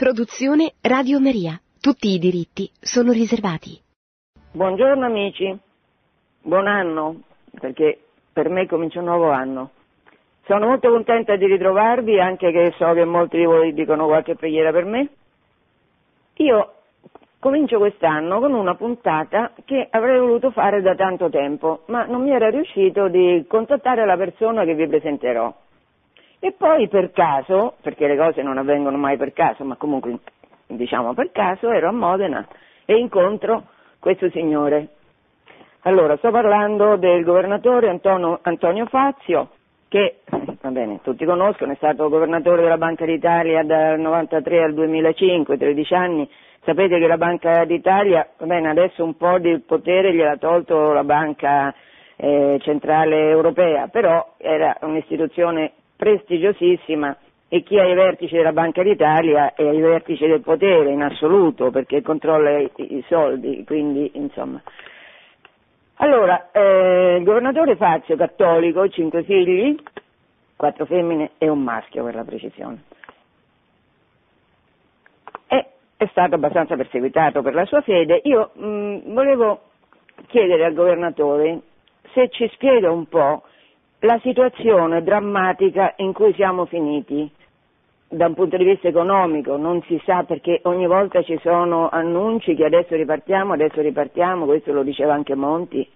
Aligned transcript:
Produzione 0.00 0.72
Radio 0.80 1.20
Maria. 1.20 1.60
Tutti 1.78 2.08
i 2.08 2.18
diritti 2.18 2.70
sono 2.80 3.12
riservati. 3.12 3.78
Buongiorno 4.50 5.04
amici, 5.04 5.54
buon 6.40 6.66
anno, 6.66 7.20
perché 7.60 7.98
per 8.32 8.48
me 8.48 8.66
comincia 8.66 9.00
un 9.00 9.04
nuovo 9.04 9.28
anno. 9.28 9.72
Sono 10.46 10.68
molto 10.68 10.88
contenta 10.88 11.36
di 11.36 11.44
ritrovarvi, 11.44 12.18
anche 12.18 12.50
che 12.50 12.72
so 12.78 12.90
che 12.94 13.04
molti 13.04 13.36
di 13.36 13.44
voi 13.44 13.74
dicono 13.74 14.06
qualche 14.06 14.36
preghiera 14.36 14.72
per 14.72 14.86
me. 14.86 15.08
Io 16.36 16.72
comincio 17.38 17.76
quest'anno 17.76 18.40
con 18.40 18.54
una 18.54 18.76
puntata 18.76 19.52
che 19.66 19.86
avrei 19.90 20.18
voluto 20.18 20.50
fare 20.50 20.80
da 20.80 20.94
tanto 20.94 21.28
tempo, 21.28 21.82
ma 21.88 22.06
non 22.06 22.22
mi 22.22 22.30
era 22.30 22.48
riuscito 22.48 23.08
di 23.08 23.44
contattare 23.46 24.06
la 24.06 24.16
persona 24.16 24.64
che 24.64 24.74
vi 24.74 24.88
presenterò. 24.88 25.54
E 26.42 26.52
poi 26.52 26.88
per 26.88 27.12
caso, 27.12 27.74
perché 27.82 28.06
le 28.06 28.16
cose 28.16 28.42
non 28.42 28.56
avvengono 28.56 28.96
mai 28.96 29.18
per 29.18 29.34
caso, 29.34 29.62
ma 29.62 29.76
comunque 29.76 30.18
diciamo 30.66 31.12
per 31.12 31.30
caso, 31.32 31.70
ero 31.70 31.88
a 31.88 31.92
Modena 31.92 32.46
e 32.86 32.96
incontro 32.96 33.64
questo 33.98 34.30
signore. 34.30 34.88
Allora, 35.82 36.16
sto 36.16 36.30
parlando 36.30 36.96
del 36.96 37.24
governatore 37.24 37.90
Antonio, 37.90 38.38
Antonio 38.42 38.86
Fazio, 38.86 39.50
che, 39.88 40.20
va 40.60 40.70
bene, 40.70 41.00
tutti 41.02 41.26
conoscono, 41.26 41.72
è 41.72 41.76
stato 41.76 42.08
governatore 42.08 42.62
della 42.62 42.78
Banca 42.78 43.04
d'Italia 43.04 43.62
dal 43.62 43.98
93 43.98 44.62
al 44.62 44.74
2005, 44.74 45.58
13 45.58 45.94
anni. 45.94 46.30
Sapete 46.64 46.98
che 46.98 47.06
la 47.06 47.16
Banca 47.18 47.64
d'Italia, 47.64 48.26
va 48.38 48.46
bene, 48.46 48.68
adesso 48.68 49.04
un 49.04 49.16
po' 49.16 49.38
di 49.38 49.58
potere 49.60 50.14
gliel'ha 50.14 50.36
tolto 50.36 50.92
la 50.92 51.04
Banca 51.04 51.74
eh, 52.16 52.58
Centrale 52.60 53.30
Europea, 53.30 53.88
però 53.88 54.34
era 54.38 54.76
un'istituzione 54.82 55.72
prestigiosissima 56.00 57.14
e 57.46 57.62
chi 57.62 57.78
ha 57.78 57.84
i 57.84 57.94
vertici 57.94 58.34
della 58.34 58.54
Banca 58.54 58.82
d'Italia 58.82 59.52
è 59.52 59.66
ai 59.66 59.80
vertici 59.80 60.26
del 60.26 60.40
potere 60.40 60.90
in 60.90 61.02
assoluto 61.02 61.70
perché 61.70 62.00
controlla 62.00 62.58
i, 62.58 62.70
i 62.76 63.04
soldi, 63.06 63.62
quindi 63.66 64.10
insomma. 64.14 64.62
Allora, 65.96 66.50
eh, 66.52 67.16
il 67.18 67.24
governatore 67.24 67.76
Fazio, 67.76 68.16
cattolico, 68.16 68.88
cinque 68.88 69.24
figli, 69.24 69.76
quattro 70.56 70.86
femmine 70.86 71.32
e 71.36 71.50
un 71.50 71.62
maschio 71.62 72.02
per 72.02 72.14
la 72.14 72.24
precisione. 72.24 72.82
E 75.48 75.66
è 75.98 76.06
stato 76.06 76.36
abbastanza 76.36 76.76
perseguitato 76.76 77.42
per 77.42 77.52
la 77.52 77.66
sua 77.66 77.82
fede. 77.82 78.22
Io 78.24 78.52
mh, 78.54 79.12
volevo 79.12 79.60
chiedere 80.28 80.64
al 80.64 80.72
governatore 80.72 81.60
se 82.14 82.30
ci 82.30 82.48
spiega 82.54 82.90
un 82.90 83.06
po' 83.06 83.42
la 84.00 84.18
situazione 84.22 85.02
drammatica 85.02 85.94
in 85.96 86.12
cui 86.12 86.32
siamo 86.34 86.64
finiti 86.64 87.30
da 88.08 88.26
un 88.26 88.34
punto 88.34 88.56
di 88.56 88.64
vista 88.64 88.88
economico, 88.88 89.56
non 89.56 89.82
si 89.82 90.00
sa 90.04 90.24
perché 90.24 90.60
ogni 90.64 90.86
volta 90.86 91.22
ci 91.22 91.38
sono 91.42 91.88
annunci 91.88 92.54
che 92.54 92.64
adesso 92.64 92.96
ripartiamo, 92.96 93.52
adesso 93.52 93.80
ripartiamo, 93.80 94.46
questo 94.46 94.72
lo 94.72 94.82
diceva 94.82 95.14
anche 95.14 95.34
Monti 95.34 95.86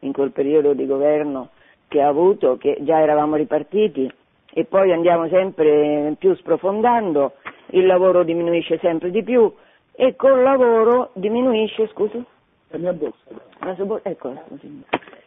in 0.00 0.12
quel 0.12 0.30
periodo 0.30 0.72
di 0.72 0.86
governo 0.86 1.50
che 1.88 2.00
ha 2.00 2.08
avuto, 2.08 2.56
che 2.56 2.78
già 2.80 3.00
eravamo 3.00 3.36
ripartiti 3.36 4.10
e 4.52 4.64
poi 4.64 4.92
andiamo 4.92 5.28
sempre 5.28 6.14
più 6.18 6.34
sprofondando, 6.36 7.34
il 7.70 7.86
lavoro 7.86 8.22
diminuisce 8.22 8.78
sempre 8.78 9.10
di 9.10 9.22
più 9.22 9.52
e 9.92 10.14
col 10.16 10.42
lavoro 10.42 11.10
diminuisce, 11.14 11.88
scusi? 11.88 12.24
La 12.68 12.78
mia 12.78 12.92
borsa. 12.92 13.16
La 13.60 13.74
sua 13.74 13.84
bo- 13.84 14.00
ecco, 14.04 14.32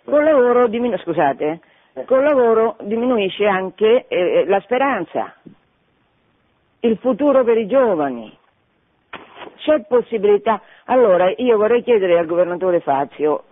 col 0.06 0.24
lavoro 0.24 0.68
diminuisce, 0.68 1.04
scusate, 1.04 1.60
col 2.06 2.24
lavoro 2.24 2.78
diminuisce 2.82 3.46
anche 3.46 4.06
eh, 4.08 4.46
la 4.46 4.60
speranza, 4.62 5.34
il 6.82 6.98
futuro 6.98 7.44
per 7.44 7.58
i 7.58 7.68
giovani. 7.68 8.38
C'è 9.58 9.82
possibilità. 9.82 10.62
Allora, 10.86 11.32
io 11.38 11.58
vorrei 11.58 11.84
chiedere 11.84 12.18
al 12.18 12.26
governatore 12.26 12.80
Fazio 12.80 13.44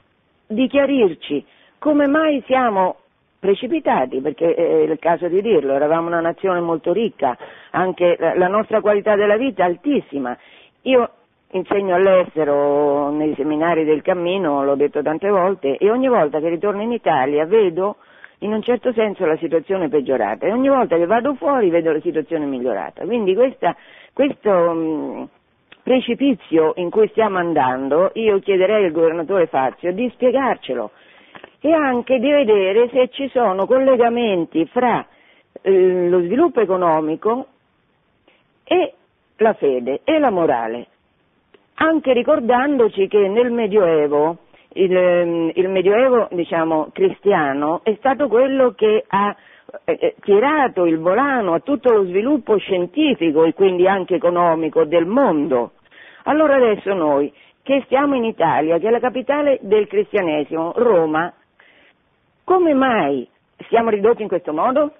di 0.47 0.67
chiarirci 0.67 1.45
come 1.77 2.07
mai 2.07 2.43
siamo 2.45 2.95
precipitati, 3.39 4.19
perché 4.19 4.53
è 4.53 4.81
il 4.81 4.99
caso 4.99 5.27
di 5.27 5.41
dirlo, 5.41 5.73
eravamo 5.73 6.07
una 6.07 6.19
nazione 6.19 6.59
molto 6.59 6.91
ricca, 6.91 7.37
anche 7.71 8.17
la 8.19 8.47
nostra 8.47 8.81
qualità 8.81 9.15
della 9.15 9.37
vita 9.37 9.63
è 9.63 9.67
altissima. 9.67 10.37
Io 10.83 11.09
insegno 11.51 11.95
all'estero 11.95 13.09
nei 13.11 13.33
seminari 13.35 13.85
del 13.85 14.01
cammino, 14.01 14.63
l'ho 14.63 14.75
detto 14.75 15.01
tante 15.01 15.29
volte, 15.29 15.77
e 15.77 15.89
ogni 15.89 16.07
volta 16.07 16.39
che 16.39 16.49
ritorno 16.49 16.81
in 16.81 16.91
Italia 16.91 17.45
vedo 17.45 17.97
in 18.39 18.53
un 18.53 18.61
certo 18.61 18.93
senso 18.93 19.25
la 19.25 19.37
situazione 19.37 19.89
peggiorata 19.89 20.45
e 20.45 20.51
ogni 20.51 20.69
volta 20.69 20.95
che 20.95 21.05
vado 21.05 21.33
fuori 21.35 21.69
vedo 21.69 21.91
la 21.91 21.99
situazione 21.99 22.45
migliorata. 22.45 23.05
Quindi 23.05 23.33
questa, 23.35 23.75
questo 24.13 24.51
mh, 24.51 25.29
precipizio 25.83 26.73
in 26.75 26.89
cui 26.89 27.07
stiamo 27.09 27.37
andando, 27.37 28.11
io 28.13 28.39
chiederei 28.39 28.85
al 28.85 28.91
governatore 28.91 29.47
Fazio 29.47 29.91
di 29.91 30.09
spiegarcelo 30.13 30.91
e 31.61 31.73
anche 31.73 32.19
di 32.19 32.31
vedere 32.31 32.89
se 32.89 33.09
ci 33.09 33.27
sono 33.29 33.65
collegamenti 33.65 34.65
fra 34.67 35.05
eh, 35.61 36.07
lo 36.07 36.21
sviluppo 36.21 36.61
economico 36.61 37.47
e 38.63 38.93
la 39.37 39.53
fede 39.53 40.01
e 40.03 40.19
la 40.19 40.29
morale, 40.29 40.87
anche 41.75 42.13
ricordandoci 42.13 43.07
che 43.07 43.27
nel 43.27 43.51
Medioevo 43.51 44.37
il, 44.73 45.51
il 45.55 45.69
Medioevo 45.69 46.27
diciamo, 46.31 46.89
cristiano 46.93 47.81
è 47.83 47.95
stato 47.97 48.27
quello 48.27 48.71
che 48.71 49.03
ha 49.07 49.35
eh, 49.85 50.15
tirato 50.21 50.85
il 50.85 50.99
volano 50.99 51.53
a 51.53 51.59
tutto 51.59 51.91
lo 51.91 52.05
sviluppo 52.05 52.57
scientifico 52.57 53.43
e 53.43 53.53
quindi 53.53 53.87
anche 53.87 54.15
economico 54.15 54.85
del 54.85 55.05
mondo. 55.05 55.71
Allora 56.23 56.55
adesso 56.55 56.93
noi 56.93 57.31
che 57.61 57.81
stiamo 57.85 58.15
in 58.15 58.23
Italia, 58.23 58.79
che 58.79 58.87
è 58.87 58.91
la 58.91 58.99
capitale 58.99 59.59
del 59.61 59.87
cristianesimo, 59.87 60.73
Roma, 60.75 61.31
come 62.43 62.73
mai 62.73 63.27
siamo 63.67 63.89
ridotti 63.89 64.23
in 64.23 64.27
questo 64.27 64.53
modo? 64.53 64.93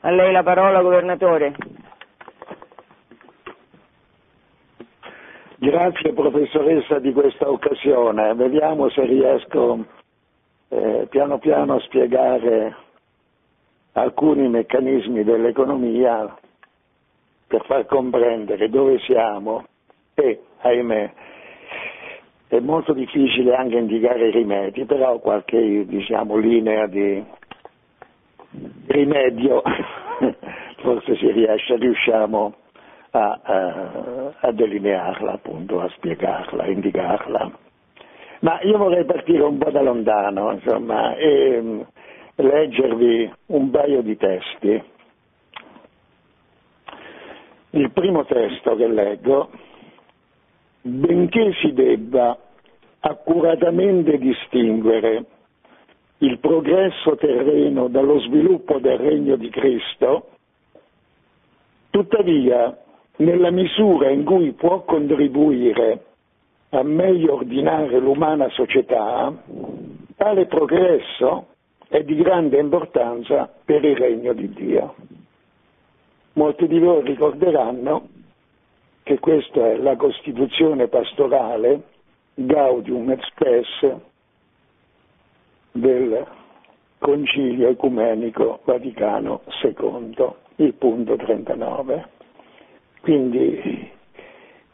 A 0.00 0.10
lei 0.10 0.32
la 0.32 0.42
parola, 0.42 0.82
governatore. 0.82 1.54
Grazie 5.62 6.14
professoressa 6.14 7.00
di 7.00 7.12
questa 7.12 7.50
occasione. 7.50 8.32
Vediamo 8.32 8.88
se 8.88 9.04
riesco 9.04 9.84
eh, 10.68 11.06
piano 11.10 11.38
piano 11.38 11.74
a 11.74 11.80
spiegare 11.80 12.74
alcuni 13.92 14.48
meccanismi 14.48 15.22
dell'economia 15.22 16.34
per 17.46 17.62
far 17.66 17.84
comprendere 17.84 18.70
dove 18.70 19.00
siamo 19.00 19.66
e, 20.14 20.40
ahimè, 20.62 21.12
è 22.48 22.58
molto 22.60 22.94
difficile 22.94 23.54
anche 23.54 23.76
indicare 23.76 24.28
i 24.28 24.30
rimedi, 24.30 24.86
però 24.86 25.18
qualche 25.18 25.84
diciamo, 25.84 26.38
linea 26.38 26.86
di 26.86 27.22
rimedio 28.86 29.60
forse 30.80 31.16
si 31.16 31.30
riesce, 31.30 31.76
riusciamo 31.76 32.54
a, 33.10 33.40
a, 33.42 34.34
a 34.40 34.52
delinearla, 34.52 35.32
appunto, 35.32 35.80
a 35.80 35.88
spiegarla, 35.90 36.64
a 36.64 36.68
indicarla. 36.68 37.50
Ma 38.40 38.60
io 38.62 38.78
vorrei 38.78 39.04
partire 39.04 39.42
un 39.42 39.58
po' 39.58 39.70
da 39.70 39.82
lontano, 39.82 40.52
insomma, 40.52 41.14
e 41.16 41.60
mm, 41.60 41.80
leggervi 42.36 43.32
un 43.46 43.70
paio 43.70 44.02
di 44.02 44.16
testi. 44.16 44.82
Il 47.72 47.90
primo 47.92 48.24
testo 48.24 48.74
che 48.76 48.86
leggo, 48.88 49.50
benché 50.82 51.52
si 51.60 51.72
debba 51.72 52.36
accuratamente 53.00 54.18
distinguere 54.18 55.24
il 56.18 56.38
progresso 56.38 57.16
terreno 57.16 57.88
dallo 57.88 58.20
sviluppo 58.20 58.78
del 58.78 58.98
regno 58.98 59.36
di 59.36 59.48
Cristo, 59.50 60.28
tuttavia 61.90 62.76
nella 63.20 63.50
misura 63.50 64.10
in 64.10 64.24
cui 64.24 64.52
può 64.52 64.82
contribuire 64.82 66.04
a 66.70 66.82
meglio 66.82 67.34
ordinare 67.34 67.98
l'umana 67.98 68.48
società, 68.50 69.32
tale 70.16 70.46
progresso 70.46 71.46
è 71.88 72.02
di 72.02 72.14
grande 72.16 72.58
importanza 72.58 73.50
per 73.64 73.84
il 73.84 73.96
regno 73.96 74.32
di 74.32 74.48
Dio. 74.50 74.94
Molti 76.34 76.66
di 76.66 76.78
voi 76.78 77.02
ricorderanno 77.02 78.08
che 79.02 79.18
questa 79.18 79.66
è 79.70 79.76
la 79.76 79.96
Costituzione 79.96 80.86
pastorale 80.88 81.82
Gaudium 82.34 83.10
et 83.10 83.20
Spes 83.24 83.96
del 85.72 86.26
Concilio 86.98 87.68
Ecumenico 87.68 88.60
Vaticano 88.64 89.42
II, 89.62 90.28
il 90.56 90.74
punto 90.74 91.16
39. 91.16 92.18
Quindi 93.00 93.90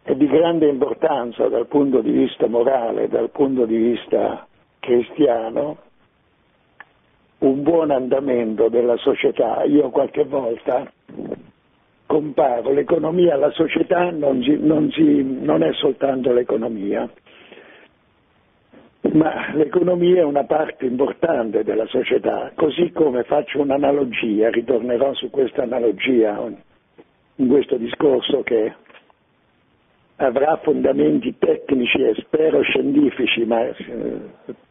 è 0.03 0.15
di 0.15 0.27
grande 0.27 0.69
importanza 0.69 1.49
dal 1.49 1.67
punto 1.67 2.01
di 2.01 2.11
vista 2.11 2.47
morale, 2.47 3.09
dal 3.09 3.31
punto 3.31 3.65
di 3.67 3.77
vista 3.77 4.47
cristiano, 4.79 5.79
un 7.39 7.63
buon 7.63 7.91
andamento 7.91 8.69
della 8.69 8.97
società. 8.97 9.65
Io 9.65 9.91
qualche 9.91 10.25
volta 10.25 10.91
comparo 12.07 12.73
l'economia, 12.73 13.37
la 13.37 13.51
società 13.51 14.11
non, 14.11 14.43
si, 14.43 14.57
non, 14.59 14.91
si, 14.93 15.23
non 15.23 15.63
è 15.63 15.73
soltanto 15.73 16.33
l'economia, 16.33 17.09
ma 19.13 19.53
l'economia 19.55 20.21
è 20.21 20.25
una 20.25 20.45
parte 20.45 20.87
importante 20.87 21.65
della 21.65 21.87
società, 21.87 22.53
così 22.55 22.93
come 22.93 23.25
faccio 23.25 23.61
un'analogia, 23.61 24.51
ritornerò 24.51 25.15
su 25.15 25.31
questa 25.31 25.63
analogia 25.63 26.41
in 27.37 27.49
questo 27.49 27.77
discorso 27.77 28.43
che 28.43 28.75
avrà 30.17 30.59
fondamenti 30.63 31.37
tecnici 31.39 32.03
e 32.03 32.15
spero 32.19 32.63
scientifici, 32.63 33.45
ma 33.45 33.67
eh, 33.67 33.75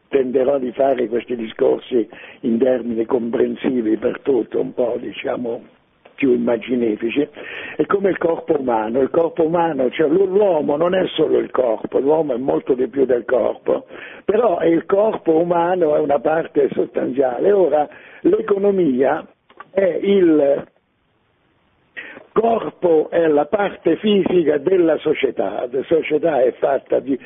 tenderò 0.08 0.58
di 0.58 0.72
fare 0.72 1.08
questi 1.08 1.36
discorsi 1.36 2.08
in 2.42 2.58
termini 2.58 3.06
comprensivi 3.06 3.98
per 3.98 4.22
tutto, 4.22 4.60
un 4.60 4.74
po' 4.74 4.98
diciamo 5.00 5.74
più 6.16 6.32
immaginifici, 6.32 7.28
è 7.76 7.86
come 7.86 8.10
il 8.10 8.18
corpo 8.18 8.58
umano, 8.58 9.02
il 9.02 9.10
corpo 9.10 9.46
umano, 9.46 9.90
cioè 9.92 10.08
l'uomo 10.08 10.78
non 10.78 10.96
è 10.96 11.06
solo 11.08 11.38
il 11.38 11.52
corpo, 11.52 12.00
l'uomo 12.00 12.34
è 12.34 12.38
molto 12.38 12.74
di 12.74 12.88
più 12.88 13.06
del 13.06 13.26
corpo, 13.26 13.86
però 14.24 14.62
il 14.64 14.86
corpo 14.86 15.36
umano 15.36 15.96
è 15.96 16.00
una 16.00 16.20
parte 16.20 16.70
sostanziale. 16.72 17.52
Ora 17.52 17.88
l'economia 18.22 19.28
è 19.72 20.00
il 20.02 20.66
corpo 22.36 23.10
è 23.10 23.28
la 23.28 23.46
parte 23.46 23.96
fisica 23.96 24.58
della 24.58 24.98
società, 24.98 25.66
la 25.72 25.84
società 25.84 26.42
è 26.42 26.52
fatta 26.60 27.00
di 27.00 27.18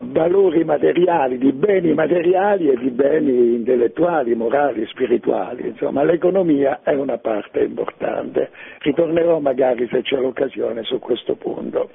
valori 0.00 0.64
materiali, 0.64 1.38
di 1.38 1.50
beni 1.52 1.94
materiali 1.94 2.68
e 2.68 2.76
di 2.76 2.90
beni 2.90 3.54
intellettuali, 3.54 4.34
morali, 4.34 4.84
spirituali, 4.88 5.68
insomma 5.68 6.02
l'economia 6.04 6.80
è 6.82 6.92
una 6.92 7.16
parte 7.16 7.60
importante. 7.60 8.50
Ritornerò 8.80 9.38
magari 9.38 9.88
se 9.88 10.02
c'è 10.02 10.16
l'occasione 10.16 10.82
su 10.82 10.98
questo 10.98 11.36
punto. 11.36 11.90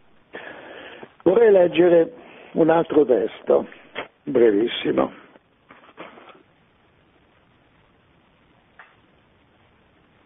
Vorrei 1.21 1.51
leggere 1.51 2.13
un 2.53 2.71
altro 2.71 3.05
testo, 3.05 3.67
brevissimo. 4.23 5.11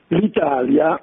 L'Italia 0.07 1.01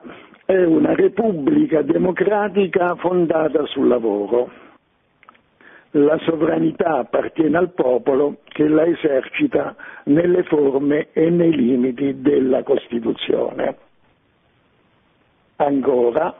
è 0.50 0.64
una 0.64 0.94
repubblica 0.94 1.82
democratica 1.82 2.96
fondata 2.96 3.64
sul 3.66 3.86
lavoro 3.86 4.50
la 5.92 6.18
sovranità 6.18 6.98
appartiene 6.98 7.56
al 7.56 7.70
popolo 7.72 8.38
che 8.44 8.68
la 8.68 8.84
esercita 8.84 9.74
nelle 10.04 10.44
forme 10.44 11.08
e 11.12 11.30
nei 11.30 11.52
limiti 11.52 12.20
della 12.20 12.62
Costituzione. 12.62 13.76
Ancora, 15.56 16.32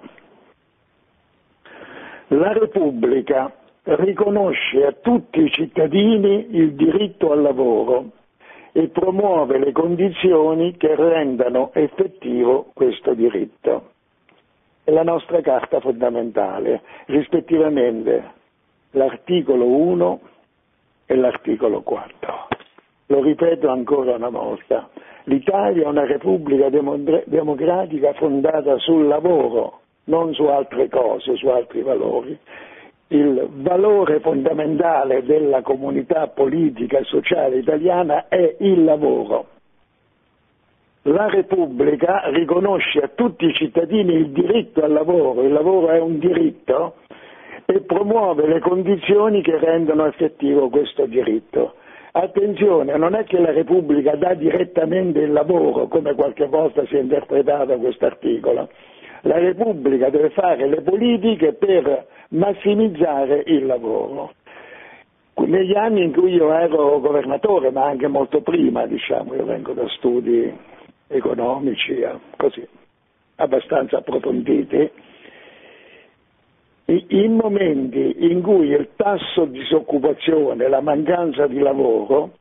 la 2.29 2.53
Repubblica 2.53 3.53
riconosce 3.83 4.87
a 4.87 4.93
tutti 4.93 5.41
i 5.43 5.51
cittadini 5.51 6.47
il 6.57 6.75
diritto 6.75 7.33
al 7.33 7.43
lavoro 7.43 8.11
e 8.71 8.87
promuove 8.89 9.59
le 9.59 9.73
condizioni 9.73 10.77
che 10.77 10.95
rendano 10.95 11.73
effettivo 11.75 12.71
questo 12.73 13.15
diritto. 13.15 13.99
È 14.91 14.93
la 14.93 15.05
nostra 15.05 15.41
carta 15.41 15.79
fondamentale, 15.79 16.83
rispettivamente 17.07 18.25
l'articolo 18.91 19.65
1 19.65 20.21
e 21.07 21.15
l'articolo 21.15 21.83
4. 21.83 22.49
Lo 23.07 23.23
ripeto 23.23 23.69
ancora 23.69 24.17
una 24.17 24.31
volta, 24.31 24.89
l'Italia 25.27 25.85
è 25.85 25.87
una 25.87 26.07
repubblica 26.07 26.71
democratica 26.71 28.15
fondata 28.15 28.79
sul 28.79 29.07
lavoro, 29.07 29.79
non 30.07 30.35
su 30.35 30.43
altre 30.47 30.89
cose, 30.89 31.37
su 31.37 31.47
altri 31.47 31.83
valori. 31.83 32.37
Il 33.11 33.47
valore 33.49 34.19
fondamentale 34.19 35.23
della 35.23 35.63
comunità 35.63 36.27
politica 36.27 36.99
e 36.99 37.05
sociale 37.05 37.59
italiana 37.59 38.27
è 38.27 38.57
il 38.59 38.83
lavoro. 38.83 39.60
La 41.05 41.31
Repubblica 41.31 42.29
riconosce 42.29 42.99
a 42.99 43.11
tutti 43.15 43.47
i 43.47 43.55
cittadini 43.55 44.13
il 44.13 44.33
diritto 44.33 44.85
al 44.85 44.93
lavoro, 44.93 45.43
il 45.45 45.53
lavoro 45.53 45.89
è 45.89 45.99
un 45.99 46.19
diritto, 46.19 46.97
e 47.65 47.81
promuove 47.81 48.47
le 48.47 48.61
condizioni 48.61 49.41
che 49.41 49.59
rendono 49.59 50.05
effettivo 50.05 50.69
questo 50.69 51.07
diritto. 51.07 51.77
Attenzione, 52.13 52.99
non 52.99 53.15
è 53.15 53.25
che 53.25 53.39
la 53.39 53.51
Repubblica 53.51 54.15
dà 54.17 54.35
direttamente 54.35 55.21
il 55.21 55.33
lavoro, 55.33 55.87
come 55.87 56.15
qualche 56.15 56.47
volta 56.47 56.85
si 56.85 56.97
è 56.97 57.01
interpretato 57.01 57.79
questo 57.79 58.05
articolo. 58.05 58.69
La 59.23 59.39
Repubblica 59.39 60.11
deve 60.11 60.29
fare 60.31 60.67
le 60.69 60.83
politiche 60.83 61.55
per 61.55 62.09
massimizzare 62.31 63.43
il 63.47 63.65
lavoro. 63.65 64.33
Negli 65.37 65.75
anni 65.75 66.05
in 66.05 66.13
cui 66.13 66.35
io 66.35 66.53
ero 66.53 67.01
governatore, 67.01 67.71
ma 67.71 67.87
anche 67.87 68.07
molto 68.07 68.43
prima, 68.43 68.85
diciamo, 68.85 69.35
io 69.35 69.47
vengo 69.47 69.73
da 69.73 69.89
studi 69.89 70.69
economici, 71.11 71.99
eh, 71.99 72.19
così, 72.37 72.67
abbastanza 73.37 73.99
approfonditi, 73.99 74.91
in 77.09 77.35
momenti 77.35 78.17
in 78.31 78.43
cui 78.43 78.69
il 78.69 78.91
tasso 78.97 79.45
di 79.45 79.59
disoccupazione, 79.61 80.69
la 80.69 80.81
mancanza 80.81 81.47
di 81.47 81.59
lavoro 81.59 82.33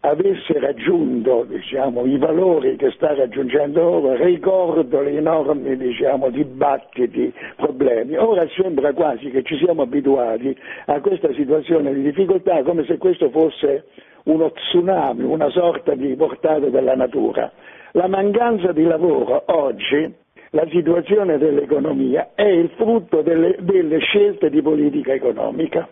avesse 0.00 0.58
raggiunto 0.58 1.44
diciamo, 1.44 2.06
i 2.06 2.16
valori 2.16 2.76
che 2.76 2.90
sta 2.92 3.14
raggiungendo 3.14 3.82
ora, 3.82 4.24
ricordo 4.24 5.00
le 5.00 5.16
enormi 5.16 5.76
diciamo, 5.76 6.30
dibattiti, 6.30 7.32
problemi. 7.56 8.16
Ora 8.16 8.46
sembra 8.56 8.92
quasi 8.92 9.30
che 9.30 9.42
ci 9.42 9.56
siamo 9.58 9.82
abituati 9.82 10.56
a 10.86 11.00
questa 11.00 11.32
situazione 11.34 11.92
di 11.92 12.02
difficoltà 12.02 12.62
come 12.62 12.84
se 12.84 12.96
questo 12.98 13.30
fosse 13.30 13.84
uno 14.26 14.52
tsunami, 14.52 15.22
una 15.24 15.48
sorta 15.50 15.94
di 15.94 16.14
portata 16.16 16.68
della 16.68 16.94
natura. 16.94 17.50
La 17.92 18.08
mancanza 18.08 18.72
di 18.72 18.84
lavoro 18.84 19.42
oggi 19.46 20.12
la 20.50 20.66
situazione 20.70 21.38
dell'economia 21.38 22.30
è 22.34 22.46
il 22.46 22.70
frutto 22.76 23.22
delle, 23.22 23.56
delle 23.60 23.98
scelte 23.98 24.48
di 24.50 24.62
politica 24.62 25.12
economica 25.12 25.88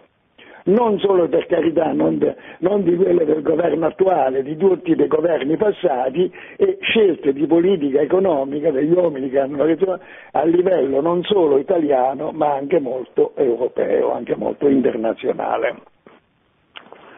non 0.64 0.98
solo 0.98 1.28
per 1.28 1.46
carità, 1.46 1.92
non, 1.92 2.18
de, 2.18 2.34
non, 2.60 2.82
di 2.84 2.96
quelle 2.96 3.24
del 3.24 3.42
governo 3.42 3.86
attuale, 3.86 4.42
di 4.42 4.56
tutti 4.56 4.92
i 4.92 5.06
governi 5.06 5.56
passati, 5.56 6.32
e 6.56 6.78
scelte 6.80 7.32
di 7.32 7.46
politica 7.46 8.00
economica 8.00 8.70
degli 8.70 8.92
uomini 8.92 9.28
che 9.28 9.40
hanno 9.40 9.64
ragione 9.64 10.00
a 10.32 10.44
livello 10.44 11.00
non 11.00 11.22
solo 11.24 11.58
italiano, 11.58 12.30
ma 12.32 12.54
anche 12.54 12.80
molto 12.80 13.32
europeo, 13.36 14.12
anche 14.12 14.36
molto 14.36 14.68
internazionale. 14.68 15.92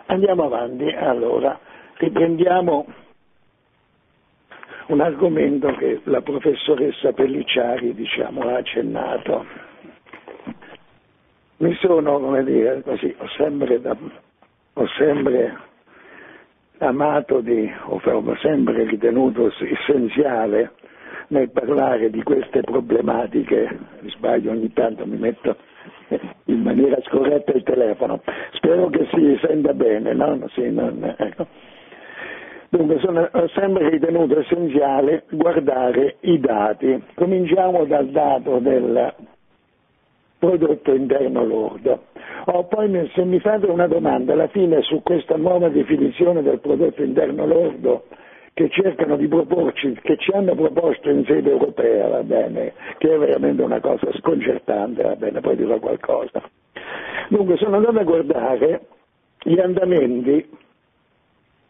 Andiamo 0.06 0.44
avanti, 0.44 0.88
allora, 0.88 1.58
riprendiamo 1.96 2.86
un 4.86 5.00
argomento 5.00 5.75
che 5.75 6.00
la 6.04 6.20
professoressa 6.20 7.12
Pellicciari 7.12 7.92
diciamo, 7.92 8.42
ha 8.42 8.56
accennato. 8.56 9.44
Mi 11.56 11.75
sono, 11.80 12.20
come 12.20 12.44
dire, 12.44 12.82
così, 12.82 13.12
ho 13.18 13.28
sempre, 13.36 13.80
da, 13.80 13.96
ho 14.75 14.86
sempre 14.96 15.58
amato 16.78 17.40
di, 17.40 17.68
ho 17.86 18.00
sempre 18.40 18.84
ritenuto 18.84 19.52
essenziale 19.58 20.72
nel 21.28 21.50
parlare 21.50 22.10
di 22.10 22.22
queste 22.22 22.60
problematiche, 22.60 23.76
mi 24.00 24.10
sbaglio 24.10 24.52
ogni 24.52 24.72
tanto 24.72 25.04
mi 25.04 25.16
metto 25.16 25.56
in 26.45 26.62
maniera 26.62 26.97
scorretta 27.02 27.52
il 27.52 27.62
telefono, 27.62 28.21
spero 28.52 28.88
che 28.88 29.07
si 29.12 29.38
senta 29.43 29.73
bene, 29.73 30.12
no? 30.14 30.47
Sì, 30.55 30.71
non, 30.71 31.14
ecco. 31.16 31.47
Dunque 32.69 32.99
sono, 32.99 33.28
ho 33.31 33.49
sempre 33.49 33.88
ritenuto 33.90 34.40
essenziale 34.40 35.25
guardare 35.31 36.16
i 36.21 36.38
dati. 36.40 37.02
Cominciamo 37.14 37.85
dal 37.85 38.09
dato 38.09 38.59
del 38.59 39.14
prodotto 40.38 40.93
interno 40.93 41.45
lordo. 41.45 42.07
Oh, 42.47 42.64
poi 42.64 43.11
se 43.14 43.25
mi 43.25 43.40
fate 43.40 43.66
una 43.66 43.87
domanda 43.87 44.33
alla 44.33 44.49
fine 44.49 44.83
su 44.83 45.02
questa 45.02 45.37
nuova 45.37 45.69
definizione 45.69 46.43
del 46.43 46.61
prodotto 46.61 47.02
interno 47.02 47.47
lordo 47.47 48.05
che 48.56 48.70
cercano 48.70 49.18
di 49.18 49.28
proporci, 49.28 49.92
che 50.00 50.16
ci 50.16 50.30
hanno 50.32 50.54
proposto 50.54 51.10
in 51.10 51.26
sede 51.26 51.50
europea, 51.50 52.08
va 52.08 52.22
bene, 52.22 52.72
che 52.96 53.12
è 53.14 53.18
veramente 53.18 53.60
una 53.60 53.80
cosa 53.80 54.10
sconcertante, 54.14 55.02
va 55.02 55.14
bene, 55.14 55.40
poi 55.42 55.56
dirò 55.56 55.78
qualcosa. 55.78 56.40
Dunque 57.28 57.58
sono 57.58 57.76
andato 57.76 57.98
a 57.98 58.02
guardare 58.04 58.80
gli 59.42 59.58
andamenti 59.60 60.48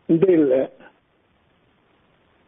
del 0.05 0.71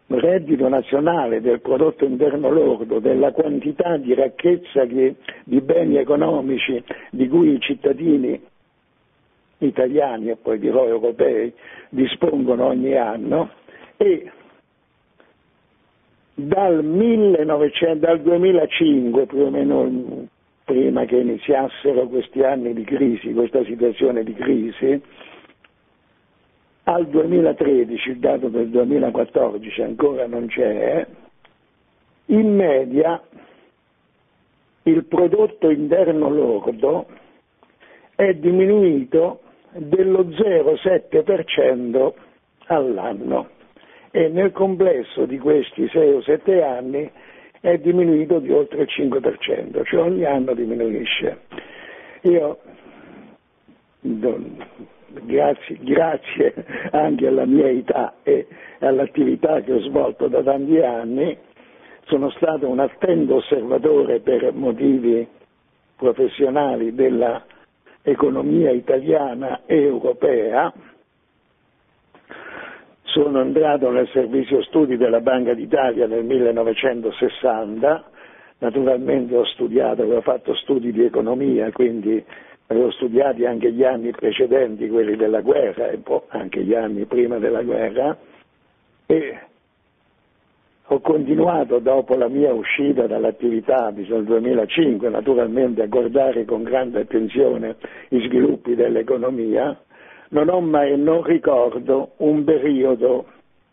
reddito 0.06 0.68
nazionale, 0.68 1.40
del 1.40 1.60
prodotto 1.60 2.04
interno 2.04 2.48
lordo, 2.48 3.00
della 3.00 3.32
quantità 3.32 3.96
di 3.96 4.14
ricchezza 4.14 4.84
di 4.84 5.60
beni 5.60 5.96
economici 5.96 6.80
di 7.10 7.26
cui 7.26 7.54
i 7.54 7.60
cittadini 7.60 8.40
italiani 9.58 10.30
e 10.30 10.36
poi 10.36 10.60
dirò 10.60 10.86
europei 10.86 11.52
dispongono 11.88 12.66
ogni 12.66 12.94
anno 12.96 13.50
e 13.98 14.30
dal, 16.34 16.84
1900, 16.84 17.98
dal 17.98 18.20
2005, 18.20 19.26
più 19.26 19.40
o 19.40 19.50
meno 19.50 20.26
prima 20.64 21.04
che 21.04 21.16
iniziassero 21.16 22.06
questi 22.06 22.42
anni 22.42 22.72
di 22.74 22.84
crisi, 22.84 23.32
questa 23.32 23.64
situazione 23.64 24.22
di 24.22 24.34
crisi, 24.34 25.02
al 26.84 27.08
2013, 27.08 28.10
il 28.10 28.18
dato 28.18 28.48
del 28.48 28.68
2014 28.68 29.82
ancora 29.82 30.26
non 30.26 30.46
c'è, 30.46 31.04
in 32.26 32.54
media 32.54 33.20
il 34.84 35.04
prodotto 35.06 35.70
interno 35.70 36.30
lordo 36.30 37.06
è 38.14 38.32
diminuito 38.34 39.40
dello 39.72 40.24
0,7% 40.24 42.12
all'anno 42.66 43.56
e 44.10 44.28
nel 44.28 44.52
complesso 44.52 45.26
di 45.26 45.38
questi 45.38 45.88
6 45.88 46.12
o 46.14 46.22
7 46.22 46.62
anni 46.62 47.10
è 47.60 47.76
diminuito 47.78 48.38
di 48.38 48.50
oltre 48.50 48.82
il 48.82 48.88
5%, 48.90 49.84
cioè 49.84 50.00
ogni 50.02 50.24
anno 50.24 50.54
diminuisce. 50.54 51.38
Io, 52.22 52.58
grazie, 54.00 55.76
grazie 55.80 56.54
anche 56.92 57.26
alla 57.26 57.44
mia 57.46 57.68
età 57.68 58.14
e 58.22 58.46
all'attività 58.80 59.60
che 59.60 59.72
ho 59.72 59.80
svolto 59.80 60.28
da 60.28 60.42
tanti 60.42 60.78
anni, 60.80 61.36
sono 62.04 62.30
stato 62.30 62.68
un 62.68 62.78
attento 62.78 63.36
osservatore 63.36 64.20
per 64.20 64.52
motivi 64.54 65.26
professionali 65.96 66.94
dell'economia 66.94 68.70
italiana 68.70 69.62
e 69.66 69.82
europea 69.82 70.72
sono 73.22 73.40
entrato 73.40 73.90
nel 73.90 74.08
servizio 74.12 74.62
studi 74.62 74.96
della 74.96 75.20
Banca 75.20 75.52
d'Italia 75.52 76.06
nel 76.06 76.24
1960, 76.24 78.04
naturalmente 78.58 79.36
ho 79.36 79.44
studiato, 79.44 80.02
avevo 80.02 80.20
fatto 80.20 80.54
studi 80.54 80.92
di 80.92 81.02
economia, 81.02 81.72
quindi 81.72 82.24
avevo 82.68 82.92
studiati 82.92 83.44
anche 83.44 83.72
gli 83.72 83.82
anni 83.82 84.12
precedenti, 84.12 84.88
quelli 84.88 85.16
della 85.16 85.40
guerra 85.40 85.88
e 85.88 85.98
anche 86.28 86.62
gli 86.62 86.74
anni 86.74 87.06
prima 87.06 87.38
della 87.38 87.62
guerra. 87.62 88.16
E 89.06 89.38
ho 90.90 91.00
continuato 91.00 91.80
dopo 91.80 92.14
la 92.14 92.28
mia 92.28 92.52
uscita 92.52 93.08
dall'attività 93.08 93.92
nel 93.92 94.24
2005 94.24 95.08
naturalmente 95.08 95.82
a 95.82 95.86
guardare 95.86 96.44
con 96.44 96.62
grande 96.62 97.00
attenzione 97.00 97.76
i 98.10 98.20
sviluppi 98.20 98.76
dell'economia 98.76 99.76
non 100.30 100.48
ho 100.48 100.60
mai, 100.60 100.98
non 100.98 101.22
ricordo 101.22 102.12
un 102.18 102.44
periodo 102.44 103.26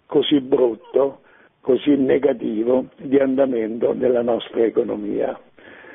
così 0.06 0.40
brutto, 0.40 1.20
così 1.62 1.96
negativo 1.96 2.86
di 2.98 3.18
andamento 3.18 3.94
della 3.94 4.22
nostra 4.22 4.64
economia. 4.64 5.38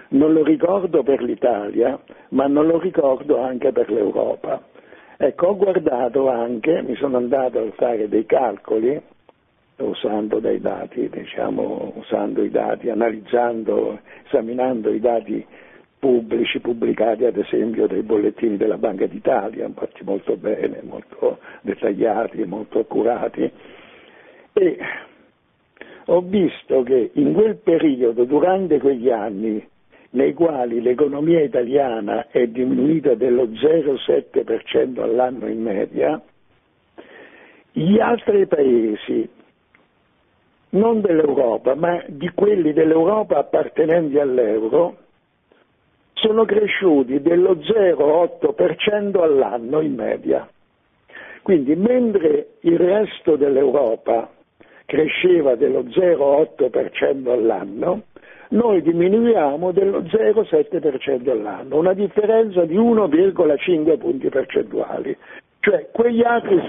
Non 0.09 0.33
lo 0.33 0.43
ricordo 0.43 1.03
per 1.03 1.23
l'Italia, 1.23 1.99
ma 2.31 2.47
non 2.47 2.67
lo 2.67 2.79
ricordo 2.79 3.39
anche 3.39 3.71
per 3.71 3.91
l'Europa. 3.91 4.61
Ecco, 5.17 5.47
ho 5.49 5.57
guardato 5.57 6.29
anche, 6.29 6.83
mi 6.83 6.97
sono 6.97 7.19
andato 7.19 7.59
a 7.59 7.71
fare 7.77 8.09
dei 8.09 8.27
calcoli, 8.27 9.01
usando 9.77 10.41
dei 10.41 10.61
dati, 10.61 11.09
diciamo, 11.09 11.93
usando 11.97 12.43
i 12.43 12.51
dati, 12.51 12.91
analizzando, 12.91 14.01
esaminando 14.27 14.91
i 14.93 15.01
dati 15.01 15.47
pubblici 16.01 16.61
pubblicati 16.61 17.27
ad 17.27 17.37
esempio 17.37 17.87
dai 17.87 18.03
bollettini 18.03 18.57
della 18.57 18.79
Banca 18.79 19.07
d'Italia, 19.07 19.71
fatti 19.75 20.03
molto 20.03 20.37
bene, 20.37 20.81
molto 20.83 21.39
dettagliati, 21.61 22.43
molto 22.47 22.81
accurati. 22.81 23.49
E 24.55 24.79
ho 26.07 26.21
visto 26.23 26.83
che 26.83 27.11
in 27.13 27.35
quel 27.35 27.57
periodo, 27.57 28.25
durante 28.25 28.81
quegli 28.81 29.11
anni 29.11 29.65
nei 30.13 30.33
quali 30.33 30.81
l'economia 30.81 31.41
italiana 31.41 32.29
è 32.31 32.47
diminuita 32.47 33.15
dello 33.15 33.47
0,7% 33.47 35.01
all'anno 35.01 35.47
in 35.47 35.63
media, 35.63 36.21
gli 37.73 38.01
altri 38.01 38.47
paesi, 38.47 39.29
non 40.71 41.01
dell'Europa, 41.01 41.75
ma 41.75 42.03
di 42.09 42.31
quelli 42.35 42.73
dell'Europa 42.73 43.39
appartenenti 43.39 44.19
all'euro, 44.19 44.97
sono 46.21 46.45
cresciuti 46.45 47.21
dello 47.21 47.57
0,8% 47.57 49.21
all'anno 49.21 49.81
in 49.81 49.95
media. 49.95 50.49
Quindi 51.43 51.75
mentre 51.75 52.57
il 52.61 52.79
resto 52.79 53.37
dell'Europa 53.37 54.31
cresceva 54.85 55.55
dello 55.55 55.85
0,8% 55.85 57.29
all'anno, 57.31 58.03
noi 58.51 58.83
diminuiamo 58.83 59.73
dello 59.73 60.03
0,7% 60.03 61.31
all'anno, 61.31 61.77
una 61.77 61.95
differenza 61.95 62.65
di 62.65 62.77
1,5 62.77 63.99
punti 63.99 64.29
percentuali. 64.29 65.17
Cioè 65.61 65.89
quegli 65.93 66.23
altri 66.23 66.61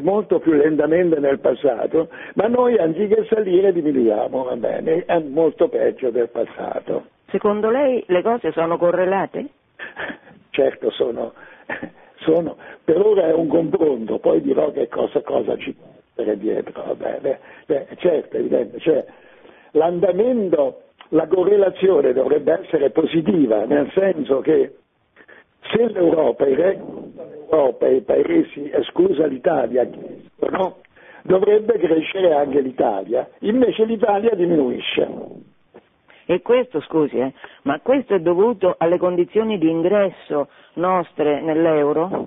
molto 0.00 0.38
più 0.38 0.52
lentamente 0.52 1.18
nel 1.18 1.38
passato, 1.38 2.08
ma 2.34 2.46
noi 2.46 2.76
anziché 2.78 3.26
salire 3.28 3.72
diminuiamo, 3.72 4.44
va 4.44 4.56
bene, 4.56 5.04
è 5.04 5.18
molto 5.20 5.68
peggio 5.68 6.10
del 6.10 6.28
passato. 6.28 7.04
Secondo 7.32 7.70
lei 7.70 8.04
le 8.08 8.20
cose 8.20 8.52
sono 8.52 8.76
correlate? 8.76 9.48
Certo 10.50 10.90
sono, 10.90 11.32
sono, 12.20 12.58
per 12.84 13.00
ora 13.00 13.26
è 13.28 13.32
un 13.32 13.48
confronto, 13.48 14.18
poi 14.18 14.42
dirò 14.42 14.70
che 14.70 14.86
cosa, 14.88 15.22
cosa 15.22 15.56
ci 15.56 15.72
può 15.72 15.86
essere 16.10 16.36
dietro, 16.36 16.84
va 16.88 16.94
bene? 16.94 17.40
Beh, 17.64 17.86
certo, 17.96 18.36
evidente, 18.36 18.78
cioè, 18.80 19.02
l'andamento, 19.70 20.82
la 21.08 21.26
correlazione 21.26 22.12
dovrebbe 22.12 22.60
essere 22.64 22.90
positiva, 22.90 23.64
nel 23.64 23.90
senso 23.94 24.40
che 24.40 24.74
se 25.72 25.88
l'Europa, 25.88 26.46
il 26.46 26.58
l'Europa 26.58 27.86
e 27.86 27.94
i 27.94 28.02
paesi, 28.02 28.70
esclusa 28.70 29.24
l'Italia, 29.24 29.88
no, 30.50 30.80
dovrebbe 31.22 31.78
crescere 31.78 32.34
anche 32.34 32.60
l'Italia, 32.60 33.26
invece 33.38 33.86
l'Italia 33.86 34.34
diminuisce. 34.34 35.50
E 36.26 36.40
questo, 36.40 36.80
scusi, 36.80 37.18
eh, 37.18 37.32
ma 37.62 37.80
questo 37.80 38.14
è 38.14 38.20
dovuto 38.20 38.74
alle 38.78 38.98
condizioni 38.98 39.58
di 39.58 39.68
ingresso 39.68 40.48
nostre 40.74 41.40
nell'euro? 41.40 42.26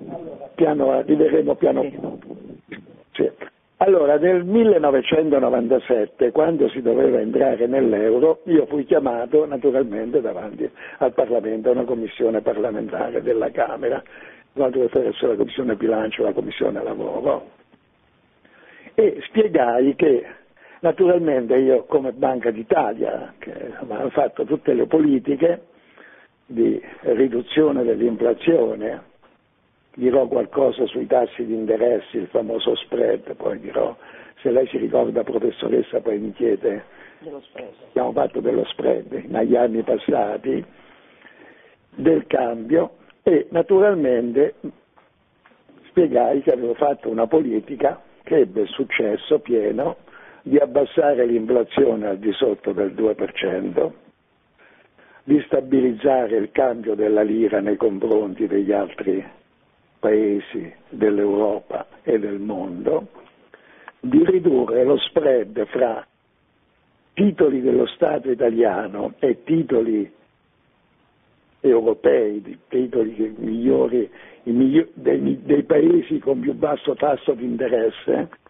Piano, 0.54 0.90
arriveremo 0.90 1.54
piano 1.54 1.82
sì. 1.82 1.98
Sì. 3.12 3.30
Allora, 3.78 4.16
nel 4.16 4.42
1997, 4.44 6.30
quando 6.32 6.66
si 6.70 6.80
doveva 6.80 7.20
entrare 7.20 7.66
nell'euro, 7.66 8.40
io 8.44 8.64
fui 8.66 8.84
chiamato 8.84 9.44
naturalmente 9.44 10.22
davanti 10.22 10.68
al 10.98 11.12
Parlamento 11.12 11.68
a 11.68 11.72
una 11.72 11.84
commissione 11.84 12.40
parlamentare 12.40 13.20
della 13.20 13.50
Camera, 13.50 14.02
attraverso 14.54 15.26
la 15.26 15.34
commissione 15.34 15.74
bilancio 15.74 16.22
e 16.22 16.24
la 16.24 16.32
commissione 16.32 16.82
lavoro, 16.82 17.50
e 18.94 19.18
spiegai 19.26 19.94
che 19.94 20.24
Naturalmente 20.80 21.56
io 21.56 21.84
come 21.84 22.12
Banca 22.12 22.50
d'Italia, 22.50 23.34
che 23.38 23.70
insomma, 23.70 24.08
fatto 24.10 24.44
tutte 24.44 24.74
le 24.74 24.86
politiche 24.86 25.62
di 26.46 26.80
riduzione 27.00 27.82
dell'inflazione, 27.82 29.02
dirò 29.94 30.26
qualcosa 30.26 30.84
sui 30.86 31.06
tassi 31.06 31.44
di 31.46 31.54
interesse, 31.54 32.18
il 32.18 32.26
famoso 32.26 32.74
spread, 32.76 33.34
poi 33.34 33.58
dirò, 33.58 33.96
se 34.42 34.50
lei 34.50 34.66
si 34.68 34.76
ricorda 34.76 35.22
professoressa 35.22 36.00
poi 36.00 36.18
mi 36.18 36.32
chiede, 36.32 36.84
abbiamo 37.88 38.12
fatto 38.12 38.40
dello 38.40 38.64
spread 38.66 39.24
negli 39.28 39.56
anni 39.56 39.82
passati, 39.82 40.64
del 41.94 42.26
cambio 42.26 42.96
e 43.22 43.46
naturalmente 43.50 44.54
spiegai 45.88 46.42
che 46.42 46.52
avevo 46.52 46.74
fatto 46.74 47.08
una 47.08 47.26
politica 47.26 48.02
che 48.22 48.40
ebbe 48.40 48.66
successo 48.66 49.38
pieno 49.38 49.96
di 50.46 50.58
abbassare 50.58 51.26
l'inflazione 51.26 52.06
al 52.06 52.18
di 52.18 52.30
sotto 52.30 52.72
del 52.72 52.94
2%, 52.94 53.90
di 55.24 55.42
stabilizzare 55.46 56.36
il 56.36 56.52
cambio 56.52 56.94
della 56.94 57.22
lira 57.22 57.58
nei 57.58 57.76
confronti 57.76 58.46
degli 58.46 58.70
altri 58.70 59.26
paesi 59.98 60.72
dell'Europa 60.88 61.88
e 62.04 62.20
del 62.20 62.38
mondo, 62.38 63.08
di 63.98 64.24
ridurre 64.24 64.84
lo 64.84 64.96
spread 64.98 65.66
fra 65.66 66.06
titoli 67.14 67.60
dello 67.60 67.86
Stato 67.86 68.30
italiano 68.30 69.14
e 69.18 69.42
titoli 69.42 70.08
europei, 71.58 72.56
titoli 72.68 73.34
migliori, 73.38 74.08
dei, 74.44 75.40
dei 75.42 75.62
paesi 75.64 76.20
con 76.20 76.38
più 76.38 76.52
basso 76.54 76.94
tasso 76.94 77.32
di 77.32 77.44
interesse, 77.44 78.44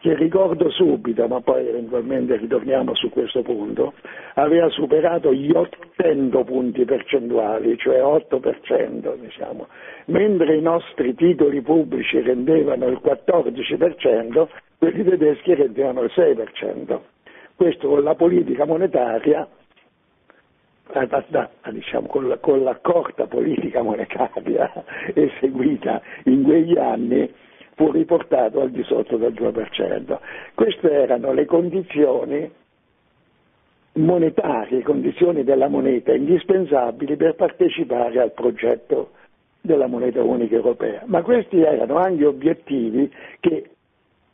che 0.00 0.14
ricordo 0.14 0.70
subito, 0.70 1.26
ma 1.26 1.40
poi 1.40 1.66
eventualmente 1.66 2.36
ritorniamo 2.36 2.94
su 2.94 3.10
questo 3.10 3.42
punto, 3.42 3.94
aveva 4.34 4.68
superato 4.68 5.32
gli 5.32 5.50
800 5.50 6.44
punti 6.44 6.84
percentuali, 6.84 7.76
cioè 7.78 8.00
8%, 8.00 9.16
diciamo, 9.16 9.66
mentre 10.06 10.56
i 10.56 10.60
nostri 10.60 11.14
titoli 11.14 11.60
pubblici 11.62 12.20
rendevano 12.20 12.86
il 12.86 13.00
14%, 13.02 14.48
quelli 14.78 15.02
tedeschi 15.02 15.54
rendevano 15.54 16.02
il 16.02 16.12
6%. 16.14 17.00
Questo 17.56 17.88
con 17.88 18.04
la 18.04 18.14
politica 18.14 18.64
monetaria, 18.64 19.48
diciamo, 21.70 22.06
con, 22.06 22.28
la, 22.28 22.38
con 22.38 22.62
la 22.62 22.78
corta 22.80 23.26
politica 23.26 23.82
monetaria 23.82 24.70
eseguita 25.12 26.00
in 26.24 26.44
quegli 26.44 26.78
anni, 26.78 27.28
fu 27.78 27.92
riportato 27.92 28.60
al 28.60 28.70
di 28.72 28.82
sotto 28.82 29.16
del 29.16 29.32
2%. 29.32 30.18
Queste 30.54 30.90
erano 30.90 31.32
le 31.32 31.44
condizioni 31.44 32.50
monetarie, 33.92 34.82
condizioni 34.82 35.44
della 35.44 35.68
moneta 35.68 36.12
indispensabili 36.12 37.14
per 37.16 37.36
partecipare 37.36 38.20
al 38.20 38.32
progetto 38.32 39.10
della 39.60 39.86
moneta 39.86 40.20
unica 40.22 40.56
europea. 40.56 41.02
Ma 41.06 41.22
questi 41.22 41.60
erano 41.60 41.98
anche 41.98 42.26
obiettivi 42.26 43.08
che 43.38 43.70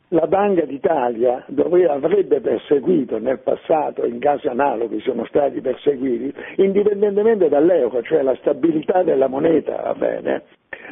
la 0.09 0.27
Banca 0.27 0.65
d'Italia 0.65 1.43
doveva, 1.47 1.93
avrebbe 1.93 2.39
perseguito 2.39 3.17
nel 3.17 3.39
passato, 3.39 4.05
in 4.05 4.19
casi 4.19 4.47
analoghi 4.47 4.99
sono 4.99 5.25
stati 5.25 5.61
perseguiti, 5.61 6.33
indipendentemente 6.57 7.49
dall'euro, 7.49 8.03
cioè 8.03 8.21
la 8.21 8.35
stabilità 8.35 9.01
della 9.03 9.27
moneta, 9.27 9.95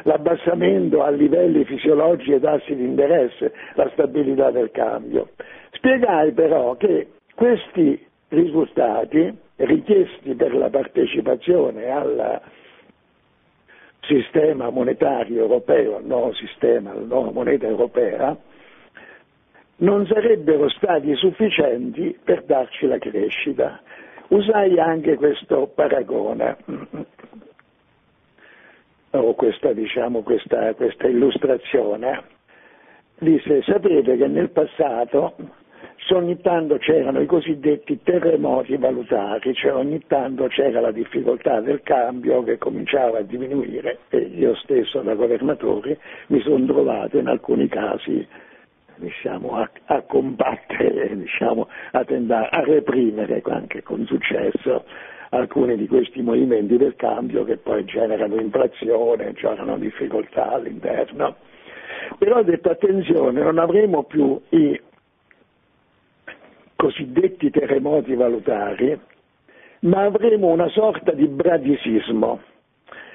l'abbassamento 0.02 1.02
a 1.02 1.10
livelli 1.10 1.64
fisiologici 1.64 2.32
e 2.32 2.40
tassi 2.40 2.74
di 2.74 2.84
interesse, 2.84 3.52
la 3.74 3.88
stabilità 3.92 4.50
del 4.50 4.70
cambio. 4.72 5.28
Spiegai 5.72 6.32
però 6.32 6.74
che 6.76 7.08
questi 7.34 8.04
risultati 8.28 9.32
richiesti 9.56 10.34
per 10.34 10.54
la 10.54 10.68
partecipazione 10.70 11.88
al 11.88 12.40
sistema 14.00 14.70
monetario 14.70 15.40
europeo, 15.42 15.96
al 15.96 16.04
nuovo 16.04 16.32
sistema, 16.34 16.90
alla 16.90 17.04
nuova 17.06 17.30
moneta 17.30 17.66
europea, 17.66 18.36
non 19.76 20.06
sarebbero 20.06 20.68
stati 20.68 21.14
sufficienti 21.16 22.16
per 22.22 22.44
darci 22.44 22.86
la 22.86 22.98
crescita. 22.98 23.80
Usai 24.28 24.78
anche 24.78 25.16
questo 25.16 25.70
paragone 25.74 26.56
o 29.10 29.34
questa, 29.34 29.72
diciamo, 29.72 30.22
questa, 30.22 30.74
questa 30.74 31.06
illustrazione. 31.06 32.22
Disse, 33.18 33.62
sapete 33.62 34.16
che 34.16 34.26
nel 34.26 34.50
passato 34.50 35.34
ogni 36.12 36.38
tanto 36.40 36.76
c'erano 36.76 37.20
i 37.20 37.26
cosiddetti 37.26 38.00
terremoti 38.02 38.76
valutari, 38.76 39.54
cioè 39.54 39.74
ogni 39.74 40.02
tanto 40.06 40.46
c'era 40.48 40.80
la 40.80 40.90
difficoltà 40.90 41.60
del 41.60 41.80
cambio 41.82 42.42
che 42.42 42.58
cominciava 42.58 43.18
a 43.18 43.22
diminuire 43.22 44.00
e 44.10 44.18
io 44.18 44.54
stesso 44.56 45.00
da 45.00 45.14
governatore 45.14 45.98
mi 46.26 46.40
sono 46.40 46.64
trovato 46.66 47.18
in 47.18 47.26
alcuni 47.26 47.68
casi 47.68 48.26
diciamo, 48.96 49.56
a, 49.56 49.70
a, 49.86 50.02
combattere, 50.02 51.16
diciamo, 51.16 51.68
a, 51.92 52.04
tentare, 52.04 52.48
a 52.50 52.64
reprimere 52.64 53.42
anche 53.44 53.82
con 53.82 54.04
successo 54.06 54.84
alcuni 55.30 55.76
di 55.76 55.86
questi 55.86 56.22
movimenti 56.22 56.76
del 56.76 56.94
cambio 56.96 57.44
che 57.44 57.56
poi 57.56 57.84
generano 57.84 58.40
inflazione, 58.40 59.32
generano 59.32 59.78
difficoltà 59.78 60.52
all'interno. 60.52 61.36
Però 62.18 62.38
ho 62.38 62.42
detto 62.42 62.70
attenzione, 62.70 63.42
non 63.42 63.58
avremo 63.58 64.04
più 64.04 64.40
i 64.50 64.80
cosiddetti 66.76 67.50
terremoti 67.50 68.14
valutari, 68.14 68.98
ma 69.80 70.02
avremo 70.02 70.48
una 70.48 70.68
sorta 70.68 71.12
di 71.12 71.26
bradisismo. 71.26 72.40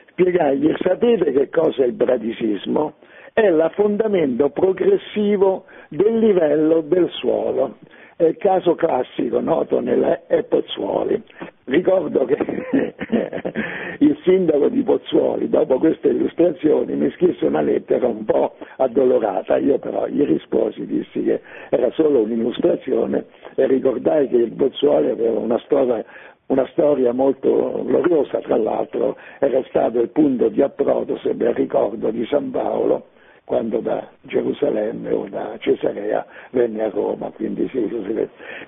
Spiegargli, 0.10 0.74
sapete 0.80 1.32
che 1.32 1.50
cosa 1.50 1.84
è 1.84 1.86
il 1.86 1.94
bradisismo? 1.94 2.96
È 3.34 3.50
l'affondamento 3.50 4.50
progressivo 4.50 5.66
del 5.90 6.18
livello 6.18 6.82
del 6.82 7.10
suolo. 7.12 7.78
È 8.16 8.24
il 8.24 8.38
caso 8.38 8.76
classico 8.76 9.40
noto 9.40 9.80
nelle 9.80 10.24
Pozzuoli. 10.48 11.24
Ricordo 11.66 12.26
che 12.26 12.36
il 14.00 14.18
sindaco 14.24 14.68
di 14.68 14.82
Pozzuoli, 14.82 15.48
dopo 15.48 15.78
queste 15.78 16.10
illustrazioni, 16.10 16.96
mi 16.96 17.10
scrisse 17.12 17.46
una 17.46 17.62
lettera 17.62 18.08
un 18.08 18.26
po' 18.26 18.56
addolorata. 18.78 19.58
Io 19.58 19.78
però 19.78 20.06
gli 20.08 20.26
risposi, 20.26 20.86
dissi 20.86 21.24
che 21.24 21.42
era 21.70 21.90
solo 21.92 22.20
un'illustrazione 22.22 23.26
e 23.56 23.68
ricordai 23.68 24.28
che 24.28 24.38
il 24.38 24.52
Pozzuoli 24.52 25.10
aveva 25.10 25.40
una 25.40 25.60
storia 25.60 26.04
una 26.48 26.68
storia 26.72 27.14
molto 27.14 27.84
gloriosa, 27.86 28.40
tra 28.40 28.58
l'altro 28.58 29.16
era 29.38 29.64
stato 29.68 30.00
il 30.00 30.10
punto 30.10 30.50
di 30.50 30.64
approdo, 30.64 31.16
se 31.20 31.36
ben 31.36 31.54
ricordo, 31.54 32.10
di 32.10 32.26
San 32.26 32.50
Paolo 32.50 33.06
quando 33.50 33.80
da 33.80 34.08
Gerusalemme 34.22 35.12
o 35.12 35.28
da 35.28 35.58
Cesarea 35.58 36.24
venne 36.52 36.84
a 36.84 36.90
Roma, 36.90 37.32
quindi 37.32 37.68
si 37.70 37.84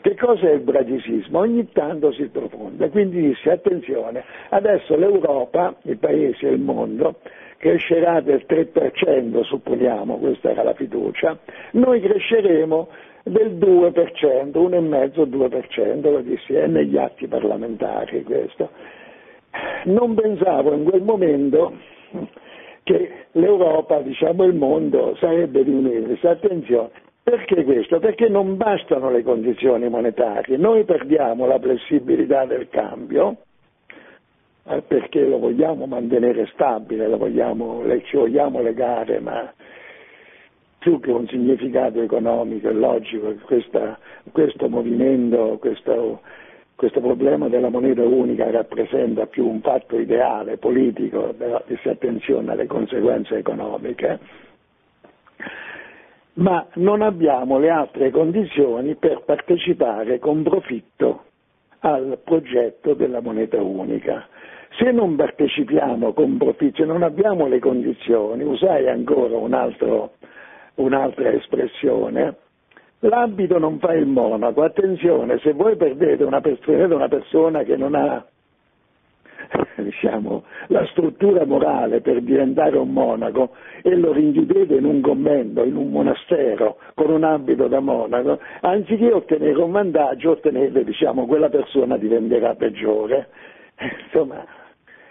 Che 0.02 0.16
cosa 0.16 0.50
è 0.50 0.54
il 0.54 0.62
bradisismo? 0.62 1.38
Ogni 1.38 1.72
tanto 1.72 2.12
si 2.14 2.28
profonda, 2.30 2.90
quindi 2.90 3.22
disse 3.22 3.52
attenzione, 3.52 4.24
adesso 4.50 4.96
l'Europa, 4.96 5.76
i 5.84 5.96
paesi 5.98 6.48
e 6.48 6.54
il 6.54 6.62
mondo 6.62 7.20
crescerà 7.58 8.22
del 8.22 8.44
3%, 8.50 9.44
supponiamo, 9.44 10.18
questa 10.18 10.50
era 10.50 10.64
la 10.64 10.74
fiducia, 10.74 11.38
noi 11.74 12.02
cresceremo 12.02 12.88
del 13.22 13.58
2%, 13.60 13.94
1,5-2%, 14.52 16.02
lo 16.02 16.22
dissi, 16.22 16.56
è 16.56 16.66
negli 16.66 16.98
atti 16.98 17.28
parlamentari 17.28 18.24
questo. 18.24 18.72
Non 19.84 20.16
pensavo 20.16 20.74
in 20.74 20.86
quel 20.86 21.04
momento 21.04 21.72
che 22.84 23.26
l'Europa, 23.32 24.00
diciamo 24.02 24.44
il 24.44 24.56
mondo, 24.56 25.16
sarebbe 25.20 25.64
diminuito. 25.64 26.28
Attenzione, 26.28 26.90
perché 27.24 27.64
questo? 27.64 28.00
Perché 28.00 28.28
non 28.30 28.58
bastano 28.58 29.12
le 29.12 29.24
condizioni 29.24 29.88
monetarie, 29.90 30.58
noi 30.58 30.84
perdiamo 30.84 31.46
la 31.46 31.60
flessibilità 31.60 32.46
del 32.46 32.68
cambio, 32.70 33.38
eh, 34.66 34.82
perché 34.82 35.26
lo 35.26 35.38
vogliamo 35.38 35.86
mantenere 35.86 36.48
stabile, 36.54 37.08
lo 37.08 37.18
vogliamo, 37.18 37.84
ci 38.06 38.18
vogliamo 38.18 38.62
legare, 38.62 39.20
ma 39.20 39.54
più 40.80 41.00
che 41.00 41.12
un 41.12 41.28
significato 41.28 42.02
economico 42.02 42.68
e 42.68 42.74
logico, 42.74 43.36
questa, 43.46 44.00
questo 44.32 44.68
movimento, 44.68 45.58
questo 45.60 46.22
questo 46.82 47.00
problema 47.00 47.48
della 47.48 47.70
moneta 47.70 48.02
unica 48.02 48.50
rappresenta 48.50 49.28
più 49.28 49.48
un 49.48 49.62
fatto 49.62 50.00
ideale, 50.00 50.58
politico, 50.58 51.32
di 51.68 51.78
si 51.80 51.90
attenzione 51.90 52.54
alle 52.54 52.66
conseguenze 52.66 53.38
economiche, 53.38 54.18
ma 56.34 56.66
non 56.78 57.04
abbiamo 57.04 57.60
le 57.60 57.70
altre 57.70 58.10
condizioni 58.10 58.96
per 58.96 59.22
partecipare 59.24 60.18
con 60.18 60.42
profitto 60.42 61.26
al 61.82 62.18
progetto 62.24 62.96
della 62.96 63.22
moneta 63.22 63.62
unica. 63.62 64.28
Se 64.80 64.90
non 64.90 65.16
partecipiamo 65.16 66.14
con 66.14 66.38
profitto, 66.38 66.78
se 66.78 66.86
non 66.86 67.04
abbiamo 67.04 67.46
le 67.46 67.60
condizioni, 67.60 68.42
usai 68.42 68.90
ancora 68.90 69.38
un 69.38 69.54
altro, 69.54 70.14
un'altra 70.78 71.30
espressione, 71.32 72.38
L'abito 73.04 73.58
non 73.58 73.80
fa 73.80 73.94
il 73.94 74.06
monaco, 74.06 74.62
attenzione, 74.62 75.40
se 75.40 75.54
voi 75.54 75.76
perdete 75.76 76.24
una 76.24 76.40
persona, 76.40 76.94
una 76.94 77.08
persona 77.08 77.64
che 77.64 77.76
non 77.76 77.96
ha 77.96 78.24
diciamo, 79.76 80.44
la 80.68 80.86
struttura 80.88 81.46
morale 81.46 82.02
per 82.02 82.22
diventare 82.22 82.78
un 82.78 82.92
monaco 82.92 83.56
e 83.82 83.96
lo 83.96 84.12
rinchiudete 84.12 84.76
in 84.76 84.86
un 84.86 85.02
convento, 85.02 85.64
in 85.64 85.76
un 85.76 85.90
monastero, 85.90 86.78
con 86.94 87.10
un 87.10 87.24
abito 87.24 87.68
da 87.68 87.80
monaco, 87.80 88.40
anziché 88.62 89.12
ottenere 89.12 89.60
un 89.60 89.72
vantaggio, 89.72 90.32
ottenete, 90.32 90.84
diciamo, 90.84 91.26
quella 91.26 91.50
persona 91.50 91.98
diventerà 91.98 92.56
peggiore. 92.56 93.30
Insomma, 94.06 94.46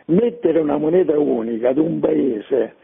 mettere 0.07 0.61
una 0.61 0.77
moneta 0.77 1.19
unica 1.19 1.71
ad 1.71 1.79
un 1.79 1.99
paese 2.01 2.77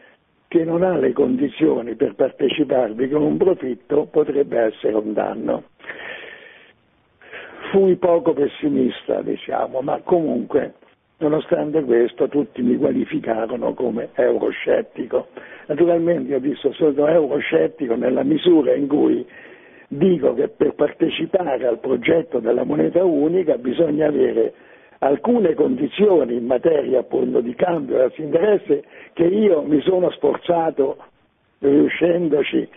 che 0.47 0.63
non 0.63 0.81
ha 0.83 0.95
le 0.97 1.11
condizioni 1.13 1.95
per 1.95 2.15
parteciparvi 2.15 3.09
con 3.09 3.21
un 3.21 3.37
profitto 3.37 4.07
potrebbe 4.09 4.59
essere 4.59 4.93
un 4.95 5.13
danno. 5.13 5.63
Fui 7.71 7.95
poco 7.97 8.33
pessimista, 8.33 9.21
diciamo, 9.21 9.81
ma 9.81 9.99
comunque, 10.03 10.75
nonostante 11.17 11.83
questo, 11.83 12.29
tutti 12.29 12.61
mi 12.61 12.77
qualificarono 12.77 13.73
come 13.73 14.09
euroscettico. 14.13 15.27
Naturalmente 15.67 16.31
io 16.31 16.39
dissi 16.39 16.71
sono 16.73 17.07
euroscettico 17.07 17.95
nella 17.95 18.23
misura 18.23 18.73
in 18.73 18.87
cui 18.87 19.25
dico 19.89 20.33
che 20.33 20.47
per 20.47 20.75
partecipare 20.75 21.65
al 21.65 21.79
progetto 21.79 22.39
della 22.39 22.63
moneta 22.63 23.03
unica 23.03 23.57
bisogna 23.57 24.07
avere 24.07 24.53
alcune 24.99 25.53
condizioni 25.53 26.35
in 26.35 26.45
materia 26.45 26.99
appunto 26.99 27.39
di 27.41 27.53
cambio 27.55 28.01
e 28.03 28.11
interesse 28.17 28.83
che 29.13 29.23
io 29.25 29.61
mi 29.61 29.81
sono 29.81 30.09
sforzato 30.11 30.97
riuscendoci 31.59 32.67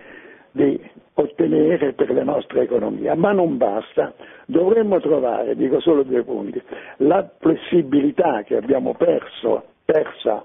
di 0.52 0.80
ottenere 1.14 1.92
per 1.92 2.10
la 2.12 2.24
nostra 2.24 2.62
economia, 2.62 3.14
ma 3.14 3.32
non 3.32 3.56
basta, 3.56 4.14
dovremmo 4.46 5.00
trovare, 5.00 5.54
dico 5.54 5.80
solo 5.80 6.02
due 6.02 6.22
punti, 6.24 6.60
la 6.98 7.28
flessibilità 7.38 8.42
che 8.42 8.56
abbiamo 8.56 8.94
perso, 8.94 9.64
persa 9.84 10.44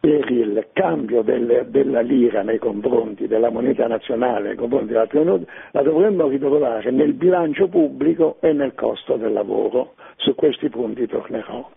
per 0.00 0.30
il 0.30 0.68
cambio 0.72 1.22
del, 1.22 1.66
della 1.68 2.00
lira 2.00 2.42
nei 2.42 2.58
confronti 2.58 3.26
della 3.26 3.50
moneta 3.50 3.86
nazionale, 3.88 4.48
nei 4.48 4.56
confronti 4.56 4.92
dell'altra 4.92 5.22
moneta, 5.22 5.50
la 5.72 5.82
dovremmo 5.82 6.28
ritrovare 6.28 6.90
nel 6.90 7.14
bilancio 7.14 7.68
pubblico 7.68 8.36
e 8.40 8.52
nel 8.52 8.74
costo 8.74 9.16
del 9.16 9.32
lavoro. 9.32 9.94
Su 10.16 10.34
questi 10.34 10.68
punti 10.68 11.06
tornerò. 11.06 11.68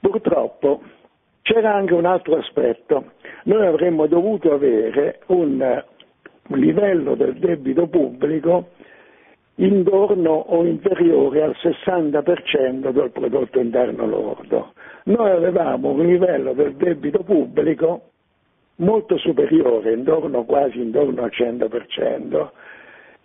Purtroppo 0.00 0.82
c'era 1.42 1.74
anche 1.74 1.94
un 1.94 2.06
altro 2.06 2.36
aspetto. 2.36 3.12
Noi 3.44 3.66
avremmo 3.66 4.06
dovuto 4.06 4.52
avere 4.52 5.20
un 5.26 5.82
livello 6.48 7.14
del 7.14 7.34
debito 7.34 7.86
pubblico 7.88 8.68
intorno 9.58 10.30
o 10.32 10.64
inferiore 10.64 11.42
al 11.42 11.56
60% 11.60 12.90
del 12.90 13.10
prodotto 13.10 13.58
interno 13.58 14.06
lordo. 14.06 14.72
Noi 15.04 15.30
avevamo 15.30 15.90
un 15.90 16.06
livello 16.06 16.52
del 16.52 16.74
debito 16.74 17.22
pubblico 17.22 18.10
molto 18.76 19.16
superiore, 19.18 19.92
intorno, 19.92 20.44
quasi 20.44 20.80
intorno 20.80 21.22
al 21.22 21.30
100%. 21.32 22.50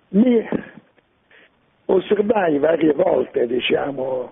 Mi 0.09 0.47
osservai 1.85 2.57
varie 2.57 2.93
volte, 2.93 3.45
diciamo, 3.45 4.29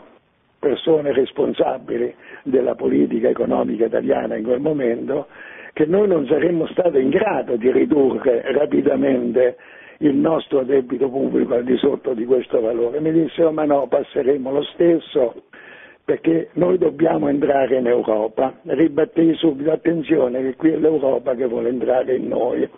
persone 0.57 1.11
responsabili 1.11 2.13
della 2.43 2.75
politica 2.75 3.29
economica 3.29 3.85
italiana 3.85 4.35
in 4.37 4.43
quel 4.43 4.59
momento, 4.59 5.27
che 5.73 5.85
noi 5.85 6.07
non 6.07 6.25
saremmo 6.25 6.65
stati 6.67 6.99
in 6.99 7.09
grado 7.09 7.55
di 7.57 7.71
ridurre 7.71 8.41
rapidamente 8.53 9.57
il 10.01 10.15
nostro 10.15 10.63
debito 10.63 11.09
pubblico 11.09 11.53
al 11.53 11.63
di 11.63 11.77
sotto 11.77 12.13
di 12.13 12.25
questo 12.25 12.59
valore. 12.59 12.99
Mi 12.99 13.11
dissero 13.11 13.51
ma 13.51 13.65
no, 13.65 13.87
passeremo 13.87 14.51
lo 14.51 14.63
stesso 14.63 15.43
perché 16.03 16.49
noi 16.53 16.77
dobbiamo 16.77 17.27
entrare 17.29 17.77
in 17.77 17.87
Europa. 17.87 18.53
Ribattei 18.63 19.33
subito, 19.35 19.71
attenzione 19.71 20.41
che 20.41 20.55
qui 20.55 20.71
è 20.71 20.77
l'Europa 20.77 21.35
che 21.35 21.45
vuole 21.45 21.69
entrare 21.69 22.15
in 22.15 22.27
noi. 22.27 22.69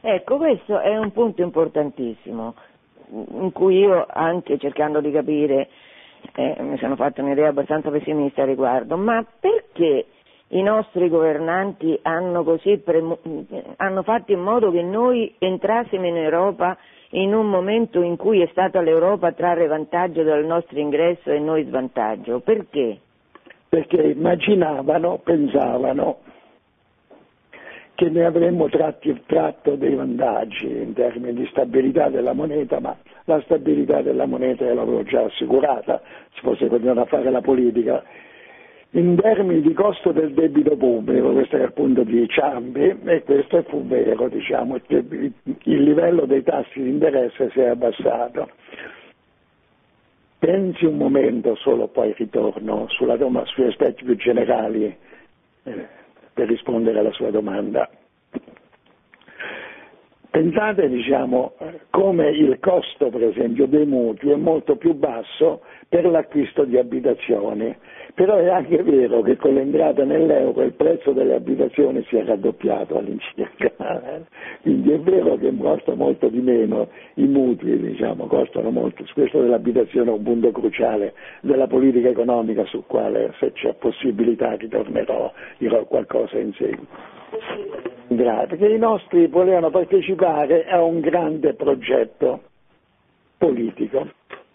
Ecco, 0.00 0.36
questo 0.36 0.78
è 0.78 0.96
un 0.96 1.10
punto 1.10 1.42
importantissimo, 1.42 2.54
in 3.10 3.50
cui 3.52 3.78
io 3.78 4.06
anche 4.08 4.56
cercando 4.56 5.00
di 5.00 5.10
capire 5.10 5.68
eh, 6.34 6.56
mi 6.60 6.78
sono 6.78 6.94
fatto 6.94 7.22
un'idea 7.22 7.48
abbastanza 7.48 7.90
pessimista 7.90 8.42
a 8.42 8.46
riguardo, 8.46 8.96
ma 8.96 9.24
perché 9.40 10.06
i 10.48 10.62
nostri 10.62 11.08
governanti 11.08 11.98
hanno, 12.02 12.44
premo- 12.84 13.18
hanno 13.76 14.02
fatto 14.02 14.32
in 14.32 14.40
modo 14.40 14.70
che 14.70 14.82
noi 14.82 15.34
entrassimo 15.38 16.06
in 16.06 16.16
Europa 16.16 16.76
in 17.10 17.34
un 17.34 17.48
momento 17.48 18.02
in 18.02 18.16
cui 18.16 18.40
è 18.40 18.48
stata 18.50 18.80
l'Europa 18.80 19.28
a 19.28 19.32
trarre 19.32 19.66
vantaggio 19.66 20.22
dal 20.22 20.44
nostro 20.44 20.78
ingresso 20.78 21.30
e 21.30 21.38
noi 21.38 21.64
svantaggio. 21.64 22.40
Perché? 22.40 22.98
Perché 23.68 23.96
immaginavano, 24.02 25.20
pensavano 25.22 26.18
che 27.96 28.10
ne 28.10 28.26
avremmo 28.26 28.68
tratti, 28.68 29.22
tratto 29.24 29.74
dei 29.74 29.94
vantaggi 29.94 30.66
in 30.66 30.92
termini 30.92 31.32
di 31.32 31.46
stabilità 31.46 32.10
della 32.10 32.34
moneta, 32.34 32.78
ma 32.78 32.94
la 33.24 33.40
stabilità 33.40 34.02
della 34.02 34.26
moneta 34.26 34.64
l'avevo 34.66 35.02
già 35.02 35.22
assicurata, 35.22 36.02
si 36.34 36.40
fosse 36.42 36.68
continuare 36.68 37.00
a 37.00 37.04
fare 37.06 37.30
la 37.30 37.40
politica 37.40 38.04
in 38.90 39.16
termini 39.16 39.60
di 39.60 39.72
costo 39.74 40.12
del 40.12 40.32
debito 40.32 40.76
pubblico, 40.76 41.32
questo 41.32 41.56
è 41.56 41.64
il 41.64 41.72
punto 41.72 42.02
di 42.02 42.26
Ciampi, 42.28 42.98
e 43.04 43.22
questo 43.24 43.62
fu 43.64 43.84
vero, 43.86 44.28
diciamo, 44.28 44.76
il 44.86 45.82
livello 45.82 46.24
dei 46.24 46.42
tassi 46.42 46.82
di 46.82 46.88
interesse 46.88 47.50
si 47.50 47.60
è 47.60 47.66
abbassato. 47.66 48.48
Pensi 50.38 50.84
un 50.84 50.96
momento 50.96 51.56
solo, 51.56 51.88
poi 51.88 52.14
ritorno 52.16 52.86
sulla, 52.88 53.16
sugli 53.44 53.66
aspetti 53.66 54.04
più 54.04 54.16
generali 54.16 54.96
eh, 55.64 55.86
per 56.32 56.46
rispondere 56.46 56.98
alla 56.98 57.12
sua 57.12 57.30
domanda. 57.30 57.90
Pensate 60.30 60.88
diciamo, 60.90 61.54
come 61.88 62.28
il 62.28 62.58
costo 62.60 63.08
per 63.08 63.24
esempio 63.24 63.66
dei 63.66 63.86
mutui 63.86 64.32
è 64.32 64.36
molto 64.36 64.76
più 64.76 64.92
basso 64.92 65.62
per 65.88 66.04
l'acquisto 66.04 66.64
di 66.64 66.76
abitazioni, 66.76 67.74
però 68.14 68.36
è 68.36 68.48
anche 68.48 68.82
vero 68.82 69.22
che 69.22 69.36
con 69.36 69.54
l'entrata 69.54 70.04
nell'euro 70.04 70.62
il 70.62 70.72
prezzo 70.72 71.12
delle 71.12 71.34
abitazioni 71.34 72.04
si 72.08 72.16
è 72.16 72.24
raddoppiato 72.24 72.98
all'incirca, 72.98 74.24
quindi 74.62 74.92
è 74.92 74.98
vero 74.98 75.36
che 75.36 75.54
costa 75.56 75.94
molto 75.94 76.28
di 76.28 76.40
meno 76.40 76.88
i 77.14 77.26
mutui, 77.26 77.78
diciamo, 77.78 78.26
costano 78.26 78.70
molto, 78.70 79.04
questo 79.14 79.40
dell'abitazione 79.40 80.10
è 80.10 80.14
un 80.14 80.22
punto 80.22 80.50
cruciale 80.50 81.14
della 81.40 81.66
politica 81.66 82.08
economica 82.08 82.64
sul 82.64 82.84
quale 82.86 83.32
se 83.38 83.52
c'è 83.52 83.74
possibilità 83.74 84.56
ritornerò, 84.56 85.32
dirò 85.58 85.84
qualcosa 85.84 86.38
in 86.38 86.52
seguito. 86.54 87.14
Che 88.08 88.66
i 88.66 88.78
nostri 88.78 89.26
volevano 89.26 89.70
partecipare 89.70 90.66
a 90.66 90.82
un 90.82 91.00
grande 91.00 91.54
progetto 91.54 92.42
politico. 93.36 94.08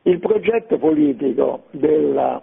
Il 0.04 0.20
progetto 0.20 0.78
politico 0.80 1.64
della, 1.72 2.42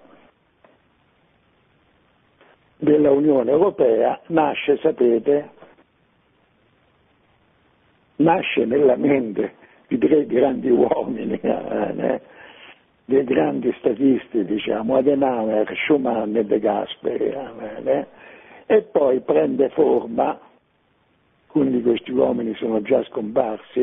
della 2.77 3.11
Unione 3.11 3.51
Europea 3.51 4.21
nasce, 4.29 4.79
sapete, 4.79 5.51
nasce 8.17 8.65
nella 8.65 8.97
mente 8.97 9.55
di 9.89 9.99
tre 9.99 10.27
grandi 10.27 10.71
uomini, 10.71 11.39
eh, 11.41 12.21
dei 13.07 13.25
grandi 13.25 13.75
statisti, 13.79 14.45
diciamo, 14.45 14.97
Adenauer, 14.97 15.69
Schumann 15.85 16.37
e 16.37 16.45
De 16.45 16.61
Gasperi. 16.61 17.35
Eh, 17.85 18.07
e 18.67 18.83
poi 18.83 19.21
prende 19.21 19.71
forma, 19.71 20.39
alcuni 21.49 21.71
di 21.71 21.83
questi 21.83 22.13
uomini 22.13 22.55
sono 22.57 22.83
già 22.83 23.03
scomparsi, 23.05 23.81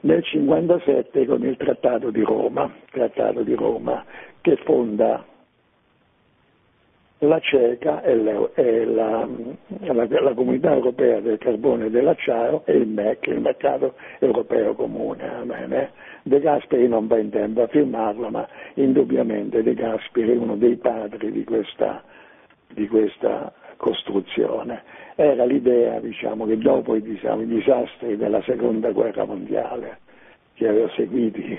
nel 0.00 0.22
1957 0.32 1.26
con 1.26 1.44
il 1.44 1.56
Trattato 1.56 2.10
di 2.10 2.22
Roma, 2.22 2.70
Trattato 2.90 3.42
di 3.42 3.54
Roma 3.54 4.04
che 4.40 4.56
fonda 4.64 5.24
la 7.18 7.38
CECA 7.40 8.02
e, 8.02 8.16
la, 8.16 8.50
e 8.54 8.84
la, 8.84 9.26
la, 9.80 10.06
la, 10.20 10.34
Comunità 10.34 10.72
Europea 10.74 11.20
del 11.20 11.38
Carbone 11.38 11.86
e 11.86 11.90
dell'Acciaio 11.90 12.62
e 12.66 12.76
il 12.76 12.88
MEC, 12.88 13.28
il 13.28 13.40
Mercato 13.40 13.94
Europeo 14.18 14.74
Comune. 14.74 15.42
Bene. 15.44 15.92
De 16.24 16.40
Gasperi 16.40 16.88
non 16.88 17.06
va 17.06 17.18
in 17.18 17.30
tempo 17.30 17.62
a 17.62 17.66
firmarlo, 17.68 18.28
ma 18.28 18.46
indubbiamente 18.74 19.62
De 19.62 19.72
Gasperi 19.72 20.32
è 20.32 20.36
uno 20.36 20.56
dei 20.56 20.76
padri 20.76 21.30
di 21.30 21.44
questa, 21.44 22.02
di 22.74 22.86
questa 22.88 23.52
costruzione. 23.76 24.82
Era 25.14 25.44
l'idea 25.44 26.00
diciamo, 26.00 26.44
che 26.46 26.58
dopo 26.58 26.94
i, 26.96 27.02
diciamo, 27.02 27.42
i, 27.42 27.46
disastri 27.46 28.16
della 28.16 28.42
seconda 28.42 28.90
guerra 28.90 29.24
mondiale, 29.24 29.98
che 30.54 30.68
aveva 30.68 30.90
seguiti, 30.90 31.58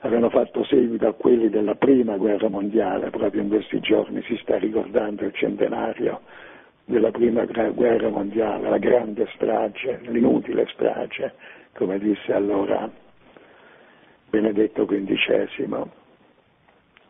avevano 0.00 0.30
fatto 0.30 0.64
seguito 0.64 1.06
a 1.06 1.12
quelli 1.12 1.48
della 1.48 1.74
prima 1.74 2.16
guerra 2.16 2.48
mondiale, 2.48 3.10
proprio 3.10 3.42
in 3.42 3.48
questi 3.48 3.78
giorni 3.80 4.22
si 4.22 4.36
sta 4.42 4.58
ricordando 4.58 5.24
il 5.24 5.32
centenario 5.34 6.20
della 6.84 7.10
prima 7.10 7.44
guerra 7.44 8.08
mondiale, 8.08 8.68
la 8.68 8.78
grande 8.78 9.28
strage, 9.34 10.00
l'inutile 10.04 10.66
strage, 10.72 11.34
come 11.74 11.98
disse 11.98 12.32
allora 12.32 12.88
Benedetto 14.30 14.86
XV 14.86 16.04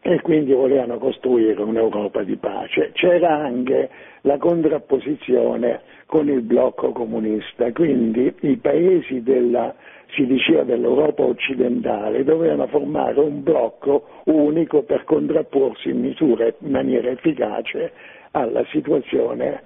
e 0.08 0.20
quindi 0.20 0.52
volevano 0.52 0.98
costruire 0.98 1.60
un'Europa 1.60 2.22
di 2.22 2.36
pace. 2.36 2.92
C'era 2.92 3.38
anche 3.38 3.90
la 4.20 4.38
contrapposizione 4.38 5.80
con 6.06 6.28
il 6.28 6.42
blocco 6.42 6.92
comunista, 6.92 7.72
quindi 7.72 8.32
i 8.42 8.56
paesi 8.58 9.24
della, 9.24 9.74
dell'Europa 10.64 11.24
occidentale 11.24 12.22
dovevano 12.22 12.68
formare 12.68 13.18
un 13.18 13.42
blocco 13.42 14.22
unico 14.26 14.82
per 14.82 15.02
contrapporsi 15.02 15.88
in, 15.88 15.98
misura, 15.98 16.46
in 16.46 16.70
maniera 16.70 17.10
efficace 17.10 17.90
alla 18.30 18.64
situazione 18.66 19.60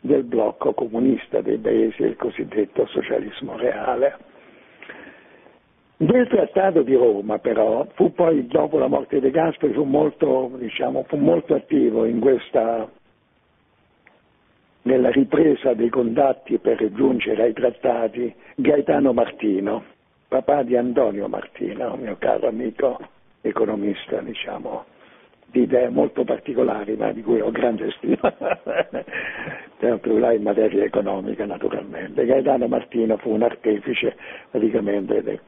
del 0.00 0.24
blocco 0.24 0.74
comunista 0.74 1.40
dei 1.40 1.56
paesi 1.56 2.02
del 2.02 2.16
cosiddetto 2.16 2.84
socialismo 2.88 3.56
reale. 3.56 4.36
Nel 6.00 6.28
Trattato 6.28 6.82
di 6.82 6.94
Roma 6.94 7.38
però 7.38 7.84
fu 7.94 8.12
poi, 8.12 8.46
dopo 8.46 8.78
la 8.78 8.86
morte 8.86 9.18
di 9.18 9.30
Gasperi, 9.30 9.72
fu 9.72 9.82
molto, 9.82 10.52
diciamo, 10.56 11.04
fu 11.08 11.16
molto 11.16 11.56
attivo 11.56 12.06
questa, 12.20 12.88
nella 14.82 15.10
ripresa 15.10 15.74
dei 15.74 15.88
contatti 15.88 16.58
per 16.58 16.92
giungere 16.92 17.42
ai 17.42 17.52
trattati 17.52 18.32
Gaetano 18.54 19.12
Martino, 19.12 19.82
papà 20.28 20.62
di 20.62 20.76
Antonio 20.76 21.26
Martino, 21.26 21.96
mio 21.96 22.14
caro 22.16 22.46
amico 22.46 22.96
economista, 23.40 24.20
diciamo, 24.20 24.84
di 25.46 25.62
idee 25.62 25.88
molto 25.88 26.22
particolari, 26.22 26.94
ma 26.94 27.10
di 27.10 27.22
cui 27.22 27.40
ho 27.40 27.50
grande 27.50 27.90
stima, 27.96 28.32
sempre 29.80 30.16
là 30.16 30.32
in 30.32 30.42
materia 30.42 30.84
economica 30.84 31.44
naturalmente. 31.44 32.24
Gaetano 32.24 32.68
Martino 32.68 33.16
fu 33.16 33.30
un 33.30 33.42
artefice 33.42 34.16
praticamente 34.48 35.40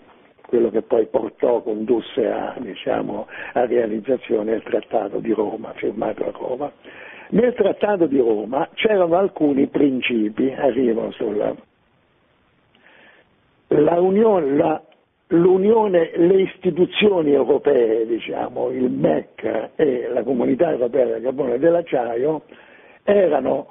quello 0.50 0.68
che 0.68 0.82
poi 0.82 1.06
portò, 1.06 1.62
condusse 1.62 2.26
a, 2.26 2.56
diciamo, 2.58 3.28
a 3.54 3.64
realizzazione 3.66 4.50
del 4.50 4.62
Trattato 4.64 5.18
di 5.18 5.32
Roma, 5.32 5.72
firmato 5.76 6.26
a 6.26 6.32
Roma. 6.32 6.70
Nel 7.30 7.54
Trattato 7.54 8.06
di 8.06 8.18
Roma 8.18 8.68
c'erano 8.74 9.16
alcuni 9.16 9.68
principi, 9.68 10.52
arrivo 10.52 11.12
sulla... 11.12 11.54
La 13.68 14.00
unione, 14.00 14.56
la, 14.56 14.82
l'Unione, 15.28 16.10
le 16.16 16.42
istituzioni 16.42 17.32
europee, 17.32 18.04
diciamo, 18.06 18.70
il 18.70 18.90
MEC 18.90 19.70
e 19.76 20.08
la 20.12 20.24
Comunità 20.24 20.72
Europea 20.72 21.04
del 21.06 21.22
Carbone 21.22 21.54
e 21.54 21.58
dell'Acciaio, 21.60 22.42
erano 23.04 23.68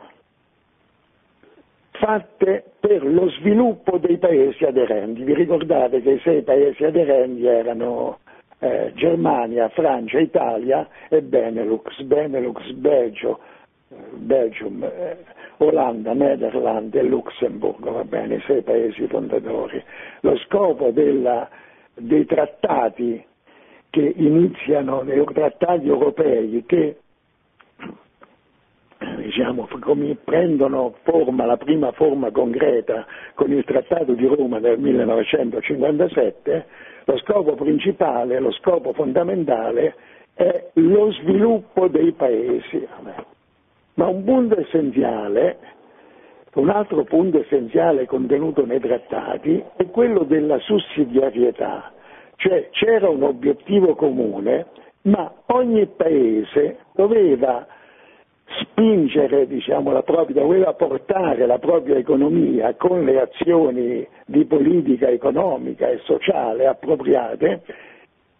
fatte 2.00 2.64
per 2.80 3.06
lo 3.06 3.30
sviluppo 3.30 3.98
dei 3.98 4.18
paesi 4.18 4.64
aderenti. 4.64 5.24
Vi 5.24 5.34
ricordate 5.34 6.02
che 6.02 6.12
i 6.12 6.20
sei 6.20 6.42
paesi 6.42 6.84
aderenti 6.84 7.46
erano 7.46 8.20
eh, 8.60 8.92
Germania, 8.96 9.70
Francia, 9.70 10.20
Italia 10.20 10.88
e 11.10 11.22
Benelux, 11.22 12.02
Benelux, 12.02 12.72
Belgio, 12.72 13.40
eh, 13.90 13.96
Belgium, 14.14 14.84
eh, 14.84 15.18
Olanda, 15.58 16.14
Nederland 16.14 16.96
e 16.96 17.04
Luxemburgo, 17.04 17.92
va 17.92 18.04
bene, 18.06 18.36
i 18.36 18.42
sei 18.48 18.62
paesi 18.62 19.06
fondatori. 19.08 19.84
Lo 20.22 20.38
scopo 20.38 20.92
della, 20.92 21.50
dei 21.96 22.26
trattati 22.26 23.24
che 23.90 24.14
iniziano, 24.16 25.04
dei 25.04 25.24
trattati 25.34 25.88
europei 25.88 26.64
che 26.66 26.98
diciamo, 29.30 29.68
prendono 30.24 30.96
forma, 31.04 31.46
la 31.46 31.58
prima 31.58 31.92
forma 31.92 32.32
concreta 32.32 33.06
con 33.36 33.52
il 33.52 33.64
Trattato 33.64 34.14
di 34.14 34.26
Roma 34.26 34.60
del 34.60 34.80
1957, 34.80 36.66
lo 37.06 37.18
scopo 37.20 37.54
principale, 37.54 38.40
lo 38.40 38.52
scopo 38.52 38.92
fondamentale 38.94 39.96
è 40.34 40.70
lo 40.74 41.12
sviluppo 41.12 41.88
dei 41.88 42.12
paesi. 42.14 42.88
Ma 43.96 44.08
un 44.08 44.24
punto 44.24 44.60
essenziale, 44.60 45.58
un 46.54 46.70
altro 46.70 47.04
punto 47.04 47.42
essenziale 47.42 48.08
contenuto 48.08 48.66
nei 48.66 48.80
trattati 48.80 49.64
è 49.76 49.86
quello 49.92 50.24
della 50.24 50.58
sussidiarietà, 50.60 51.92
cioè 52.38 52.70
c'era 52.72 53.10
un 53.10 53.24
obiettivo 53.24 53.96
comune, 53.96 54.68
ma 55.04 55.32
ogni 55.48 55.86
paese 55.86 56.80
doveva 56.94 57.66
spingere 58.62 59.48
diciamo, 59.48 59.92
la 59.92 60.04
propria, 60.04 60.42
doveva 60.42 60.74
portare 60.74 61.46
la 61.46 61.60
propria 61.60 61.98
economia 61.98 62.74
con 62.76 63.04
le 63.04 63.22
azioni 63.22 64.08
di 64.26 64.46
politica 64.46 65.08
economica 65.08 65.88
e 65.88 66.00
sociale 66.04 66.68
appropriate 66.68 67.62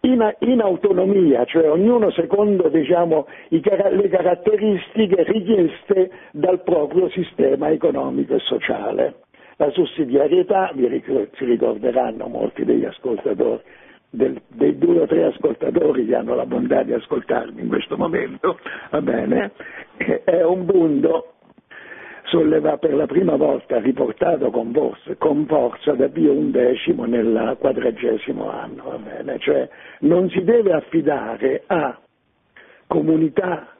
in, 0.02 0.34
in 0.40 0.60
autonomia, 0.60 1.44
cioè 1.44 1.70
ognuno 1.70 2.10
secondo 2.10 2.68
diciamo, 2.68 3.26
i, 3.50 3.60
le 3.62 4.08
caratteristiche 4.08 5.24
richieste 5.24 6.10
dal 6.32 6.62
proprio 6.62 7.08
sistema 7.10 7.70
economico 7.70 8.34
e 8.34 8.38
sociale. 8.40 9.14
La 9.56 9.70
sussidiarietà, 9.70 10.70
vi 10.74 11.02
ricorderanno 11.38 12.28
molti 12.28 12.64
degli 12.64 12.86
ascoltatori, 12.86 13.60
del, 14.10 14.40
dei 14.48 14.76
due 14.76 15.00
o 15.00 15.06
tre 15.06 15.24
ascoltatori 15.24 16.06
che 16.06 16.14
hanno 16.14 16.34
la 16.34 16.46
bontà 16.46 16.82
di 16.82 16.92
ascoltarmi 16.92 17.62
in 17.62 17.68
questo 17.68 17.96
momento, 17.96 18.58
va 18.90 19.00
bene, 19.00 19.52
è 20.24 20.42
un 20.42 20.66
punto 20.66 21.34
solleva 22.24 22.76
per 22.78 22.94
la 22.94 23.06
prima 23.06 23.34
volta 23.36 23.80
riportato 23.80 24.50
con 24.50 24.72
forza, 24.72 25.14
con 25.16 25.46
forza 25.46 25.92
da 25.92 26.08
Pio 26.08 26.32
XI 26.32 26.94
nel 27.06 27.56
quadragesimo 27.58 28.48
anno, 28.48 28.84
va 28.84 28.98
bene? 28.98 29.38
cioè 29.40 29.68
non 30.00 30.28
si 30.30 30.42
deve 30.44 30.72
affidare 30.72 31.64
a 31.66 31.98
comunità 32.86 33.74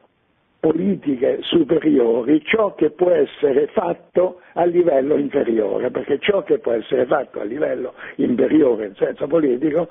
politiche 0.58 1.38
superiori 1.40 2.42
ciò 2.44 2.74
che 2.74 2.90
può 2.90 3.10
essere 3.10 3.68
fatto 3.68 4.40
a 4.52 4.64
livello 4.64 5.16
inferiore, 5.16 5.90
perché 5.90 6.18
ciò 6.18 6.42
che 6.42 6.58
può 6.58 6.72
essere 6.72 7.06
fatto 7.06 7.40
a 7.40 7.44
livello 7.44 7.94
inferiore 8.16 8.86
in 8.86 8.94
senso 8.96 9.26
politico 9.26 9.88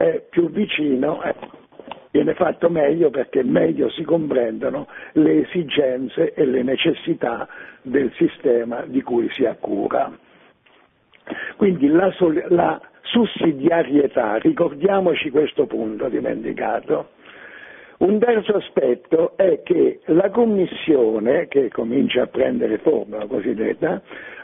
è 0.00 0.22
più 0.30 0.48
vicino, 0.48 1.22
eh, 1.22 1.34
viene 2.10 2.32
fatto 2.32 2.70
meglio 2.70 3.10
perché 3.10 3.42
meglio 3.42 3.90
si 3.90 4.02
comprendono 4.02 4.88
le 5.12 5.42
esigenze 5.42 6.32
e 6.32 6.46
le 6.46 6.62
necessità 6.62 7.46
del 7.82 8.10
sistema 8.16 8.84
di 8.86 9.02
cui 9.02 9.28
si 9.32 9.44
ha 9.44 9.54
cura. 9.60 10.10
Quindi 11.56 11.88
la, 11.88 12.10
la 12.48 12.80
sussidiarietà, 13.02 14.36
ricordiamoci 14.36 15.28
questo 15.28 15.66
punto 15.66 16.08
dimenticato. 16.08 17.10
Un 17.98 18.18
terzo 18.18 18.54
aspetto 18.56 19.36
è 19.36 19.60
che 19.62 20.00
la 20.06 20.30
Commissione, 20.30 21.46
che 21.48 21.68
comincia 21.68 22.22
a 22.22 22.26
prendere 22.26 22.78
forma 22.78 23.26
cosiddetta, 23.26 24.00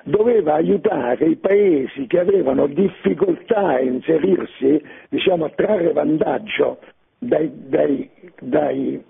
doveva 0.07 0.55
aiutare 0.55 1.27
i 1.27 1.37
paesi 1.37 2.07
che 2.07 2.21
avevano 2.21 2.67
difficoltà 2.69 3.75
a 3.75 3.81
inserirsi, 3.81 4.81
diciamo, 5.09 5.47
a 5.47 5.51
trarre 5.51 5.93
vantaggio 5.93 6.79
dai, 7.19 7.51
dai, 7.53 8.09
dai 8.41 9.05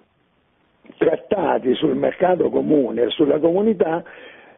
trattati 0.96 1.74
sul 1.74 1.96
mercato 1.96 2.48
comune 2.48 3.02
e 3.02 3.10
sulla 3.10 3.38
comunità, 3.38 4.02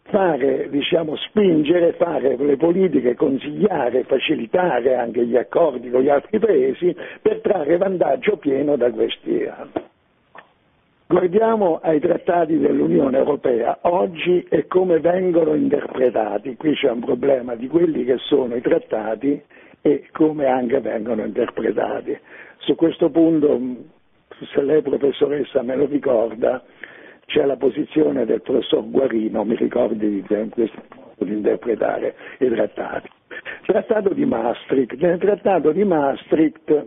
fare, 0.03 0.69
diciamo, 0.71 1.17
spingere, 1.17 1.95
fare 1.95 2.37
le 2.37 2.57
politiche, 2.57 3.17
consigliare, 3.17 4.05
facilitare 4.05 4.95
anche 4.95 5.27
gli 5.27 5.37
accordi 5.37 5.91
con 5.91 6.03
gli 6.03 6.09
altri 6.09 6.39
paesi 6.39 6.95
per 7.21 7.41
trarre 7.41 7.77
vantaggio 7.79 8.37
pieno 8.37 8.77
da 8.77 8.91
questi 8.93 9.45
anni. 9.45 9.87
Guardiamo 11.11 11.81
ai 11.83 12.01
trattati 12.01 12.59
dell'Unione 12.59 13.17
Europea 13.17 13.79
oggi 13.85 14.45
e 14.51 14.67
come 14.67 15.01
vengono 15.01 15.55
interpretati. 15.55 16.55
Qui 16.55 16.75
c'è 16.75 16.91
un 16.91 17.01
problema 17.01 17.55
di 17.55 17.67
quelli 17.67 18.05
che 18.05 18.19
sono 18.19 18.55
i 18.55 18.61
trattati 18.61 19.43
e 19.81 20.09
come 20.13 20.45
anche 20.45 20.81
vengono 20.81 21.25
interpretati. 21.25 22.15
Su 22.59 22.75
questo 22.75 23.09
punto, 23.09 23.59
se 24.53 24.61
lei 24.61 24.83
professoressa 24.83 25.63
me 25.63 25.77
lo 25.77 25.87
ricorda, 25.87 26.63
c'è 27.25 27.47
la 27.47 27.57
posizione 27.57 28.27
del 28.27 28.43
professor 28.43 28.87
Guarino, 28.87 29.45
mi 29.45 29.57
ricordi 29.57 30.23
di 30.23 30.25
di 31.21 31.33
interpretare 31.33 32.17
i 32.39 32.51
trattati. 32.51 33.09
Trattato 33.65 34.13
di 34.13 34.27
Maastricht. 34.27 35.01
Nel 35.01 35.19
trattato 35.19 35.73
di 35.73 35.85
Maastricht 35.85 36.85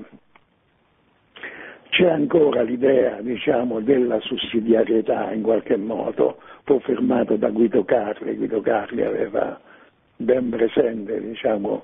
c'è 1.91 2.09
ancora 2.09 2.61
l'idea 2.61 3.19
diciamo, 3.21 3.81
della 3.81 4.17
sussidiarietà 4.21 5.33
in 5.33 5.41
qualche 5.41 5.75
modo, 5.75 6.37
confermato 6.63 7.35
da 7.35 7.49
Guido 7.49 7.83
Carli. 7.83 8.35
Guido 8.35 8.61
Carli 8.61 9.03
aveva 9.03 9.59
ben 10.15 10.49
presente, 10.49 11.19
diciamo, 11.19 11.83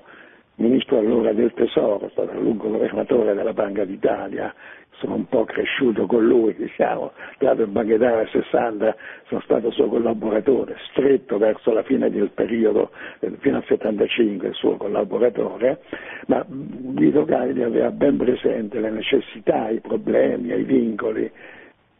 ministro 0.58 0.98
allora 0.98 1.32
del 1.32 1.52
Tesoro, 1.54 2.08
stato 2.10 2.30
a 2.30 2.34
lungo 2.34 2.68
governatore 2.68 3.34
della 3.34 3.52
Banca 3.52 3.84
d'Italia, 3.84 4.52
sono 4.98 5.14
un 5.14 5.28
po' 5.28 5.44
cresciuto 5.44 6.06
con 6.06 6.26
lui, 6.26 6.54
diciamo, 6.54 7.12
dato 7.38 7.62
in 7.62 7.72
Banca 7.72 7.92
d'Italia 7.92 8.16
nel 8.16 8.28
60, 8.28 8.96
sono 9.28 9.40
stato 9.42 9.70
suo 9.70 9.88
collaboratore, 9.88 10.76
stretto 10.90 11.38
verso 11.38 11.72
la 11.72 11.82
fine 11.82 12.10
del 12.10 12.30
periodo, 12.30 12.90
eh, 13.20 13.30
fino 13.38 13.58
al 13.58 13.64
75 13.64 14.48
il 14.48 14.54
suo 14.54 14.76
collaboratore, 14.76 15.80
ma 16.26 16.44
Guido 16.48 17.24
Cagliari 17.24 17.62
aveva 17.62 17.90
ben 17.90 18.16
presente 18.16 18.80
le 18.80 18.90
necessità, 18.90 19.68
i 19.68 19.80
problemi, 19.80 20.52
i 20.52 20.64
vincoli 20.64 21.30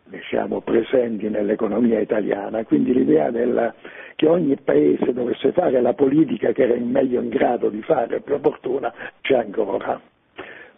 diciamo, 0.09 0.61
presenti 0.61 1.29
nell'economia 1.29 2.01
italiana, 2.01 2.65
quindi 2.65 2.93
l'idea 2.93 3.31
della, 3.31 3.75
che 4.17 4.27
ogni 4.27 4.57
paese 4.57 5.13
dovesse 5.13 5.53
fare 5.53 5.81
la 5.81 5.95
politica 5.95 6.53
che 6.53 6.63
era 6.63 6.75
in 6.75 6.91
meglio 6.91 7.21
in 7.21 7.29
grado 7.29 7.69
di 7.69 7.83
fare 7.83 8.21
più 8.21 8.35
opportuna 8.35 8.93
c'è 9.21 9.37
ancora. 9.37 10.01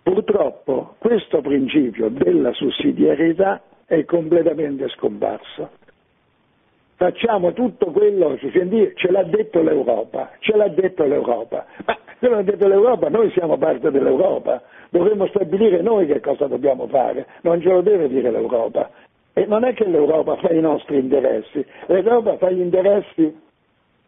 Purtroppo 0.02 0.94
questo 0.98 1.40
principio 1.40 2.08
della 2.08 2.52
sussidiarietà 2.52 3.62
è 3.86 4.04
completamente 4.04 4.88
scomparso. 4.88 5.70
Facciamo 6.96 7.52
tutto 7.54 7.86
quello 7.92 8.34
che 8.34 8.50
ce 8.94 9.10
l'ha 9.10 9.22
detto 9.22 9.62
l'Europa, 9.62 10.32
ce 10.40 10.54
l'ha 10.54 10.68
detto 10.68 11.04
l'Europa. 11.04 11.64
Ma 11.86 11.96
se 12.18 12.28
l'ha 12.28 12.42
detto 12.42 12.68
l'Europa, 12.68 13.08
noi 13.08 13.30
siamo 13.30 13.56
parte 13.56 13.90
dell'Europa, 13.90 14.62
dovremmo 14.90 15.26
stabilire 15.28 15.80
noi 15.80 16.06
che 16.06 16.20
cosa 16.20 16.46
dobbiamo 16.46 16.86
fare, 16.88 17.26
non 17.40 17.60
ce 17.62 17.70
lo 17.70 17.80
deve 17.80 18.08
dire 18.08 18.30
l'Europa. 18.30 18.90
E 19.32 19.46
non 19.46 19.64
è 19.64 19.74
che 19.74 19.86
l'Europa 19.86 20.36
fa 20.36 20.50
i 20.52 20.60
nostri 20.60 20.98
interessi, 20.98 21.64
l'Europa 21.86 22.36
fa 22.36 22.50
gli 22.50 22.60
interessi 22.60 23.48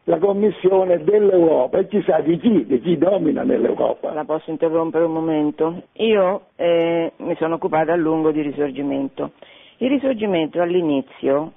la 0.04 0.18
Commissione 0.18 1.04
dell'Europa 1.04 1.78
e 1.78 1.86
chissà 1.86 2.20
di 2.20 2.36
chi, 2.38 2.66
di 2.66 2.80
chi 2.80 2.98
domina 2.98 3.42
nell'Europa. 3.42 4.12
La 4.12 4.24
posso 4.24 4.50
interrompere 4.50 5.04
un 5.04 5.12
momento? 5.12 5.82
Io 5.94 6.46
eh, 6.56 7.12
mi 7.18 7.36
sono 7.36 7.54
occupata 7.54 7.92
a 7.92 7.96
lungo 7.96 8.32
di 8.32 8.42
risorgimento. 8.42 9.32
Il 9.76 9.90
risorgimento 9.90 10.60
all'inizio 10.60 11.52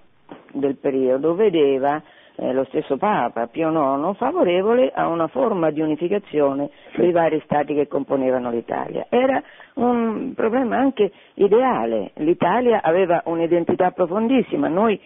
del 0.52 0.76
periodo 0.76 1.34
vedeva 1.34 2.02
eh, 2.38 2.54
lo 2.54 2.66
stesso 2.66 2.98
Papa 2.98 3.48
Pio 3.48 3.70
IX 3.70 4.16
favorevole 4.18 4.92
a 4.94 5.08
una 5.08 5.28
forma 5.28 5.72
di 5.72 5.82
unificazione 5.82 6.70
dei 6.96 7.12
vari 7.12 7.42
stati 7.46 7.74
che 7.74 7.88
componevano 7.88 8.50
l'Italia. 8.50 9.06
Era 9.10 9.42
un 9.76 10.34
problema 10.36 10.78
anche 10.78 11.12
ideale, 11.36 12.12
l'Italia 12.16 12.82
aveva 12.82 13.22
un'identità 13.26 13.92
profondissima, 13.92 14.68
noi 14.68 15.00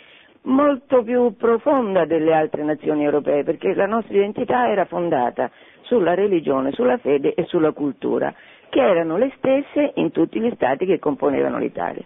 molto 0.43 1.03
più 1.03 1.35
profonda 1.35 2.05
delle 2.05 2.33
altre 2.33 2.63
nazioni 2.63 3.03
europee, 3.03 3.43
perché 3.43 3.73
la 3.73 3.85
nostra 3.85 4.15
identità 4.15 4.69
era 4.69 4.85
fondata 4.85 5.51
sulla 5.81 6.13
religione, 6.13 6.71
sulla 6.71 6.97
fede 6.97 7.33
e 7.33 7.43
sulla 7.45 7.71
cultura, 7.71 8.33
che 8.69 8.79
erano 8.79 9.17
le 9.17 9.31
stesse 9.37 9.91
in 9.95 10.11
tutti 10.11 10.39
gli 10.39 10.51
stati 10.53 10.85
che 10.85 10.99
componevano 10.99 11.57
l'Italia. 11.57 12.03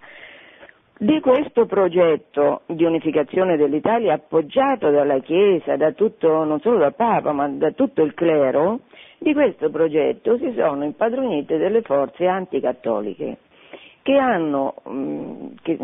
Di 1.03 1.19
questo 1.19 1.65
progetto 1.65 2.61
di 2.65 2.85
unificazione 2.85 3.57
dell'Italia 3.57 4.13
appoggiato 4.13 4.89
dalla 4.89 5.19
Chiesa, 5.19 5.75
da 5.75 5.91
tutto, 5.91 6.45
non 6.45 6.61
solo 6.61 6.77
dal 6.77 6.95
Papa, 6.95 7.33
ma 7.33 7.45
da 7.49 7.71
tutto 7.71 8.03
il 8.03 8.13
clero, 8.13 8.79
di 9.17 9.33
questo 9.33 9.69
progetto 9.69 10.37
si 10.37 10.53
sono 10.55 10.85
impadronite 10.85 11.57
delle 11.57 11.81
forze 11.81 12.25
anticattoliche 12.25 13.39
che, 14.01 14.15
hanno, 14.15 14.75
mm, 14.87 15.47
che, 15.61 15.77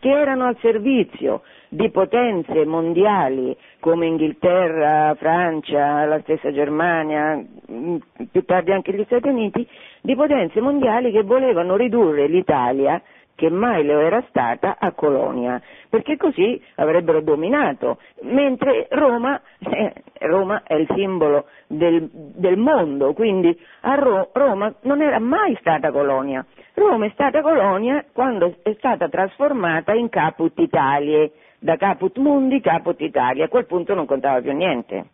che 0.00 0.08
erano 0.08 0.46
al 0.46 0.56
servizio 0.60 1.42
di 1.68 1.88
potenze 1.90 2.64
mondiali 2.64 3.56
come 3.78 4.06
Inghilterra, 4.06 5.14
Francia, 5.14 6.04
la 6.06 6.20
stessa 6.22 6.50
Germania, 6.50 7.40
mm, 7.70 7.96
più 8.32 8.44
tardi 8.44 8.72
anche 8.72 8.92
gli 8.92 9.04
Stati 9.04 9.28
Uniti, 9.28 9.64
di 10.00 10.16
potenze 10.16 10.60
mondiali 10.60 11.12
che 11.12 11.22
volevano 11.22 11.76
ridurre 11.76 12.26
l'Italia 12.26 13.00
che 13.36 13.50
mai 13.50 13.84
lo 13.84 14.00
era 14.00 14.24
stata 14.28 14.76
a 14.80 14.92
Colonia, 14.92 15.60
perché 15.88 16.16
così 16.16 16.60
avrebbero 16.76 17.20
dominato, 17.20 17.98
mentre 18.22 18.88
Roma, 18.90 19.40
eh, 19.60 19.92
Roma 20.20 20.62
è 20.64 20.74
il 20.74 20.88
simbolo 20.94 21.44
del, 21.68 22.08
del 22.10 22.56
mondo, 22.56 23.12
quindi 23.12 23.56
Ro- 23.82 24.30
Roma 24.32 24.74
non 24.82 25.02
era 25.02 25.20
mai 25.20 25.54
stata 25.60 25.92
colonia, 25.92 26.44
Roma 26.74 27.06
è 27.06 27.10
stata 27.10 27.42
colonia 27.42 28.04
quando 28.12 28.56
è 28.62 28.74
stata 28.78 29.08
trasformata 29.08 29.92
in 29.92 30.08
Caput 30.08 30.58
Italie, 30.58 31.32
da 31.58 31.76
Caput 31.76 32.16
Mundi 32.18 32.60
Caput 32.60 33.00
Italia, 33.00 33.44
a 33.44 33.48
quel 33.48 33.66
punto 33.66 33.94
non 33.94 34.06
contava 34.06 34.40
più 34.40 34.52
niente. 34.52 35.10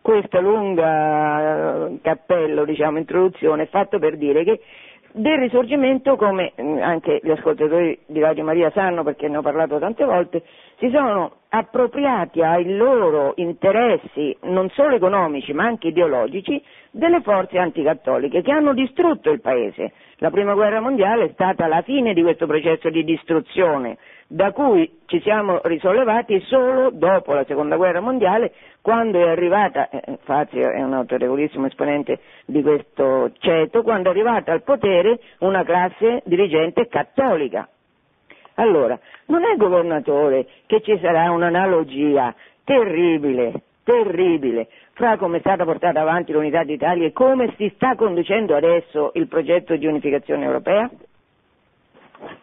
Questa 0.00 0.38
lunga 0.38 1.86
eh, 1.86 1.98
cappello, 2.02 2.66
diciamo, 2.66 2.98
introduzione 2.98 3.62
è 3.62 3.68
fatto 3.68 3.98
per 3.98 4.18
dire 4.18 4.44
che 4.44 4.60
del 5.16 5.38
risorgimento, 5.38 6.16
come 6.16 6.52
mm, 6.60 6.78
anche 6.82 7.20
gli 7.22 7.30
ascoltatori 7.30 7.96
di 8.06 8.18
Radio 8.18 8.42
Maria 8.42 8.70
sanno 8.72 9.04
perché 9.04 9.28
ne 9.28 9.36
ho 9.36 9.42
parlato 9.42 9.78
tante 9.78 10.04
volte, 10.04 10.42
si 10.78 10.90
sono 10.90 11.36
appropriati 11.50 12.42
ai 12.42 12.74
loro 12.76 13.34
interessi 13.36 14.36
non 14.42 14.68
solo 14.70 14.96
economici 14.96 15.52
ma 15.52 15.66
anche 15.66 15.88
ideologici 15.88 16.60
delle 16.90 17.20
forze 17.20 17.58
anticattoliche 17.58 18.42
che 18.42 18.50
hanno 18.50 18.74
distrutto 18.74 19.30
il 19.30 19.40
paese. 19.40 19.92
La 20.16 20.30
prima 20.30 20.54
guerra 20.54 20.80
mondiale 20.80 21.26
è 21.26 21.30
stata 21.32 21.68
la 21.68 21.82
fine 21.82 22.12
di 22.12 22.22
questo 22.22 22.46
processo 22.46 22.90
di 22.90 23.04
distruzione 23.04 23.98
da 24.34 24.50
cui 24.50 24.98
ci 25.06 25.20
siamo 25.20 25.60
risollevati 25.62 26.40
solo 26.46 26.90
dopo 26.90 27.34
la 27.34 27.44
seconda 27.44 27.76
guerra 27.76 28.00
mondiale, 28.00 28.52
quando 28.80 29.24
è 29.24 29.28
arrivata, 29.28 29.88
eh, 29.88 30.18
Fazio 30.24 30.70
è 30.70 30.82
un 30.82 30.92
autorevolissimo 30.92 31.66
esponente 31.66 32.18
di 32.44 32.60
questo 32.60 33.30
ceto, 33.38 33.82
quando 33.82 34.08
è 34.08 34.10
arrivata 34.10 34.50
al 34.50 34.64
potere 34.64 35.20
una 35.38 35.62
classe 35.62 36.22
dirigente 36.24 36.88
cattolica. 36.88 37.68
Allora, 38.54 38.98
non 39.26 39.44
è 39.44 39.54
governatore 39.56 40.46
che 40.66 40.80
ci 40.80 40.98
sarà 41.00 41.30
un'analogia 41.30 42.34
terribile, 42.64 43.52
terribile, 43.84 44.66
fra 44.94 45.16
come 45.16 45.36
è 45.36 45.40
stata 45.40 45.64
portata 45.64 46.00
avanti 46.00 46.32
l'unità 46.32 46.64
d'Italia 46.64 47.06
e 47.06 47.12
come 47.12 47.54
si 47.56 47.70
sta 47.76 47.94
conducendo 47.94 48.56
adesso 48.56 49.12
il 49.14 49.28
progetto 49.28 49.76
di 49.76 49.86
unificazione 49.86 50.44
europea? 50.44 50.90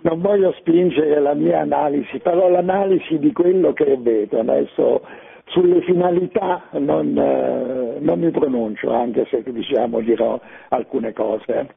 Non 0.02 0.22
voglio 0.22 0.52
spingere 0.54 1.20
la 1.20 1.34
mia 1.34 1.62
analisi, 1.62 2.20
però 2.20 2.50
l'analisi 2.50 3.20
di 3.20 3.32
quello 3.32 3.74
che 3.74 3.98
vedo 4.00 4.39
adesso 4.39 5.02
sulle 5.46 5.82
finalità 5.82 6.63
non, 6.72 7.17
eh, 7.17 8.00
non 8.00 8.20
mi 8.20 8.32
pronuncio, 8.32 8.91
anche 8.91 9.26
se 9.30 9.44
diciamo 9.46 10.00
dirò 10.00 10.39
alcune 10.70 11.13
cose. 11.13 11.67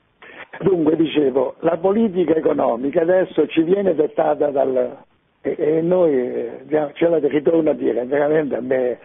Dunque 0.61 0.97
dicevo, 0.97 1.57
la 1.61 1.77
politica 1.79 2.35
economica 2.35 3.03
adesso 3.03 3.47
ci 3.49 3.63
viene 3.63 3.95
dettata 3.95 4.51
dal, 4.51 4.97
e, 5.41 5.57
e 5.59 5.83
noi 5.83 6.15
eh, 6.15 6.91
ce 6.95 7.09
la 7.09 7.19
ritorno 7.19 7.71
a 7.71 7.75
dire, 7.75 8.05
veramente 8.05 8.57
a 8.57 8.61
me 8.61 8.99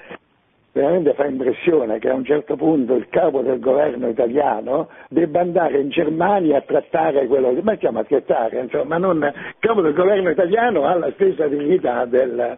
veramente 0.71 1.13
fa 1.13 1.25
impressione 1.25 1.99
che 1.99 2.09
a 2.09 2.13
un 2.13 2.23
certo 2.23 2.55
punto 2.55 2.95
il 2.95 3.07
capo 3.09 3.41
del 3.41 3.59
governo 3.59 4.07
italiano 4.07 4.89
debba 5.09 5.39
andare 5.39 5.79
in 5.79 5.89
Germania 5.89 6.57
a 6.57 6.61
trattare 6.61 7.27
quello 7.27 7.53
che, 7.53 7.61
ma 7.61 7.75
chiama 7.75 8.01
a 8.01 8.03
trattare, 8.03 8.59
insomma, 8.59 8.97
non, 8.97 9.17
il 9.17 9.55
capo 9.59 9.81
del 9.81 9.93
governo 9.93 10.29
italiano 10.29 10.85
ha 10.85 10.95
la 10.95 11.11
stessa 11.13 11.47
dignità 11.47 12.05
del, 12.05 12.57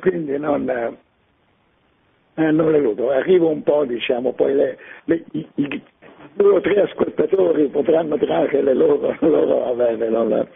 quindi 0.00 0.36
non, 0.38 0.68
eh, 0.68 2.50
non 2.50 2.70
l'eludo, 2.72 3.10
arrivo 3.10 3.48
un 3.48 3.62
po', 3.62 3.84
diciamo, 3.84 4.32
poi 4.32 4.54
le, 4.54 4.78
le, 5.04 5.24
i, 5.32 5.46
i, 5.54 5.82
due 6.34 6.56
o 6.56 6.60
tre 6.60 6.80
ascoltatori 6.82 7.68
potranno 7.68 8.18
trarre 8.18 8.62
le 8.62 8.74
loro, 8.74 9.16
loro 9.20 9.66
avere, 9.66 10.08
non, 10.08 10.46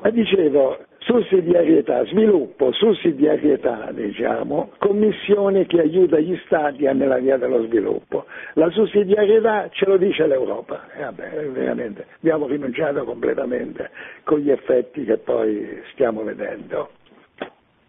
ma 0.00 0.10
dicevo, 0.10 0.78
sussidiarietà, 0.98 2.04
sviluppo, 2.06 2.72
sussidiarietà, 2.72 3.90
diciamo, 3.92 4.72
commissione 4.78 5.66
che 5.66 5.80
aiuta 5.80 6.18
gli 6.18 6.36
Stati 6.44 6.84
nella 6.84 7.18
via 7.18 7.36
dello 7.36 7.64
sviluppo. 7.64 8.26
La 8.54 8.70
sussidiarietà 8.70 9.68
ce 9.70 9.86
lo 9.86 9.96
dice 9.96 10.26
l'Europa, 10.26 10.86
e 10.96 11.02
vabbè, 11.02 11.46
veramente, 11.50 12.06
abbiamo 12.16 12.46
rinunciato 12.46 13.04
completamente 13.04 13.90
con 14.24 14.40
gli 14.40 14.50
effetti 14.50 15.04
che 15.04 15.18
poi 15.18 15.82
stiamo 15.92 16.22
vedendo. 16.22 16.90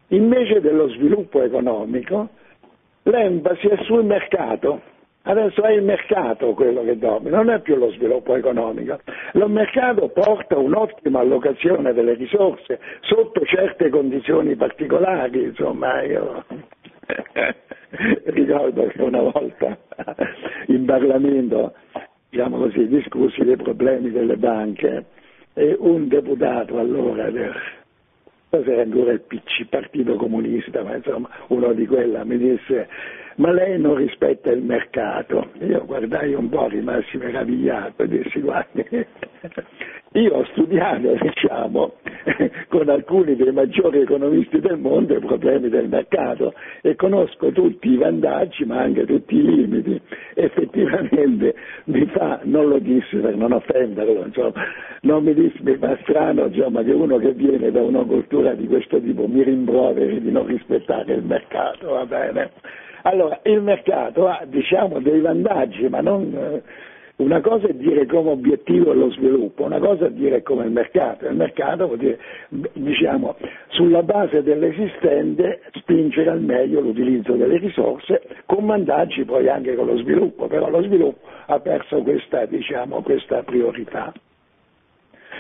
Invece 0.10 0.62
dello 0.62 0.90
sviluppo 0.90 1.42
economico, 1.42 2.30
l'enfasi 3.04 3.68
è 3.68 3.78
sul 3.84 4.04
mercato, 4.04 4.82
Adesso 5.30 5.62
è 5.62 5.74
il 5.74 5.84
mercato 5.84 6.56
quello 6.56 6.84
che 6.84 6.98
domina, 6.98 7.38
non 7.38 7.52
è 7.52 7.60
più 7.60 7.76
lo 7.76 7.92
sviluppo 7.92 8.36
economico. 8.36 9.00
Lo 9.34 9.48
mercato 9.48 10.10
porta 10.10 10.58
un'ottima 10.58 11.20
allocazione 11.20 11.94
delle 11.94 12.16
risorse 12.16 12.80
sotto 13.02 13.46
certe 13.46 13.90
condizioni 13.90 14.56
particolari, 14.56 15.44
insomma 15.44 16.02
io 16.02 16.46
ricordo 18.26 18.88
che 18.88 19.02
una 19.04 19.22
volta 19.22 19.78
in 20.66 20.86
Parlamento 20.86 21.76
diciamo 22.32 22.58
così, 22.58 22.88
discussi 22.88 23.44
dei 23.44 23.56
problemi 23.56 24.10
delle 24.10 24.36
banche 24.36 25.06
e 25.54 25.76
un 25.78 26.08
deputato 26.08 26.80
allora 26.80 27.30
cos'era 28.50 28.82
ancora 28.82 29.12
il 29.12 29.22
PC, 29.22 29.68
Partito 29.70 30.16
Comunista, 30.16 30.82
ma 30.82 30.96
insomma 30.96 31.30
uno 31.50 31.72
di 31.74 31.86
quella 31.86 32.24
mi 32.24 32.38
disse 32.40 32.88
ma 33.40 33.52
lei 33.52 33.80
non 33.80 33.96
rispetta 33.96 34.52
il 34.52 34.62
mercato. 34.62 35.50
Io 35.62 35.84
guardai 35.86 36.34
un 36.34 36.50
po', 36.50 36.68
rimasi 36.68 37.18
meravigliato 37.18 38.04
e 38.04 38.08
dissi 38.08 38.40
guardi, 38.42 38.86
io 40.14 40.34
ho 40.34 40.44
studiato, 40.52 41.16
diciamo, 41.22 41.94
con 42.68 42.90
alcuni 42.90 43.38
dei 43.38 43.54
maggiori 43.54 44.02
economisti 44.02 44.60
del 44.60 44.78
mondo 44.78 45.16
i 45.16 45.20
problemi 45.20 45.70
del 45.70 45.88
mercato 45.88 46.54
e 46.82 46.96
conosco 46.96 47.52
tutti 47.52 47.90
i 47.90 47.98
vantaggi 47.98 48.66
ma 48.66 48.82
anche 48.82 49.06
tutti 49.06 49.36
i 49.36 49.44
limiti. 49.44 50.02
Effettivamente 50.34 51.56
mi 51.86 52.06
fa, 52.08 52.42
non 52.44 52.68
lo 52.68 52.80
dissi 52.80 53.18
per 53.18 53.38
non 53.38 53.54
offenderlo, 53.54 54.26
insomma, 54.26 54.66
non 55.04 55.24
mi, 55.24 55.34
disse, 55.34 55.60
mi 55.62 55.78
fa 55.78 55.98
strano 56.02 56.48
insomma, 56.48 56.84
che 56.84 56.92
uno 56.92 57.18
che 57.18 57.32
viene 57.32 57.72
da 57.72 57.82
una 57.82 58.04
cultura 58.04 58.54
di 58.54 58.68
questo 58.68 59.00
tipo 59.00 59.28
mi 59.28 59.44
rimproveri 59.44 60.20
di 60.22 60.30
non 60.30 60.46
rispettare 60.46 61.14
il 61.14 61.24
mercato, 61.24 61.92
va 61.92 62.06
bene? 62.06 62.52
Allora, 63.04 63.40
il 63.44 63.62
mercato 63.62 64.28
ha 64.28 64.44
diciamo, 64.46 65.00
dei 65.00 65.22
vantaggi, 65.22 65.88
ma 65.88 66.02
non, 66.02 66.34
eh, 66.34 66.62
una 67.20 67.42
cosa 67.42 67.68
è 67.68 67.74
dire 67.74 68.06
come 68.06 68.30
obiettivo 68.30 68.94
lo 68.94 69.12
sviluppo, 69.12 69.64
una 69.66 69.80
cosa 69.80 70.06
è 70.06 70.12
dire 70.12 70.42
come 70.42 70.66
il 70.66 70.72
mercato. 70.72 71.26
Il 71.26 71.36
mercato 71.36 71.88
vuol 71.88 71.98
dire, 71.98 72.18
diciamo, 72.74 73.36
sulla 73.70 74.04
base 74.04 74.42
dell'esistente 74.42 75.62
spingere 75.74 76.30
al 76.30 76.42
meglio 76.42 76.80
l'utilizzo 76.80 77.34
delle 77.34 77.58
risorse, 77.58 78.22
con 78.46 78.66
vantaggi 78.66 79.26
poi 79.26 79.50
anche 79.50 79.76
con 79.76 79.88
lo 79.88 79.98
sviluppo, 79.98 80.48
però 80.48 80.70
lo 80.70 80.82
sviluppo 80.82 81.28
ha 81.48 81.60
perso 81.60 82.02
questa, 82.04 82.46
diciamo, 82.46 83.02
questa 83.02 83.44
priorità. 83.44 84.14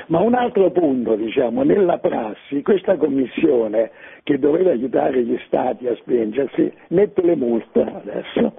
Ma 0.07 0.19
un 0.19 0.33
altro 0.33 0.71
punto, 0.71 1.15
diciamo, 1.15 1.63
nella 1.63 1.97
prassi, 1.97 2.61
questa 2.61 2.97
commissione 2.97 3.91
che 4.23 4.39
doveva 4.39 4.71
aiutare 4.71 5.23
gli 5.23 5.37
stati 5.45 5.87
a 5.87 5.95
spingersi, 5.95 6.71
mette 6.89 7.21
le 7.21 7.35
multe 7.35 7.81
adesso. 7.81 8.53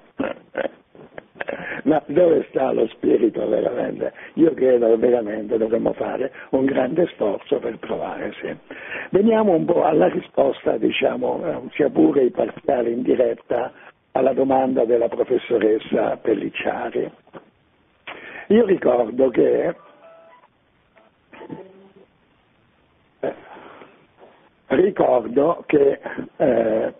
Ma 1.85 2.03
dove 2.07 2.47
sta 2.51 2.73
lo 2.73 2.87
spirito 2.89 3.47
veramente? 3.49 4.13
Io 4.35 4.53
credo 4.55 4.89
che 4.89 4.97
veramente 4.97 5.57
dovremmo 5.57 5.93
fare 5.95 6.31
un 6.51 6.65
grande 6.65 7.07
sforzo 7.15 7.59
per 7.59 7.79
trovare. 7.79 8.33
Sì. 8.41 8.55
Veniamo 9.11 9.53
un 9.53 9.65
po' 9.65 9.85
alla 9.85 10.09
risposta, 10.09 10.77
diciamo, 10.77 11.45
eh, 11.45 11.69
sia 11.73 11.89
pure 11.89 12.31
parziale 12.31 12.91
in 12.91 13.03
diretta, 13.03 13.73
alla 14.13 14.33
domanda 14.33 14.85
della 14.85 15.09
professoressa 15.09 16.17
Pellicciari. 16.17 17.11
Io 18.49 18.67
ricordo 18.67 19.31
che 19.31 19.75
ricordo 24.71 25.65
che 25.67 26.01
eh, 26.37 26.95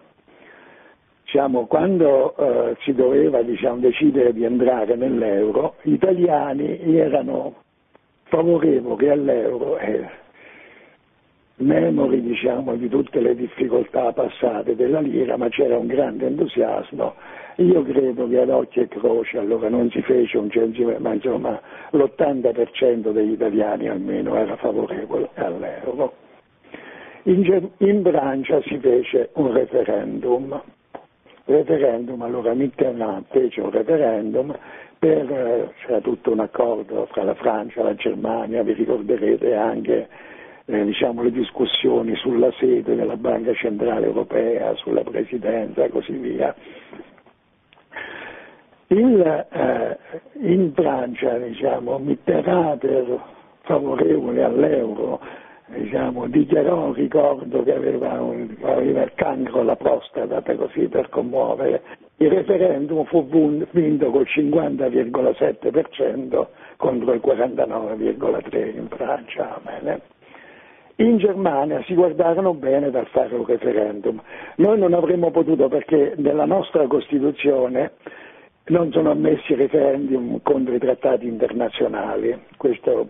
diciamo, 1.25 1.67
quando 1.67 2.35
eh, 2.37 2.77
si 2.81 2.93
doveva 2.93 3.43
diciamo, 3.43 3.79
decidere 3.79 4.33
di 4.33 4.45
entrare 4.45 4.97
nell'euro, 4.97 5.77
gli 5.83 5.93
italiani 5.93 6.97
erano 6.97 7.55
favorevoli 8.25 9.09
all'euro 9.09 9.79
e 9.79 10.09
memori 11.57 12.23
diciamo, 12.23 12.75
di 12.75 12.89
tutte 12.89 13.21
le 13.21 13.35
difficoltà 13.35 14.13
passate 14.13 14.75
della 14.75 15.01
lira, 15.01 15.37
ma 15.37 15.49
c'era 15.49 15.77
un 15.79 15.87
grande 15.87 16.27
entusiasmo. 16.27 17.15
Io 17.57 17.83
credo 17.83 18.27
che 18.27 18.41
ad 18.41 18.49
occhio 18.49 18.83
e 18.83 18.89
croce 18.89 19.39
allora 19.39 19.69
non 19.69 19.91
si 19.91 20.01
fece 20.03 20.39
un 20.39 20.51
censimento, 20.51 21.01
ma 21.01 21.13
insomma 21.13 21.61
l'80% 21.91 23.13
degli 23.13 23.33
italiani 23.33 23.89
almeno 23.89 24.35
era 24.37 24.57
favorevole 24.57 25.29
all'euro. 25.35 26.29
In, 27.25 27.71
in 27.79 28.03
Francia 28.03 28.63
si 28.63 28.79
fece 28.79 29.29
un 29.35 29.53
referendum, 29.53 30.59
referendum 31.45 32.23
allora 32.23 32.55
Mitterrand 32.55 33.27
fece 33.29 33.61
un 33.61 33.71
referendum 33.71 34.57
per, 34.99 35.75
c'era 35.85 36.01
tutto 36.01 36.33
un 36.33 36.41
accordo 36.41 37.07
fra 37.11 37.23
la 37.25 37.35
Francia 37.35 37.81
e 37.81 37.83
la 37.85 37.95
Germania, 37.95 38.63
vi 38.63 38.73
ricorderete 38.73 39.55
anche 39.55 40.09
eh, 40.65 40.85
diciamo, 40.85 41.23
le 41.23 41.31
discussioni 41.31 42.15
sulla 42.17 42.51
sede 42.59 42.95
della 42.95 43.17
Banca 43.17 43.53
Centrale 43.55 44.07
Europea, 44.07 44.75
sulla 44.77 45.03
Presidenza 45.03 45.85
e 45.85 45.91
così 45.91 46.13
via. 46.13 46.55
Il, 48.87 49.47
eh, 49.53 49.99
in 50.41 50.73
Francia 50.75 51.37
diciamo, 51.39 51.99
Mitterrand 51.99 53.19
favorevole 53.63 54.43
all'euro 54.43 55.21
diciamo, 55.75 56.27
dichiarò, 56.27 56.93
ricordo 56.93 57.63
che 57.63 57.75
aveva, 57.75 58.21
un, 58.21 58.55
aveva 58.63 59.03
il 59.03 59.13
cancro 59.15 59.61
alla 59.61 59.77
prostata 59.77 60.43
così 60.57 60.89
per 60.89 61.09
commuovere, 61.09 61.83
il 62.17 62.31
referendum 62.31 63.05
fu 63.05 63.27
vinto 63.71 64.11
col 64.11 64.27
50,7% 64.29 66.47
contro 66.77 67.13
il 67.13 67.21
49,3% 67.25 68.77
in 68.77 68.89
Francia. 68.89 69.61
Bene. 69.63 70.01
In 70.97 71.17
Germania 71.17 71.83
si 71.85 71.95
guardarono 71.95 72.53
bene 72.53 72.91
dal 72.91 73.07
fare 73.07 73.35
un 73.35 73.47
referendum. 73.47 74.21
Noi 74.57 74.79
non 74.79 74.93
avremmo 74.93 75.31
potuto 75.31 75.69
perché 75.69 76.13
nella 76.17 76.45
nostra 76.45 76.87
Costituzione 76.87 77.93
non 78.67 78.93
sono 78.93 79.11
ammessi 79.11 79.55
referendum 79.55 80.41
contro 80.43 80.75
i 80.75 80.79
trattati 80.79 81.27
internazionali. 81.27 82.39
Questo 82.59 83.09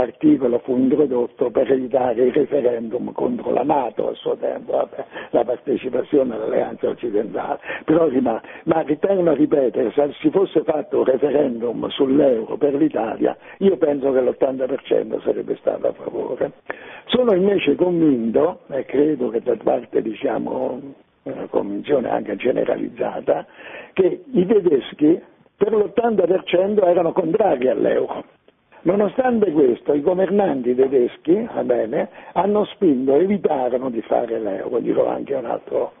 articolo 0.00 0.58
fu 0.60 0.76
introdotto 0.76 1.50
per 1.50 1.70
evitare 1.70 2.24
il 2.24 2.32
referendum 2.32 3.12
contro 3.12 3.50
la 3.50 3.62
Nato 3.62 4.08
a 4.08 4.14
suo 4.14 4.36
tempo, 4.36 4.72
vabbè, 4.72 5.04
la 5.30 5.44
partecipazione 5.44 6.34
all'alleanza 6.34 6.88
occidentale, 6.88 7.58
però 7.84 8.06
rimane. 8.06 8.40
Ma 8.64 8.80
ritorno 8.80 9.30
a 9.30 9.34
ripetere, 9.34 9.90
se 9.92 10.12
si 10.20 10.30
fosse 10.30 10.62
fatto 10.62 10.98
un 10.98 11.04
referendum 11.04 11.88
sull'euro 11.88 12.56
per 12.56 12.74
l'Italia, 12.74 13.36
io 13.58 13.76
penso 13.76 14.12
che 14.12 14.20
l'80% 14.20 15.22
sarebbe 15.22 15.56
stato 15.56 15.88
a 15.88 15.92
favore. 15.92 16.52
Sono 17.06 17.34
invece 17.34 17.74
convinto, 17.74 18.60
e 18.68 18.84
credo 18.84 19.28
che 19.30 19.40
da 19.40 19.56
parte 19.62 20.02
diciamo, 20.02 20.80
una 21.24 21.46
convinzione 21.50 22.08
anche 22.10 22.36
generalizzata, 22.36 23.46
che 23.92 24.22
i 24.32 24.46
tedeschi 24.46 25.20
per 25.56 25.72
l'80% 25.74 26.86
erano 26.86 27.12
contrari 27.12 27.68
all'euro 27.68 28.36
Nonostante 28.82 29.50
questo, 29.50 29.92
i 29.92 30.00
governanti 30.00 30.72
tedeschi 30.74 31.48
bene, 31.64 32.08
hanno 32.32 32.64
spinto, 32.66 33.16
evitarono 33.16 33.90
di 33.90 34.00
fare 34.02 34.38
l'euro, 34.38 34.78
dirò 34.78 35.08
anche 35.08 35.34
un 35.34 35.46
altro, 35.46 35.94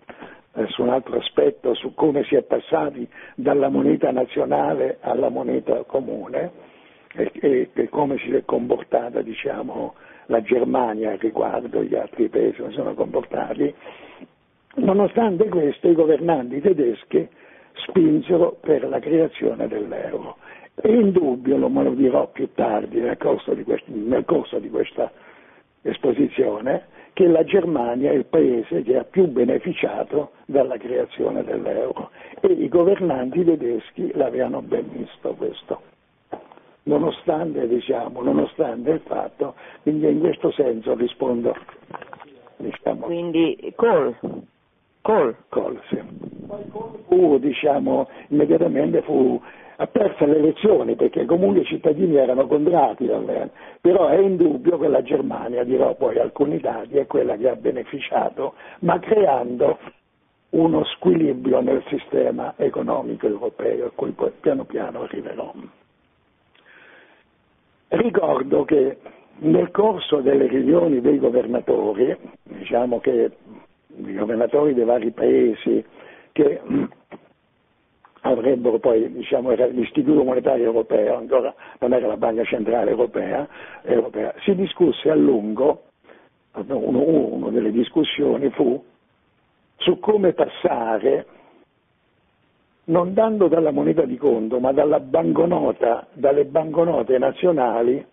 eh, 0.54 0.66
su 0.68 0.82
un 0.82 0.90
altro 0.90 1.18
aspetto, 1.18 1.74
su 1.74 1.92
come 1.94 2.22
si 2.24 2.36
è 2.36 2.42
passati 2.42 3.08
dalla 3.34 3.68
moneta 3.68 4.12
nazionale 4.12 4.98
alla 5.00 5.28
moneta 5.28 5.82
comune 5.84 6.52
e, 7.14 7.32
e, 7.40 7.70
e 7.72 7.88
come 7.88 8.16
si 8.18 8.32
è 8.32 8.44
comportata 8.44 9.22
diciamo, 9.22 9.94
la 10.26 10.40
Germania 10.42 11.16
riguardo, 11.16 11.82
gli 11.82 11.96
altri 11.96 12.28
paesi 12.28 12.60
come 12.60 12.72
sono 12.72 12.94
comportati. 12.94 13.74
Nonostante 14.76 15.48
questo, 15.48 15.88
i 15.88 15.94
governanti 15.94 16.60
tedeschi 16.60 17.26
spinsero 17.88 18.56
per 18.60 18.88
la 18.88 19.00
creazione 19.00 19.66
dell'euro 19.66 20.36
è 20.80 20.88
indubbio, 20.88 21.56
lo, 21.56 21.68
me 21.68 21.82
lo 21.82 21.90
dirò 21.90 22.28
più 22.28 22.52
tardi 22.54 23.00
nel 23.00 23.16
corso, 23.16 23.54
quest- 23.64 23.86
nel 23.86 24.24
corso 24.24 24.58
di 24.58 24.70
questa 24.70 25.10
esposizione, 25.82 26.86
che 27.12 27.26
la 27.26 27.42
Germania 27.42 28.10
è 28.10 28.14
il 28.14 28.26
paese 28.26 28.82
che 28.82 28.96
ha 28.96 29.04
più 29.04 29.26
beneficiato 29.26 30.32
dalla 30.44 30.76
creazione 30.76 31.42
dell'euro 31.42 32.10
e 32.40 32.52
i 32.52 32.68
governanti 32.68 33.44
tedeschi 33.44 34.12
l'avevano 34.14 34.62
ben 34.62 34.88
visto 34.92 35.34
questo, 35.34 35.80
nonostante, 36.84 37.66
diciamo, 37.66 38.22
nonostante 38.22 38.90
il 38.90 39.00
fatto, 39.00 39.54
quindi 39.82 40.08
in 40.08 40.20
questo 40.20 40.52
senso 40.52 40.94
rispondo. 40.94 41.56
Diciamo, 42.56 43.06
quindi 43.06 43.72
Kohl, 43.76 44.16
Kohl. 45.00 45.34
Kohl 45.48 45.80
sì. 45.88 46.00
Fu, 47.06 47.38
diciamo, 47.38 48.08
immediatamente 48.28 49.02
fu 49.02 49.40
ha 49.80 49.86
perso 49.86 50.26
le 50.26 50.38
elezioni 50.38 50.96
perché 50.96 51.24
comunque 51.24 51.60
i 51.60 51.64
cittadini 51.64 52.16
erano 52.16 52.48
contrari 52.48 53.12
all'EN, 53.12 53.50
però 53.80 54.08
è 54.08 54.18
indubbio 54.18 54.76
che 54.76 54.88
la 54.88 55.02
Germania, 55.02 55.62
dirò 55.62 55.94
poi 55.94 56.18
alcuni 56.18 56.58
dati, 56.58 56.96
è 56.96 57.06
quella 57.06 57.36
che 57.36 57.48
ha 57.48 57.54
beneficiato, 57.54 58.54
ma 58.80 58.98
creando 58.98 59.78
uno 60.50 60.82
squilibrio 60.84 61.60
nel 61.60 61.84
sistema 61.88 62.54
economico 62.56 63.26
europeo 63.26 63.86
a 63.86 63.92
cui 63.94 64.10
poi 64.10 64.32
piano 64.40 64.64
piano 64.64 65.02
arriverò. 65.02 65.52
Ricordo 67.88 68.64
che 68.64 68.98
nel 69.40 69.70
corso 69.70 70.20
delle 70.20 70.48
riunioni 70.48 71.00
dei 71.00 71.18
governatori, 71.20 72.16
diciamo 72.42 72.98
che 72.98 73.30
i 73.94 74.14
governatori 74.14 74.74
dei 74.74 74.84
vari 74.84 75.12
paesi 75.12 75.84
che 76.32 76.60
avrebbero 78.22 78.78
poi, 78.78 79.10
diciamo, 79.12 79.50
era 79.50 79.66
l'Istituto 79.66 80.22
Monetario 80.24 80.64
Europeo, 80.64 81.16
ancora 81.16 81.54
non 81.80 81.92
era 81.92 82.06
la 82.06 82.16
Banca 82.16 82.44
Centrale 82.44 82.90
Europea, 82.90 83.46
europea. 83.82 84.34
si 84.42 84.54
discusse 84.54 85.10
a 85.10 85.14
lungo, 85.14 85.82
una 86.52 87.50
delle 87.50 87.70
discussioni 87.70 88.50
fu 88.50 88.82
su 89.76 89.98
come 90.00 90.32
passare, 90.32 91.26
non 92.84 93.12
tanto 93.14 93.48
dalla 93.48 93.70
moneta 93.70 94.02
di 94.02 94.16
conto, 94.16 94.58
ma 94.58 94.72
banconota, 94.72 96.06
dalle 96.12 96.44
banconote 96.46 97.18
nazionali 97.18 98.04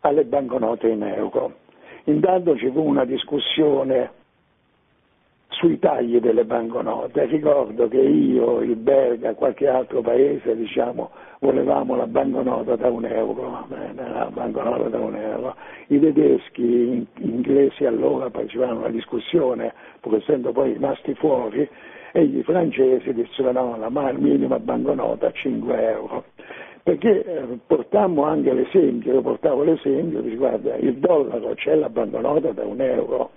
alle 0.00 0.24
banconote 0.24 0.88
in 0.88 1.02
euro. 1.02 1.54
Intanto 2.04 2.56
ci 2.56 2.70
fu 2.70 2.82
una 2.82 3.04
discussione 3.04 4.10
sui 5.62 5.78
tagli 5.78 6.18
delle 6.18 6.44
banconote. 6.44 7.24
Ricordo 7.26 7.86
che 7.86 8.00
io, 8.00 8.62
il 8.62 8.74
Belga, 8.74 9.34
qualche 9.34 9.68
altro 9.68 10.00
paese, 10.00 10.56
diciamo, 10.56 11.10
volevamo 11.38 11.94
la 11.94 12.08
banconota 12.08 12.74
da 12.74 12.88
un 12.88 13.04
euro, 13.04 13.66
la 13.68 14.28
banconota 14.32 14.88
da 14.88 14.98
un 14.98 15.14
euro. 15.14 15.54
I 15.86 16.00
tedeschi, 16.00 16.62
gli 16.62 17.06
inglesi 17.28 17.84
allora 17.84 18.28
partecipavano 18.28 18.80
alla 18.80 18.88
discussione, 18.88 19.72
pur 20.00 20.16
essendo 20.16 20.50
poi 20.50 20.72
rimasti 20.72 21.14
fuori, 21.14 21.68
e 22.10 22.22
i 22.24 22.42
francesi 22.42 23.14
dissero 23.14 23.52
no, 23.52 23.76
la 23.78 24.12
minima 24.14 24.58
banconota 24.58 25.28
a 25.28 25.32
5 25.32 25.90
euro. 25.90 26.24
Perché 26.82 27.24
eh, 27.24 27.58
portammo 27.64 28.24
anche 28.24 28.52
l'esempio, 28.52 29.12
io 29.12 29.22
portavo 29.22 29.62
l'esempio, 29.62 30.22
dice 30.22 30.34
guarda, 30.34 30.74
il 30.74 30.96
dollaro 30.96 31.54
c'è 31.54 31.76
la 31.76 31.88
banconota 31.88 32.50
da 32.50 32.64
un 32.64 32.80
euro, 32.80 33.30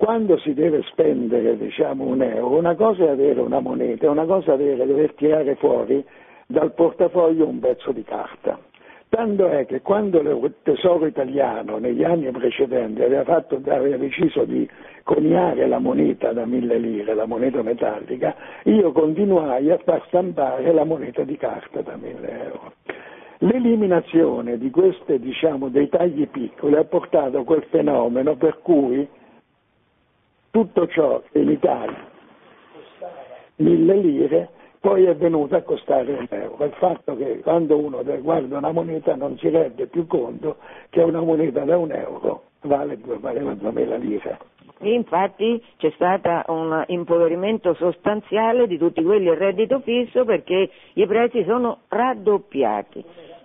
quando 0.00 0.38
si 0.38 0.54
deve 0.54 0.80
spendere 0.84 1.58
diciamo, 1.58 2.04
un 2.04 2.22
euro, 2.22 2.56
una 2.56 2.74
cosa 2.74 3.04
è 3.04 3.08
avere 3.10 3.38
una 3.38 3.60
moneta, 3.60 4.08
una 4.08 4.24
cosa 4.24 4.52
è 4.52 4.54
avere, 4.54 4.86
dover 4.86 5.12
tirare 5.12 5.56
fuori 5.56 6.02
dal 6.46 6.72
portafoglio 6.72 7.46
un 7.46 7.58
pezzo 7.58 7.92
di 7.92 8.02
carta. 8.02 8.58
Tanto 9.10 9.46
è 9.50 9.66
che 9.66 9.82
quando 9.82 10.20
il 10.20 10.54
Tesoro 10.62 11.04
italiano 11.04 11.76
negli 11.76 12.02
anni 12.02 12.30
precedenti 12.30 13.02
aveva, 13.02 13.24
fatto, 13.24 13.60
aveva, 13.66 13.98
deciso 13.98 14.44
di 14.44 14.66
coniare 15.02 15.68
la 15.68 15.78
moneta 15.78 16.32
da 16.32 16.46
mille 16.46 16.78
lire, 16.78 17.12
la 17.12 17.26
moneta 17.26 17.60
metallica, 17.60 18.34
io 18.64 18.92
continuai 18.92 19.70
a 19.70 19.76
far 19.84 20.02
stampare 20.06 20.72
la 20.72 20.84
moneta 20.84 21.24
di 21.24 21.36
carta 21.36 21.82
da 21.82 21.96
mille 21.96 22.44
euro. 22.44 22.72
L'eliminazione 23.40 24.56
di 24.56 24.70
queste, 24.70 25.18
diciamo, 25.18 25.68
dei 25.68 25.90
tagli 25.90 26.26
piccoli 26.26 26.76
ha 26.76 26.84
portato 26.84 27.40
a 27.40 27.44
quel 27.44 27.64
fenomeno 27.68 28.36
per 28.36 28.60
cui 28.62 29.06
tutto 30.50 30.86
ciò 30.88 31.22
in 31.32 31.50
Italia 31.50 32.08
mille 33.56 33.94
lire 33.96 34.48
poi 34.80 35.04
è 35.04 35.14
venuto 35.14 35.56
a 35.56 35.60
costare 35.60 36.10
un 36.10 36.26
euro. 36.30 36.64
Il 36.64 36.72
fatto 36.72 37.14
che 37.14 37.40
quando 37.40 37.76
uno 37.76 38.02
guarda 38.02 38.56
una 38.56 38.72
moneta 38.72 39.14
non 39.14 39.36
si 39.36 39.50
rende 39.50 39.86
più 39.86 40.06
conto 40.06 40.56
che 40.88 41.02
una 41.02 41.20
moneta 41.20 41.64
da 41.64 41.76
un 41.76 41.92
euro 41.92 42.44
vale, 42.62 42.98
valeva 43.20 43.52
2000 43.52 43.96
lire. 43.96 44.38
Infatti 44.82 45.62
c'è 45.76 45.90
stato 45.90 46.50
un 46.50 46.82
impoverimento 46.86 47.74
sostanziale 47.74 48.66
di 48.66 48.78
tutti 48.78 49.02
quelli 49.02 49.28
a 49.28 49.34
reddito 49.34 49.80
fisso 49.80 50.24
perché 50.24 50.70
i 50.94 51.06
prezzi 51.06 51.44
sono 51.44 51.80
raddoppiati. 51.88 53.04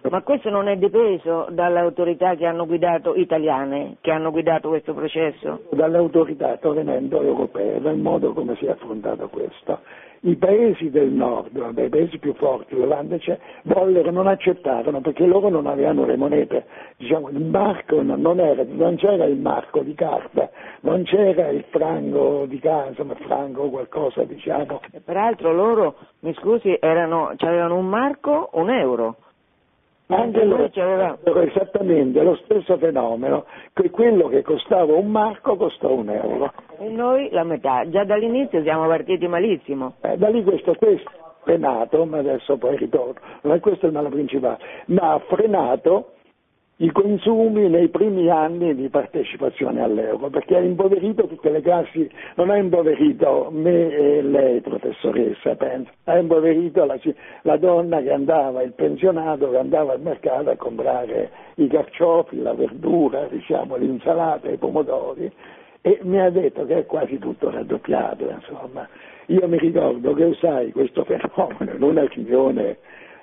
Ma 0.09 0.21
questo 0.21 0.49
non 0.49 0.67
è 0.67 0.77
dipeso 0.77 1.47
dalle 1.49 1.79
autorità 1.79 2.35
che 2.35 2.45
hanno 2.45 2.65
guidato 2.65 3.15
italiane, 3.15 3.97
che 4.01 4.11
hanno 4.11 4.29
guidato 4.29 4.69
questo 4.69 4.93
processo? 4.93 5.63
Dalle 5.71 5.97
autorità, 5.97 6.57
sto 6.57 6.73
venendo 6.73 7.21
europee, 7.21 7.81
dal 7.81 7.97
modo 7.97 8.33
come 8.33 8.55
si 8.55 8.65
è 8.65 8.69
affrontato 8.69 9.27
questo. 9.29 9.79
I 10.21 10.35
paesi 10.37 10.89
del 10.89 11.09
nord, 11.09 11.57
vabbè, 11.57 11.83
i 11.83 11.89
paesi 11.89 12.17
più 12.17 12.33
forti, 12.33 12.75
l'Olanda 12.75 13.17
c'è, 13.17 13.37
vollero, 13.63 14.09
non 14.11 14.25
accettarono 14.27 15.01
perché 15.01 15.25
loro 15.25 15.49
non 15.49 15.67
avevano 15.67 16.05
le 16.05 16.17
monete, 16.17 16.65
diciamo, 16.97 17.29
il 17.29 17.43
marco 17.43 18.01
non, 18.01 18.39
era, 18.39 18.63
non 18.67 18.95
c'era 18.95 19.25
il 19.25 19.37
marco 19.37 19.81
di 19.81 19.93
carta, 19.93 20.49
non 20.81 21.03
c'era 21.03 21.49
il 21.49 21.63
franco 21.69 22.45
di 22.47 22.59
casa, 22.59 22.89
insomma, 22.89 23.13
franco 23.15 23.63
o 23.63 23.69
qualcosa 23.69 24.23
diciamo. 24.23 24.81
E 24.91 24.99
peraltro 24.99 25.51
loro, 25.53 25.95
mi 26.21 26.33
scusi, 26.35 26.75
erano, 26.79 27.33
avevano 27.37 27.77
un 27.77 27.87
marco, 27.87 28.49
un 28.53 28.71
euro. 28.71 29.17
Anche 30.07 30.43
loro 30.43 30.69
avevano 30.71 31.17
esattamente 31.41 32.21
lo 32.21 32.35
stesso 32.43 32.77
fenomeno, 32.77 33.45
che 33.73 33.89
quello 33.89 34.27
che 34.27 34.43
costava 34.43 34.93
un 34.93 35.09
marco 35.09 35.55
costò 35.55 35.93
un 35.93 36.09
euro. 36.09 36.53
E 36.77 36.89
noi 36.89 37.29
la 37.31 37.43
metà, 37.43 37.89
già 37.89 38.03
dall'inizio 38.03 38.61
siamo 38.61 38.87
partiti 38.87 39.27
malissimo. 39.27 39.95
Eh, 40.01 40.15
da 40.17 40.29
lì 40.29 40.43
questo, 40.43 40.75
questo 40.75 41.09
ha 41.09 41.33
frenato, 41.41 42.05
ma 42.05 42.19
adesso 42.19 42.55
poi 42.57 42.77
ritorno, 42.77 43.19
non 43.41 43.55
è 43.55 43.59
questo 43.59 43.87
il 43.87 43.93
male 43.93 44.09
principale, 44.09 44.59
ma 44.87 45.13
ha 45.13 45.19
frenato 45.19 46.11
i 46.77 46.91
consumi 46.91 47.69
nei 47.69 47.87
primi 47.87 48.29
anni 48.29 48.75
di 48.75 48.89
partecipazione 48.89 49.81
all'euro, 49.81 50.29
perché 50.29 50.57
ha 50.57 50.59
impoverito 50.59 51.25
tutte 51.25 51.49
le 51.49 51.61
classi, 51.61 52.09
non 52.35 52.49
ha 52.49 52.57
impoverito 52.57 53.49
me 53.51 53.95
e 53.95 54.21
lei, 54.21 54.59
professoressa, 54.59 55.55
penso, 55.55 55.89
ha 56.03 56.17
impoverito 56.17 56.83
la, 56.83 56.99
la 57.43 57.55
donna 57.55 58.01
che 58.01 58.11
andava, 58.11 58.61
il 58.61 58.73
pensionato 58.73 59.49
che 59.51 59.57
andava 59.57 59.93
al 59.93 60.01
mercato 60.01 60.49
a 60.49 60.57
comprare 60.57 61.31
i 61.55 61.67
carciofi, 61.67 62.41
la 62.41 62.53
verdura, 62.53 63.25
diciamo, 63.29 63.77
l'insalata, 63.77 64.49
i 64.49 64.57
pomodori, 64.57 65.31
e 65.81 65.99
mi 66.01 66.19
ha 66.19 66.29
detto 66.29 66.65
che 66.65 66.79
è 66.79 66.85
quasi 66.85 67.19
tutto 67.19 67.51
raddoppiato, 67.51 68.27
insomma. 68.29 68.87
Io 69.27 69.47
mi 69.47 69.57
ricordo 69.57 70.13
che 70.13 70.23
usai 70.23 70.71
questo 70.71 71.03
fenomeno 71.05 71.73
in 71.73 71.81
una 71.81 72.05
riunione 72.05 72.77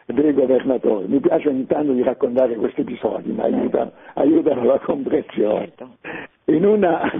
dei 0.06 0.32
governatori. 0.32 1.06
Mi 1.08 1.20
piace 1.20 1.48
ogni 1.48 1.66
tanto 1.66 1.92
di 1.92 2.02
raccontare 2.02 2.54
questi 2.56 2.80
episodi, 2.82 3.32
ma 3.32 3.44
aiutano, 3.44 3.92
aiutano 4.14 4.64
la 4.64 4.78
comprensione. 4.78 5.72
Certo. 5.76 5.96
In 6.46 6.64
una 6.64 7.10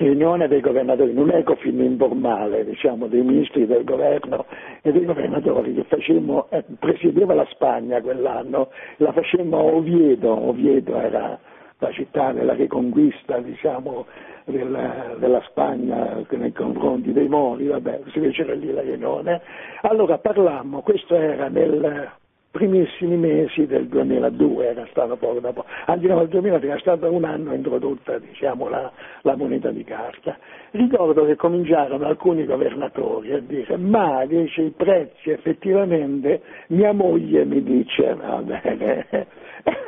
riunione 0.00 0.48
dei 0.48 0.60
governatori, 0.60 1.10
in 1.10 1.18
un 1.18 1.30
ecofin 1.30 1.78
informale, 1.82 2.64
diciamo, 2.64 3.06
dei 3.06 3.22
ministri 3.22 3.66
del 3.66 3.84
governo 3.84 4.46
e 4.80 4.92
dei 4.92 5.04
governatori 5.04 5.74
che 5.74 5.84
facemmo, 5.84 6.46
eh, 6.48 6.64
presiedeva 6.78 7.34
la 7.34 7.46
Spagna 7.50 8.00
quell'anno, 8.00 8.70
la 8.96 9.12
facemmo 9.12 9.58
a 9.58 9.62
Oviedo, 9.62 10.48
Oviedo 10.48 10.96
era 10.96 11.38
la 11.78 11.92
città 11.92 12.32
della 12.32 12.54
riconquista, 12.54 13.38
diciamo, 13.40 14.06
della, 14.50 15.14
della, 15.18 15.40
Spagna 15.48 16.24
nei 16.28 16.52
confronti 16.52 17.12
dei 17.12 17.28
Mori, 17.28 17.66
vabbè, 17.66 18.02
si 18.12 18.20
fecero 18.20 18.54
lì 18.54 18.72
la 18.72 18.82
riunione. 18.82 19.40
Allora 19.82 20.18
parlammo, 20.18 20.82
questo 20.82 21.14
era 21.14 21.48
nel 21.48 22.10
primissimi 22.50 23.16
mesi 23.16 23.66
del 23.66 23.86
2002, 23.86 24.66
era 24.70 24.86
stato 24.90 25.16
poco 25.16 25.38
dopo, 25.38 25.64
no, 25.86 25.94
nel 25.94 26.28
2003 26.28 26.68
era 26.68 26.78
stato 26.80 27.12
un 27.12 27.24
anno 27.24 27.54
introdotta 27.54 28.18
diciamo, 28.18 28.68
la, 28.68 28.90
la, 29.22 29.36
moneta 29.36 29.70
di 29.70 29.84
carta. 29.84 30.36
Ricordo 30.72 31.24
che 31.24 31.36
cominciarono 31.36 32.04
alcuni 32.06 32.44
governatori 32.44 33.32
a 33.32 33.40
dire 33.40 33.76
ma 33.76 34.24
dice 34.26 34.62
i 34.62 34.70
prezzi 34.70 35.30
effettivamente 35.30 36.42
mia 36.68 36.92
moglie 36.92 37.44
mi 37.44 37.62
dice 37.62 38.14
va 38.14 38.42
bene 38.42 39.26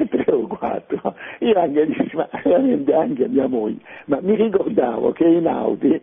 tre 0.09 0.33
o 0.33 0.47
quattro, 0.47 1.15
io 1.41 1.59
anche 1.59 1.87
dissi 1.87 2.17
ma 2.17 2.29
veramente 2.43 2.95
anche 2.95 3.29
mia 3.29 3.47
moglie, 3.47 3.81
ma 4.07 4.19
mi 4.21 4.35
ricordavo 4.35 5.13
che 5.13 5.25
in 5.25 5.47
Audi 5.47 6.01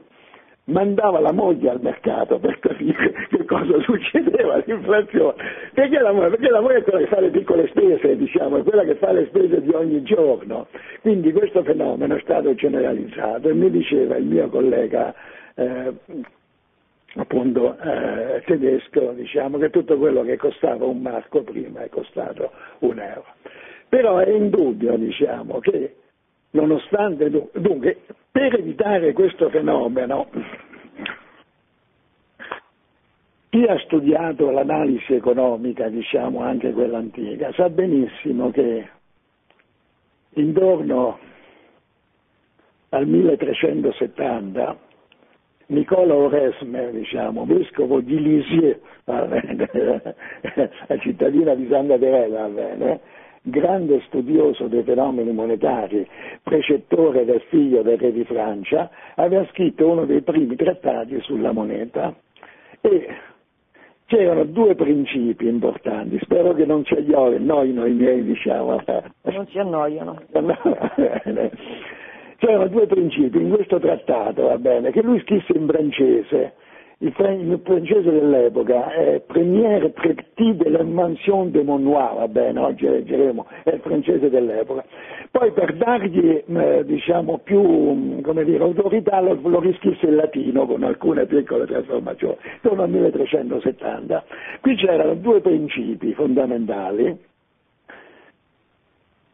mandava 0.70 1.20
la 1.20 1.32
moglie 1.32 1.70
al 1.70 1.82
mercato 1.82 2.40
per 2.40 2.60
capire 2.60 3.28
che 3.30 3.46
cosa 3.46 3.80
succedeva 3.82 4.56
all'inflazione, 4.56 5.36
perché 5.74 6.00
la, 6.00 6.12
moglie, 6.12 6.30
perché 6.30 6.50
la 6.50 6.62
moglie 6.62 6.78
è 6.78 6.84
quella 6.84 7.00
che 7.00 7.08
fa 7.08 7.20
le 7.20 7.30
piccole 7.30 7.68
spese, 7.68 8.16
diciamo, 8.16 8.58
è 8.58 8.64
quella 8.64 8.84
che 8.84 8.96
fa 8.96 9.12
le 9.12 9.26
spese 9.28 9.62
di 9.62 9.72
ogni 9.72 10.02
giorno. 10.04 10.68
Quindi 11.02 11.32
questo 11.32 11.64
fenomeno 11.64 12.16
è 12.16 12.20
stato 12.22 12.54
generalizzato 12.54 13.50
e 13.50 13.54
mi 13.54 13.70
diceva 13.70 14.16
il 14.18 14.26
mio 14.26 14.48
collega 14.50 15.14
eh, 15.56 15.94
appunto 17.16 17.78
eh, 17.80 18.44
tedesco, 18.46 19.12
diciamo, 19.14 19.58
che 19.58 19.70
tutto 19.70 19.98
quello 19.98 20.24
che 20.24 20.38
costava 20.38 20.86
un 20.86 21.02
marco 21.02 21.42
prima 21.44 21.82
è 21.82 21.90
costato 21.90 22.52
un 22.80 23.00
euro. 23.00 23.26
Però 23.88 24.18
è 24.18 24.30
indubbio, 24.30 24.98
diciamo, 24.98 25.60
che 25.60 25.96
nonostante 26.52 27.30
dunque 27.30 28.02
per 28.32 28.56
evitare 28.56 29.14
questo 29.14 29.50
fenomeno 29.50 30.30
chi 33.50 33.64
ha 33.64 33.80
studiato 33.80 34.52
l'analisi 34.52 35.14
economica, 35.14 35.90
diciamo 35.90 36.42
anche 36.42 36.72
quella 36.72 37.00
antica, 37.00 37.52
sa 37.54 37.70
benissimo 37.70 38.52
che 38.52 38.88
intorno 40.34 41.20
al 42.90 43.08
1370 43.08 44.78
Nicola 45.70 46.16
Oresme, 46.16 46.90
diciamo, 46.92 47.46
vescovo 47.46 48.02
di 48.02 48.20
Lisieux, 48.20 48.80
la 49.06 50.98
cittadina 51.00 51.54
di 51.54 51.68
Santa 51.70 51.96
Teresa, 52.00 52.40
va 52.40 52.48
bene, 52.48 53.00
grande 53.44 54.02
studioso 54.08 54.68
dei 54.68 54.82
fenomeni 54.82 55.32
monetari, 55.32 56.08
precettore 56.42 57.24
del 57.24 57.42
figlio 57.50 57.84
del 57.84 58.00
re 58.00 58.12
di 58.12 58.24
Francia, 58.24 58.90
aveva 59.14 59.46
scritto 59.52 59.88
uno 59.88 60.06
dei 60.06 60.22
primi 60.22 60.56
trattati 60.56 61.20
sulla 61.22 61.52
moneta. 61.52 62.16
E 62.82 63.08
c'erano 64.08 64.46
due 64.46 64.74
principi 64.74 65.48
importanti, 65.48 66.18
spero 66.24 66.56
che 66.56 66.66
non 66.66 66.84
ci 66.84 66.96
annoino 66.96 67.86
i 67.86 67.94
miei, 67.94 68.24
diciamo. 68.24 68.82
Non 69.22 69.48
si 69.48 69.60
annoiano. 69.60 70.20
C'erano 72.40 72.68
due 72.68 72.88
principi 72.88 73.38
in 73.38 73.50
questo 73.50 73.80
trattato, 73.80 74.44
va 74.44 74.58
bene, 74.58 74.92
che 74.92 75.02
lui 75.02 75.20
scrisse 75.20 75.52
in 75.58 75.68
francese, 75.68 76.54
il, 77.00 77.14
francese 77.14 78.12
dell'epoca 78.12 78.92
è 78.92 79.22
Premier 79.26 79.92
Traité 79.94 80.54
de 80.56 80.70
la 80.70 80.84
Mansion 80.84 81.52
de 81.52 81.64
Monnois, 81.64 82.16
va 82.16 82.28
bene, 82.28 82.60
oggi 82.60 82.88
leggeremo, 82.88 83.46
è 83.64 83.72
il 83.72 83.82
francese 83.82 84.30
dell'epoca. 84.30 84.86
Poi 85.32 85.52
per 85.52 85.76
dargli 85.76 86.44
eh, 86.46 86.84
diciamo, 86.86 87.40
più 87.40 88.22
dire, 88.22 88.64
autorità 88.64 89.20
lo, 89.20 89.38
lo 89.42 89.60
riscrisse 89.60 90.06
in 90.06 90.16
latino 90.16 90.66
con 90.66 90.84
alcune 90.84 91.26
piccole 91.26 91.66
trasformazioni, 91.66 92.36
intorno 92.56 92.84
al 92.84 92.90
1370. 92.90 94.24
Qui 94.62 94.76
c'erano 94.76 95.14
due 95.16 95.42
principi 95.42 96.14
fondamentali. 96.14 97.18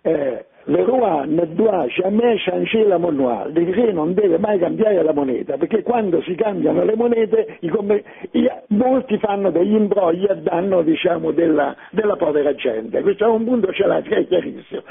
Eh, 0.01 0.45
le 0.67 0.83
roi 0.83 1.27
ne 1.27 1.45
doit 1.53 1.87
jamais 1.89 2.37
changer 2.43 2.87
la 2.87 2.97
monnaie, 2.97 3.51
re 3.53 3.91
non 3.91 4.13
deve 4.13 4.39
mai 4.39 4.57
cambiare 4.57 5.03
la 5.03 5.13
moneta, 5.13 5.57
perché 5.57 5.83
quando 5.83 6.21
si 6.21 6.33
cambiano 6.35 6.83
le 6.83 6.95
monete 6.95 7.57
i, 7.59 7.71
molti 8.67 9.17
fanno 9.19 9.51
degli 9.51 9.75
imbrogli 9.75 10.25
a 10.25 10.33
danno 10.33 10.81
diciamo, 10.81 11.31
della, 11.31 11.75
della, 11.91 12.15
povera 12.15 12.55
gente. 12.55 13.01
Questo 13.01 13.25
è 13.25 13.27
un 13.27 13.43
punto 13.43 13.71
ce 13.73 13.85
l'ha, 13.85 13.97
è 13.97 14.27
chiarissimo. 14.27 14.81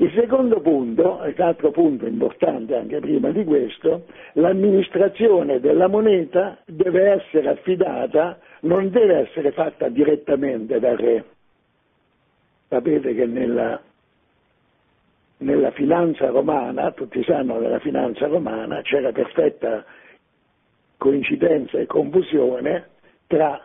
Il 0.00 0.12
secondo 0.14 0.60
punto, 0.60 1.20
l'altro 1.34 1.70
punto 1.70 2.06
importante 2.06 2.76
anche 2.76 3.00
prima 3.00 3.30
di 3.30 3.44
questo, 3.44 4.04
l'amministrazione 4.34 5.58
della 5.58 5.88
moneta 5.88 6.58
deve 6.66 7.12
essere 7.12 7.48
affidata, 7.48 8.38
non 8.60 8.90
deve 8.90 9.26
essere 9.26 9.52
fatta 9.52 9.88
direttamente 9.88 10.78
dal 10.78 10.96
re. 10.96 11.24
Sapete 12.68 13.14
che 13.14 13.24
nella 13.24 13.80
nella 15.38 15.70
finanza 15.72 16.28
romana, 16.28 16.90
tutti 16.92 17.22
sanno 17.24 17.54
che 17.54 17.60
nella 17.60 17.78
finanza 17.78 18.26
romana 18.26 18.80
c'era 18.82 19.12
perfetta 19.12 19.84
coincidenza 20.96 21.78
e 21.78 21.86
confusione 21.86 22.88
tra 23.26 23.60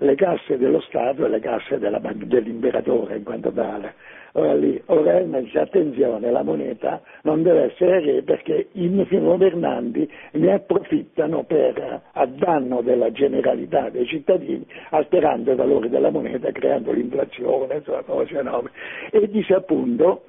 le 0.00 0.14
casse 0.14 0.58
dello 0.58 0.80
Stato 0.80 1.24
e 1.24 1.28
le 1.28 1.40
casse 1.40 1.78
della, 1.78 2.00
dell'imperatore 2.00 3.16
in 3.16 3.24
quanto 3.24 3.52
tale. 3.52 3.94
Ora 4.32 4.54
lì 4.54 4.80
Orelma 4.86 5.40
dice 5.40 5.58
attenzione, 5.58 6.30
la 6.30 6.42
moneta 6.42 7.00
non 7.22 7.42
deve 7.42 7.72
essere 7.72 8.00
re 8.00 8.22
perché 8.22 8.68
i 8.72 8.88
governanti 9.08 10.08
ne 10.32 10.52
approfittano 10.52 11.44
per, 11.44 12.02
a 12.12 12.26
danno 12.26 12.82
della 12.82 13.10
generalità 13.10 13.88
dei 13.88 14.06
cittadini, 14.06 14.64
alterando 14.90 15.52
i 15.52 15.56
valori 15.56 15.88
della 15.88 16.10
moneta, 16.10 16.52
creando 16.52 16.92
l'inflazione, 16.92 17.76
insomma, 17.76 18.02
cose 18.02 18.38
enormi. 18.38 18.68
E 19.10 19.28
dice 19.28 19.54
appunto 19.54 20.22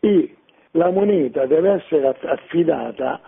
i 0.00 0.34
la 0.72 0.90
moneta 0.90 1.46
deve 1.46 1.72
essere 1.72 2.16
affidata 2.22 3.20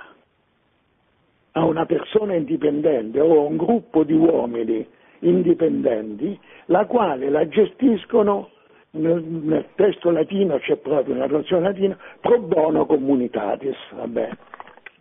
a 1.52 1.64
una 1.64 1.86
persona 1.86 2.34
indipendente 2.34 3.20
o 3.20 3.38
a 3.38 3.46
un 3.46 3.57
gruppo 3.57 4.02
di 4.02 4.12
uomini 4.12 4.86
indipendenti, 5.20 6.38
la 6.66 6.84
quale 6.86 7.30
la 7.30 7.46
gestiscono 7.48 8.50
nel, 8.90 9.22
nel 9.22 9.66
testo 9.74 10.11
latino 10.11 10.59
c'è 10.59 10.76
proprio 10.76 11.14
una 11.14 11.26
traduzione 11.26 11.68
latina 11.68 11.96
pro 12.20 12.40
bono 12.40 12.84
comunitatis, 12.84 13.76
vabbè. 13.92 14.30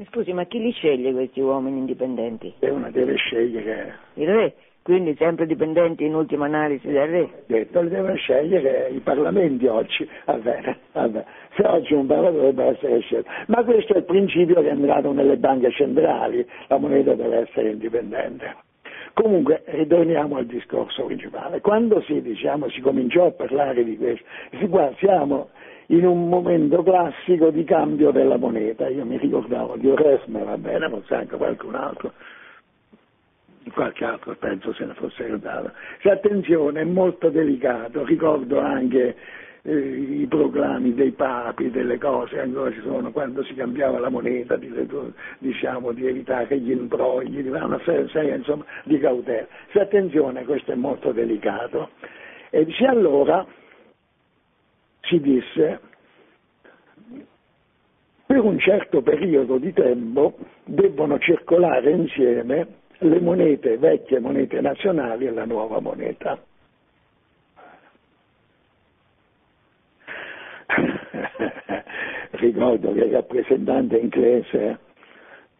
Scusi, 0.10 0.34
ma 0.34 0.44
chi 0.46 0.60
li 0.60 0.72
sceglie 0.72 1.14
questi 1.14 1.40
uomini 1.40 1.78
indipendenti? 1.78 2.54
E 2.60 2.70
una 2.70 2.90
deve 2.90 3.16
scegliere. 3.16 3.98
Il 4.16 4.28
re, 4.28 4.56
quindi 4.86 5.16
sempre 5.18 5.48
dipendenti 5.48 6.06
in 6.06 6.14
ultima 6.14 6.46
analisi 6.46 6.92
dal 6.92 7.08
re. 7.08 7.28
Detto, 7.48 7.82
li 7.82 7.90
devono 7.90 8.14
scegliere 8.14 8.90
i 8.90 9.00
parlamenti 9.00 9.66
oggi, 9.66 10.08
va 10.26 10.34
bene, 10.34 10.78
va 10.92 11.08
bene. 11.08 11.26
Se 11.56 11.66
oggi 11.66 11.96
un 11.96 12.06
parlamentare 12.06 12.54
deve 12.54 12.78
essere 12.78 13.00
scelto. 13.00 13.28
Ma 13.48 13.64
questo 13.64 13.96
è 13.96 13.98
il 13.98 14.04
principio 14.04 14.62
che 14.62 14.68
è 14.68 14.74
entrato 14.74 15.12
nelle 15.12 15.38
banche 15.38 15.72
centrali, 15.72 16.48
la 16.68 16.78
moneta 16.78 17.16
deve 17.16 17.48
essere 17.48 17.72
indipendente. 17.72 18.58
Comunque, 19.14 19.64
ritorniamo 19.66 20.36
al 20.36 20.46
discorso 20.46 21.06
principale. 21.06 21.62
Quando 21.62 22.02
si, 22.02 22.22
diciamo, 22.22 22.70
si 22.70 22.80
cominciò 22.82 23.26
a 23.26 23.32
parlare 23.32 23.84
di 23.84 23.98
questo, 23.98 24.24
si, 24.60 24.68
qua 24.68 24.94
siamo 24.98 25.50
in 25.88 26.06
un 26.06 26.30
momento 26.30 26.84
classico 26.84 27.50
di 27.50 27.64
cambio 27.64 28.12
della 28.12 28.38
moneta. 28.38 28.88
Io 28.90 29.04
mi 29.04 29.18
ricordavo 29.18 29.78
di 29.78 29.90
Oresme, 29.90 30.44
va 30.44 30.60
bene, 30.60 30.90
forse 30.90 31.16
anche 31.16 31.38
qualcun 31.38 31.74
altro, 31.74 32.12
qualche 33.72 34.06
altro 34.06 34.36
penso 34.36 34.74
se 34.74 34.86
ne 34.86 34.94
fosse 34.94 35.24
ricordato. 35.24 35.72
Se 36.02 36.12
attenzione, 36.12 36.82
è 36.82 36.84
molto 36.84 37.30
delicato, 37.30 38.04
ricordo 38.04 38.60
anche 38.60 39.16
eh, 39.64 39.76
i 39.76 40.28
proclami 40.28 40.94
dei 40.94 41.12
papi, 41.12 41.72
delle 41.72 41.98
cose 41.98 42.40
ancora 42.40 42.72
ci 42.72 42.82
sono, 42.82 43.12
quando 43.12 43.44
si 43.44 43.56
cambiava 43.56 44.00
la 44.00 44.10
moneta, 44.10 44.56
di, 44.56 44.72
diciamo, 45.40 45.92
di 45.92 46.06
evitare 46.06 46.60
gli 46.60 46.72
imbrogli, 46.72 47.42
di 47.42 47.50
una 47.50 47.80
serie 47.84 48.36
insomma, 48.36 48.64
di 48.84 49.00
cautela. 49.00 49.48
Se 49.72 49.80
attenzione, 49.80 50.46
questo 50.46 50.72
è 50.72 50.76
molto 50.76 51.12
delicato. 51.12 51.90
E 52.52 52.64
dice 52.66 52.86
allora, 52.86 53.46
si 55.02 55.20
disse, 55.20 55.80
per 58.26 58.40
un 58.40 58.60
certo 58.60 59.02
periodo 59.02 59.58
di 59.58 59.74
tempo 59.74 60.38
debbono 60.64 61.18
circolare 61.20 61.90
insieme 61.90 62.84
le 63.00 63.20
monete, 63.20 63.78
vecchie 63.78 64.20
monete 64.20 64.62
nazionali 64.62 65.28
e 65.28 65.32
la 65.32 65.46
nuova 65.46 65.80
moneta. 65.80 66.38
Ricordo 72.32 72.94
che 72.94 73.00
il 73.00 73.12
rappresentante 73.12 73.98
inglese, 73.98 74.80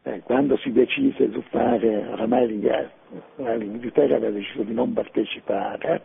eh, 0.04 0.22
quando 0.22 0.58
si 0.58 0.72
decise 0.72 1.32
su 1.32 1.42
fare, 1.50 2.08
oramai 2.08 2.48
l'Inghilterra 2.48 4.16
aveva 4.16 4.32
deciso 4.32 4.64
di 4.64 4.74
non 4.74 4.94
partecipare, 4.94 6.02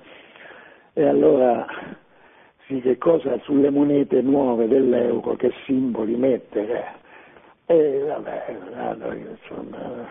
e 0.92 1.04
allora 1.06 1.66
sì, 2.66 2.80
che 2.80 2.98
cosa 2.98 3.38
sulle 3.40 3.70
monete 3.70 4.22
nuove 4.22 4.68
dell'euro, 4.68 5.34
che 5.34 5.52
simboli 5.64 6.14
mettere. 6.14 6.98
E 7.66 8.04
vabbè, 8.06 8.56
insomma, 9.28 10.08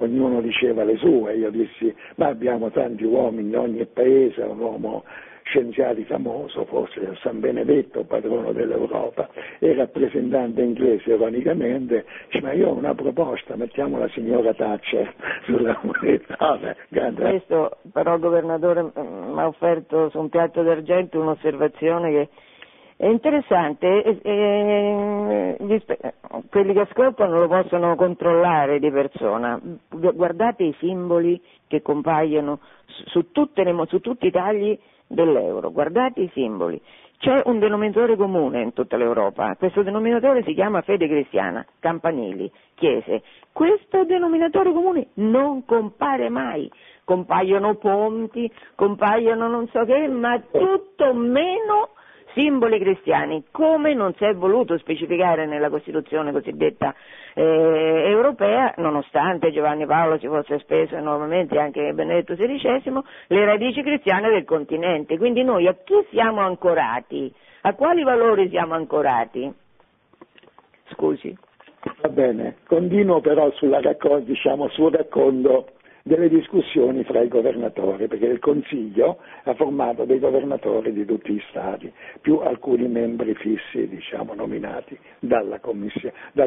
ognuno 0.00 0.40
diceva 0.40 0.84
le 0.84 0.96
sue, 0.96 1.36
io 1.36 1.50
dissi, 1.50 1.94
ma 2.16 2.26
abbiamo 2.26 2.70
tanti 2.70 3.04
uomini 3.04 3.48
in 3.48 3.56
ogni 3.56 3.86
paese, 3.86 4.42
un 4.42 4.58
uomo 4.58 5.04
scienziati 5.50 6.04
famoso, 6.04 6.64
forse 6.66 7.16
San 7.22 7.40
Benedetto, 7.40 8.04
padrono 8.04 8.52
dell'Europa, 8.52 9.28
e 9.58 9.74
rappresentante 9.74 10.62
inglese 10.62 11.12
ironicamente, 11.12 12.04
dice, 12.26 12.40
ma 12.42 12.52
io 12.52 12.68
ho 12.68 12.74
una 12.74 12.94
proposta, 12.94 13.56
mettiamo 13.56 13.98
la 13.98 14.08
signora 14.08 14.54
Thatcher 14.54 15.12
sulla 15.44 15.78
moneta. 15.82 16.36
Questo 17.30 17.78
però 17.92 18.14
il 18.14 18.20
governatore 18.20 18.82
mi 18.82 19.40
ha 19.40 19.46
offerto 19.46 20.08
su 20.10 20.18
un 20.18 20.28
piatto 20.28 20.62
d'argento 20.62 21.20
un'osservazione 21.20 22.10
che 22.10 22.28
è 23.00 23.06
interessante, 23.06 24.02
e, 24.02 24.18
e, 24.20 25.84
quelli 26.50 26.74
che 26.74 26.80
ascoltano 26.80 27.38
lo 27.38 27.48
possono 27.48 27.96
controllare 27.96 28.78
di 28.78 28.90
persona. 28.90 29.58
Guardate 29.88 30.64
i 30.64 30.76
simboli 30.78 31.40
che 31.66 31.80
compaiono 31.80 32.58
su, 33.06 33.30
le, 33.32 33.84
su 33.86 34.00
tutti 34.00 34.26
i 34.26 34.30
tagli 34.30 34.78
dell'euro, 35.06 35.70
guardate 35.70 36.20
i 36.20 36.30
simboli. 36.34 36.78
C'è 37.16 37.40
un 37.46 37.58
denominatore 37.58 38.16
comune 38.16 38.60
in 38.60 38.74
tutta 38.74 38.98
l'Europa, 38.98 39.56
questo 39.56 39.82
denominatore 39.82 40.42
si 40.42 40.52
chiama 40.52 40.82
fede 40.82 41.08
cristiana, 41.08 41.64
campanili, 41.78 42.52
chiese. 42.74 43.22
Questo 43.50 44.04
denominatore 44.04 44.74
comune 44.74 45.06
non 45.14 45.64
compare 45.64 46.28
mai, 46.28 46.70
compaiono 47.04 47.76
ponti, 47.76 48.50
compaiono 48.74 49.48
non 49.48 49.66
so 49.68 49.84
che, 49.86 50.06
ma 50.06 50.38
tutto 50.38 51.14
meno 51.14 51.88
simboli 52.34 52.78
cristiani, 52.78 53.44
come 53.50 53.94
non 53.94 54.14
si 54.14 54.24
è 54.24 54.34
voluto 54.34 54.76
specificare 54.78 55.46
nella 55.46 55.70
Costituzione 55.70 56.32
cosiddetta 56.32 56.94
eh, 57.34 57.42
europea, 58.06 58.74
nonostante 58.78 59.52
Giovanni 59.52 59.86
Paolo 59.86 60.18
si 60.18 60.26
fosse 60.26 60.58
speso 60.60 60.96
enormemente, 60.96 61.58
anche 61.58 61.92
Benedetto 61.92 62.34
XVI, 62.34 63.02
le 63.28 63.44
radici 63.44 63.82
cristiane 63.82 64.30
del 64.30 64.44
continente. 64.44 65.18
Quindi 65.18 65.42
noi 65.42 65.66
a 65.66 65.74
chi 65.84 66.06
siamo 66.10 66.40
ancorati? 66.40 67.32
A 67.62 67.74
quali 67.74 68.02
valori 68.02 68.48
siamo 68.48 68.74
ancorati? 68.74 69.52
Scusi. 70.92 71.36
Va 72.02 72.08
bene, 72.08 72.56
continuo 72.66 73.20
però 73.20 73.50
diciamo, 74.22 74.68
sul 74.68 74.92
racconto 74.92 75.66
delle 76.02 76.28
discussioni 76.28 77.04
fra 77.04 77.20
i 77.20 77.28
governatori, 77.28 78.06
perché 78.08 78.26
il 78.26 78.38
Consiglio 78.38 79.18
ha 79.44 79.54
formato 79.54 80.04
dei 80.04 80.18
governatori 80.18 80.92
di 80.92 81.04
tutti 81.04 81.32
gli 81.32 81.42
Stati, 81.50 81.92
più 82.20 82.38
alcuni 82.38 82.88
membri 82.88 83.34
fissi, 83.34 83.88
diciamo, 83.88 84.34
nominati 84.34 84.98
dal 85.18 85.58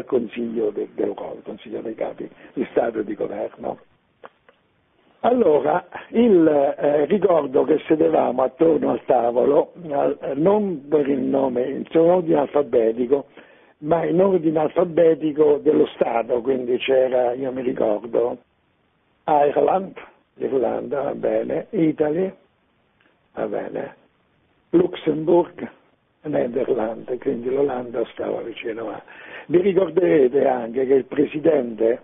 Consiglio 0.06 0.72
de, 0.72 0.88
d'Europa, 0.96 1.36
il 1.36 1.44
Consiglio 1.44 1.82
dei 1.82 1.96
capi 1.96 2.30
di 2.54 2.66
Stato 2.72 3.00
e 3.00 3.04
di 3.04 3.16
Governo. 3.16 3.80
Allora, 5.26 5.86
il, 6.10 6.76
eh, 6.78 7.06
ricordo 7.06 7.64
che 7.64 7.80
sedevamo 7.88 8.44
attorno 8.44 8.92
al 8.92 9.06
tavolo, 9.06 9.72
eh, 9.82 10.34
non 10.36 10.86
per 10.90 11.08
il 11.08 11.20
nome, 11.20 11.64
in 11.64 11.86
ordine 11.94 12.40
alfabetico, 12.40 13.28
ma 13.80 14.04
in 14.04 14.22
ordine 14.22 14.60
alfabetico 14.60 15.60
dello 15.64 15.86
Stato, 15.96 16.42
quindi 16.42 16.78
c'era, 16.78 17.32
io 17.34 17.54
mi 17.54 17.62
ricordo, 17.62 18.40
Ireland, 19.26 19.98
l'Irlanda, 20.36 21.02
va 21.02 21.16
bene, 21.16 21.68
Italy, 21.72 22.34
va 23.34 23.48
bene, 23.48 23.96
Luxemburg, 24.72 25.70
Nederland, 26.24 27.18
quindi 27.20 27.50
l'Olanda 27.50 28.04
stava 28.12 28.42
vicino 28.42 28.90
a... 28.90 29.02
Vi 29.48 29.60
ricorderete 29.60 30.48
anche 30.48 30.86
che 30.86 30.94
il 30.94 31.06
presidente 31.06 32.02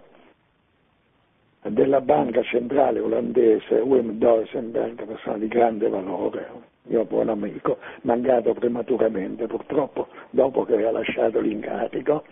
della 1.63 2.01
banca 2.01 2.41
centrale 2.43 2.99
olandese, 2.99 3.75
Wim 3.79 4.13
Duisenberg, 4.13 5.05
persona 5.05 5.37
di 5.37 5.47
grande 5.47 5.89
valore, 5.89 6.49
mio 6.83 7.05
buon 7.05 7.29
amico, 7.29 7.77
mancato 8.01 8.53
prematuramente 8.53 9.45
purtroppo 9.47 10.07
dopo 10.29 10.63
che 10.63 10.73
aveva 10.73 10.91
lasciato 10.91 11.39
l'incarico, 11.39 12.23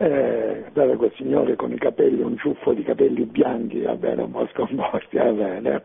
eh, 0.00 0.64
dove 0.72 0.96
quel 0.96 1.12
signore 1.16 1.56
con 1.56 1.72
i 1.72 1.76
capelli, 1.76 2.22
un 2.22 2.38
ciuffo 2.38 2.72
di 2.72 2.82
capelli 2.82 3.24
bianchi, 3.24 3.82
va 3.82 3.96
bene, 3.96 4.22
un 4.22 4.30
po' 4.30 4.48
scomposti, 4.52 5.18
va 5.18 5.30
bene, 5.30 5.82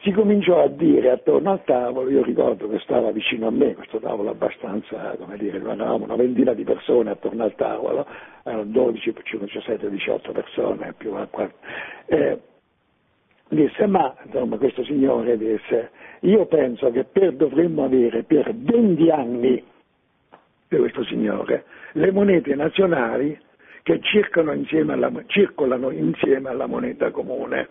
si 0.00 0.10
cominciò 0.10 0.60
a 0.60 0.66
dire 0.66 1.10
attorno 1.10 1.52
al 1.52 1.62
tavolo, 1.62 2.10
io 2.10 2.24
ricordo 2.24 2.68
che 2.68 2.80
stava 2.80 3.12
vicino 3.12 3.46
a 3.46 3.50
me, 3.52 3.74
questo 3.74 4.00
tavolo 4.00 4.30
abbastanza, 4.30 5.14
come 5.16 5.36
dire, 5.36 5.58
eravamo 5.58 6.02
una 6.02 6.16
ventina 6.16 6.52
di 6.52 6.64
persone 6.64 7.10
attorno 7.10 7.44
al 7.44 7.54
tavolo, 7.54 8.04
erano 8.42 8.64
12, 8.64 9.14
17, 9.38 9.88
18 9.88 10.32
persone 10.32 10.92
più 10.98 11.12
a 11.12 11.24
qua. 11.30 11.48
Eh, 12.06 12.40
disse, 13.50 13.86
ma 13.86 14.16
insomma 14.24 14.56
questo 14.56 14.82
signore 14.82 15.38
disse, 15.38 15.90
io 16.22 16.46
penso 16.46 16.90
che 16.90 17.04
per, 17.04 17.34
dovremmo 17.34 17.84
avere 17.84 18.24
per 18.24 18.52
20 18.52 19.10
anni 19.10 19.64
questo 20.66 21.04
signore 21.04 21.64
le 21.92 22.10
monete 22.12 22.54
nazionali 22.54 23.38
che 23.82 24.00
circolano 24.00 24.52
insieme 24.52 24.92
alla, 24.92 25.10
circolano 25.26 25.90
insieme 25.90 26.48
alla 26.48 26.66
moneta 26.66 27.10
comune, 27.10 27.68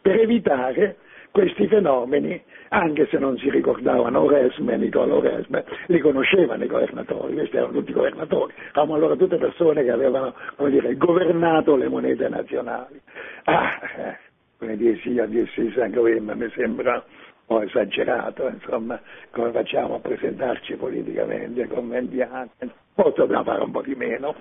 per 0.00 0.18
evitare 0.18 0.96
questi 1.30 1.66
fenomeni, 1.66 2.40
anche 2.68 3.08
se 3.10 3.18
non 3.18 3.36
si 3.38 3.50
ricordavano 3.50 4.22
Oresme, 4.22 4.76
Nicola 4.76 5.16
Oresme, 5.16 5.64
li 5.86 5.98
conoscevano 5.98 6.62
i 6.62 6.68
governatori, 6.68 7.34
questi 7.34 7.56
erano 7.56 7.72
tutti 7.72 7.92
governatori, 7.92 8.54
eravamo 8.70 8.94
allora 8.94 9.16
tutte 9.16 9.36
persone 9.36 9.82
che 9.82 9.90
avevano 9.90 10.32
dire, 10.68 10.96
governato 10.96 11.74
le 11.74 11.88
monete 11.88 12.28
nazionali. 12.28 13.00
Ah, 13.44 13.80
eh, 13.96 14.18
come 14.58 14.76
dissi 14.76 15.10
io, 15.10 15.26
dissi 15.26 15.72
San 15.74 15.90
Governo, 15.90 16.36
mi 16.36 16.48
sembra 16.54 17.04
ho 17.46 17.62
esagerato, 17.62 18.48
insomma, 18.48 18.98
come 19.30 19.50
facciamo 19.50 19.96
a 19.96 19.98
presentarci 19.98 20.76
politicamente, 20.76 21.66
conventiamo, 21.66 22.48
dobbiamo 22.94 23.44
fare 23.44 23.62
un 23.62 23.70
po' 23.70 23.82
di 23.82 23.94
meno, 23.94 24.34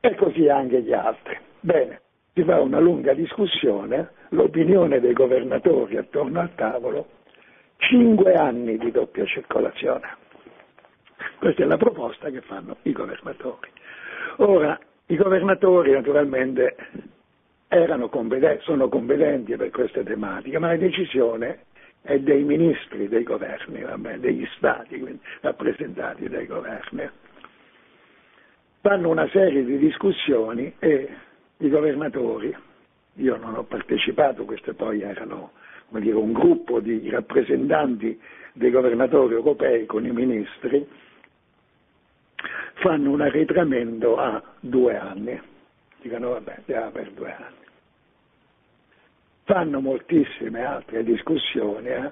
e 0.00 0.14
così 0.16 0.48
anche 0.48 0.82
gli 0.82 0.92
altri. 0.92 1.38
Bene, 1.60 2.00
si 2.34 2.42
fa 2.42 2.60
una 2.60 2.78
lunga 2.78 3.14
discussione, 3.14 4.10
l'opinione 4.30 5.00
dei 5.00 5.12
governatori 5.12 5.96
attorno 5.96 6.40
al 6.40 6.54
tavolo, 6.54 7.06
cinque 7.76 8.34
anni 8.34 8.76
di 8.76 8.90
doppia 8.90 9.24
circolazione. 9.24 10.16
Questa 11.38 11.62
è 11.62 11.66
la 11.66 11.76
proposta 11.76 12.28
che 12.30 12.40
fanno 12.42 12.76
i 12.82 12.92
governatori. 12.92 13.70
Ora, 14.38 14.78
i 15.06 15.16
governatori 15.16 15.92
naturalmente 15.92 16.76
competenti, 18.10 18.62
sono 18.64 18.88
competenti 18.88 19.56
per 19.56 19.70
queste 19.70 20.02
tematiche, 20.02 20.58
ma 20.58 20.68
la 20.68 20.76
decisione 20.76 21.64
è 22.02 22.18
dei 22.18 22.42
ministri 22.44 23.08
dei 23.08 23.22
governi, 23.22 23.82
vabbè, 23.82 24.18
degli 24.18 24.46
stati, 24.56 24.98
quindi 24.98 25.20
rappresentati 25.40 26.28
dai 26.28 26.46
governi. 26.46 27.08
Fanno 28.84 29.08
una 29.08 29.26
serie 29.30 29.64
di 29.64 29.78
discussioni 29.78 30.74
e 30.78 31.08
i 31.56 31.70
governatori, 31.70 32.54
io 33.14 33.36
non 33.38 33.54
ho 33.54 33.62
partecipato, 33.62 34.44
queste 34.44 34.74
poi 34.74 35.00
erano 35.00 35.52
dire, 35.88 36.16
un 36.16 36.32
gruppo 36.32 36.80
di 36.80 37.08
rappresentanti 37.08 38.20
dei 38.52 38.70
governatori 38.70 39.32
europei 39.32 39.86
con 39.86 40.04
i 40.04 40.10
ministri, 40.10 40.86
fanno 42.74 43.10
un 43.10 43.22
arretramento 43.22 44.18
a 44.18 44.42
due 44.60 44.98
anni, 44.98 45.40
dicono 46.02 46.32
vabbè, 46.32 46.54
andiamo 46.58 46.90
per 46.90 47.10
due 47.12 47.32
anni. 47.32 47.64
Fanno 49.44 49.80
moltissime 49.80 50.62
altre 50.62 51.02
discussioni, 51.04 51.88
eh? 51.88 52.10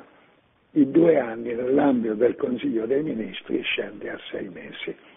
i 0.71 0.91
due 0.91 1.19
anni 1.19 1.53
nell'ambito 1.53 2.15
del 2.15 2.35
Consiglio 2.35 2.87
dei 2.87 3.03
Ministri 3.03 3.61
scende 3.61 4.09
a 4.09 4.19
sei 4.31 4.49
mesi. 4.49 5.12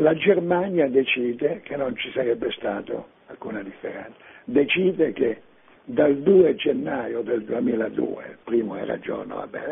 La 0.00 0.14
Germania 0.14 0.88
decide 0.88 1.60
che 1.60 1.76
non 1.76 1.94
ci 1.94 2.10
sarebbe 2.12 2.50
stata 2.52 3.04
alcuna 3.26 3.62
differenza, 3.62 4.16
decide 4.44 5.12
che 5.12 5.42
dal 5.84 6.16
2 6.16 6.54
gennaio 6.54 7.20
del 7.20 7.44
2002, 7.44 8.24
il 8.30 8.38
primo 8.42 8.76
era 8.76 8.98
giorno, 8.98 9.34
vabbè, 9.36 9.66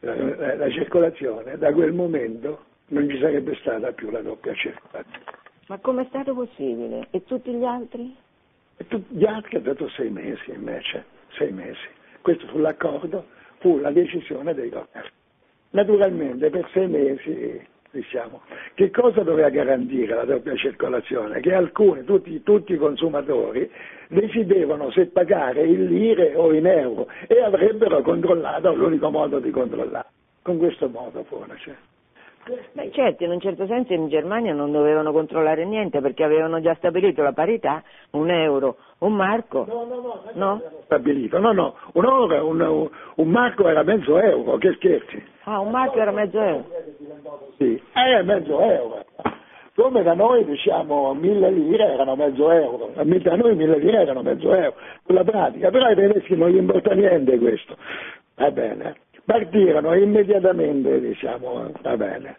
la, 0.00 0.14
la, 0.14 0.54
la 0.54 0.70
circolazione, 0.70 1.56
da 1.56 1.72
quel 1.72 1.94
momento 1.94 2.66
non 2.88 3.08
ci 3.08 3.18
sarebbe 3.18 3.54
stata 3.56 3.90
più 3.92 4.10
la 4.10 4.20
doppia 4.20 4.52
circolazione. 4.52 5.24
Ma 5.68 5.78
come 5.78 6.02
è 6.02 6.06
stato 6.08 6.34
possibile? 6.34 7.06
E 7.10 7.24
tutti 7.24 7.50
gli 7.50 7.64
altri? 7.64 8.14
E 8.76 8.86
tutti 8.86 9.14
gli 9.14 9.24
altri 9.24 9.56
hanno 9.56 9.64
dato 9.64 9.88
sei 9.88 10.10
mesi 10.10 10.50
invece, 10.50 11.04
sei 11.38 11.52
mesi. 11.52 11.88
Questo 12.20 12.46
fu 12.48 12.58
l'accordo, 12.58 13.24
fu 13.60 13.78
la 13.78 13.92
decisione 13.92 14.52
dei 14.52 14.68
governi. 14.68 15.10
Naturalmente 15.70 16.50
per 16.50 16.68
sei 16.72 16.86
mesi 16.86 17.66
diciamo. 17.90 18.42
Che 18.74 18.90
cosa 18.90 19.22
doveva 19.22 19.48
garantire 19.48 20.14
la 20.14 20.24
doppia 20.24 20.54
circolazione? 20.56 21.40
Che 21.40 21.52
alcuni, 21.52 22.04
tutti, 22.04 22.42
tutti, 22.42 22.74
i 22.74 22.76
consumatori, 22.76 23.70
decidevano 24.08 24.90
se 24.90 25.06
pagare 25.06 25.66
in 25.66 25.86
lire 25.86 26.34
o 26.34 26.52
in 26.52 26.66
euro 26.66 27.08
e 27.26 27.40
avrebbero 27.42 28.02
controllato 28.02 28.74
l'unico 28.74 29.10
modo 29.10 29.38
di 29.38 29.50
controllare. 29.50 30.08
Con 30.42 30.58
questo 30.58 30.88
modo 30.88 31.24
forse. 31.24 31.96
Beh, 32.72 32.90
certo, 32.92 33.24
in 33.24 33.30
un 33.30 33.40
certo 33.40 33.66
senso 33.66 33.92
in 33.92 34.08
Germania 34.08 34.54
non 34.54 34.72
dovevano 34.72 35.12
controllare 35.12 35.64
niente 35.64 36.00
perché 36.00 36.24
avevano 36.24 36.60
già 36.60 36.74
stabilito 36.74 37.22
la 37.22 37.32
parità, 37.32 37.82
un 38.12 38.30
euro, 38.30 38.76
un 38.98 39.14
marco. 39.14 39.64
No, 39.66 39.84
no, 39.84 40.00
no, 40.00 40.22
no? 40.32 40.62
stabilito, 40.84 41.38
no, 41.38 41.52
no, 41.52 41.74
un, 41.92 42.04
euro, 42.04 42.46
un, 42.46 42.88
un, 43.16 43.28
marco 43.28 43.68
era 43.68 43.82
mezzo 43.82 44.18
euro, 44.18 44.56
che 44.56 44.72
scherzi. 44.74 45.22
Ah, 45.44 45.60
un 45.60 45.70
marco 45.70 45.98
era 45.98 46.10
mezzo 46.10 46.40
euro? 46.40 46.64
Sì, 47.58 47.80
era 47.92 48.22
mezzo 48.22 48.60
euro. 48.60 49.04
Come 49.74 50.02
da 50.02 50.14
noi 50.14 50.44
diciamo 50.44 51.14
mille 51.14 51.50
lire 51.50 51.92
erano 51.92 52.16
mezzo 52.16 52.50
euro, 52.50 52.90
da 52.94 53.36
noi 53.36 53.54
mille 53.54 53.78
lire 53.78 54.00
erano 54.00 54.22
mezzo 54.22 54.52
euro, 54.52 54.74
sulla 55.06 55.22
pratica, 55.22 55.70
però 55.70 55.86
ai 55.86 55.94
tedeschi 55.94 56.34
non 56.34 56.48
gli 56.48 56.56
importa 56.56 56.94
niente 56.94 57.38
questo. 57.38 57.76
Va 58.34 58.50
bene 58.50 59.06
partirono 59.28 59.94
immediatamente, 59.94 61.00
diciamo, 61.00 61.70
va 61.82 61.96
bene. 61.98 62.38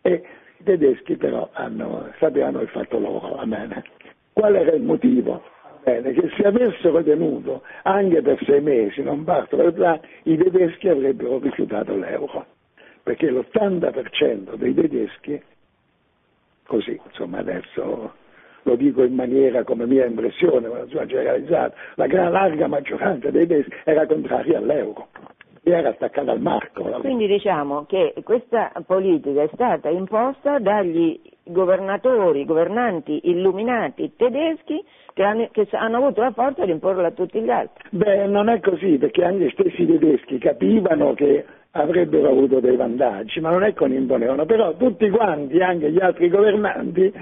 E 0.00 0.22
i 0.56 0.64
tedeschi 0.64 1.16
però 1.16 1.50
hanno, 1.52 2.10
sapevano 2.18 2.62
il 2.62 2.68
fatto 2.68 2.98
loro, 2.98 3.34
va 3.34 3.44
bene. 3.44 3.84
Qual 4.32 4.54
era 4.54 4.72
il 4.72 4.80
motivo? 4.80 5.42
Bene, 5.84 6.12
che 6.12 6.30
se 6.34 6.46
avessero 6.46 7.02
tenuto 7.02 7.62
anche 7.82 8.22
per 8.22 8.42
sei 8.46 8.62
mesi, 8.62 9.02
non 9.02 9.24
per 9.24 9.72
plan, 9.74 10.00
i 10.22 10.38
tedeschi 10.38 10.88
avrebbero 10.88 11.38
rifiutato 11.38 11.94
l'euro, 11.94 12.46
perché 13.02 13.30
l'80% 13.30 14.54
dei 14.54 14.72
tedeschi, 14.72 15.42
così, 16.64 16.98
insomma 17.08 17.40
adesso 17.40 18.14
lo 18.62 18.76
dico 18.76 19.02
in 19.02 19.14
maniera 19.14 19.64
come 19.64 19.84
mia 19.84 20.06
impressione, 20.06 20.66
ma 20.66 20.86
generalizzata, 20.86 21.74
la 21.96 22.06
gran 22.06 22.32
larga 22.32 22.68
maggioranza 22.68 23.28
dei 23.28 23.46
tedeschi 23.46 23.74
era 23.84 24.06
contraria 24.06 24.56
all'euro 24.56 25.08
era 25.62 25.90
attaccata 25.90 26.32
al 26.32 26.40
marco. 26.40 26.82
Quindi 27.00 27.26
diciamo 27.26 27.84
che 27.86 28.14
questa 28.24 28.72
politica 28.84 29.42
è 29.42 29.50
stata 29.52 29.88
imposta 29.88 30.58
dagli 30.58 31.20
governatori, 31.44 32.44
governanti 32.44 33.20
illuminati 33.24 34.12
tedeschi 34.16 34.82
che 35.14 35.22
hanno, 35.22 35.48
che 35.52 35.68
hanno, 35.72 35.98
avuto 35.98 36.20
la 36.20 36.32
forza 36.32 36.64
di 36.64 36.72
imporla 36.72 37.08
a 37.08 37.12
tutti 37.12 37.40
gli 37.40 37.50
altri. 37.50 37.88
Beh, 37.90 38.26
non 38.26 38.48
è 38.48 38.60
così, 38.60 38.98
perché 38.98 39.24
anche 39.24 39.44
gli 39.44 39.50
stessi 39.50 39.86
tedeschi 39.86 40.38
capivano 40.38 41.14
che 41.14 41.44
avrebbero 41.72 42.30
avuto 42.30 42.60
dei 42.60 42.76
vantaggi, 42.76 43.40
ma 43.40 43.50
non 43.50 43.62
è 43.62 43.72
che 43.72 43.86
ne 43.86 43.96
imponevano, 43.96 44.44
però 44.46 44.74
tutti 44.74 45.08
quanti, 45.10 45.60
anche 45.60 45.90
gli 45.90 46.00
altri 46.00 46.28
governanti, 46.28 47.12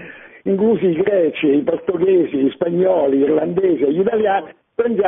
inclusi 0.45 0.86
i 0.86 0.95
greci, 0.95 1.47
i 1.47 1.62
portoghesi, 1.62 2.36
gli 2.36 2.51
spagnoli, 2.51 3.18
gli 3.18 3.22
irlandesi 3.22 3.82
e 3.82 3.93
gli 3.93 4.01
italiani, 4.01 4.55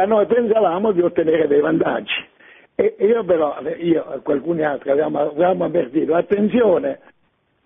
noi 0.06 0.26
pensavamo 0.26 0.92
di 0.92 1.00
ottenere 1.00 1.46
dei 1.46 1.60
vantaggi. 1.60 2.30
E 2.74 2.96
io 3.00 3.24
però, 3.24 3.56
io 3.78 4.14
e 4.14 4.20
qualcuni 4.20 4.64
altri 4.64 4.90
avevamo, 4.90 5.20
avevamo 5.20 5.64
avvertito, 5.64 6.14
attenzione, 6.14 7.00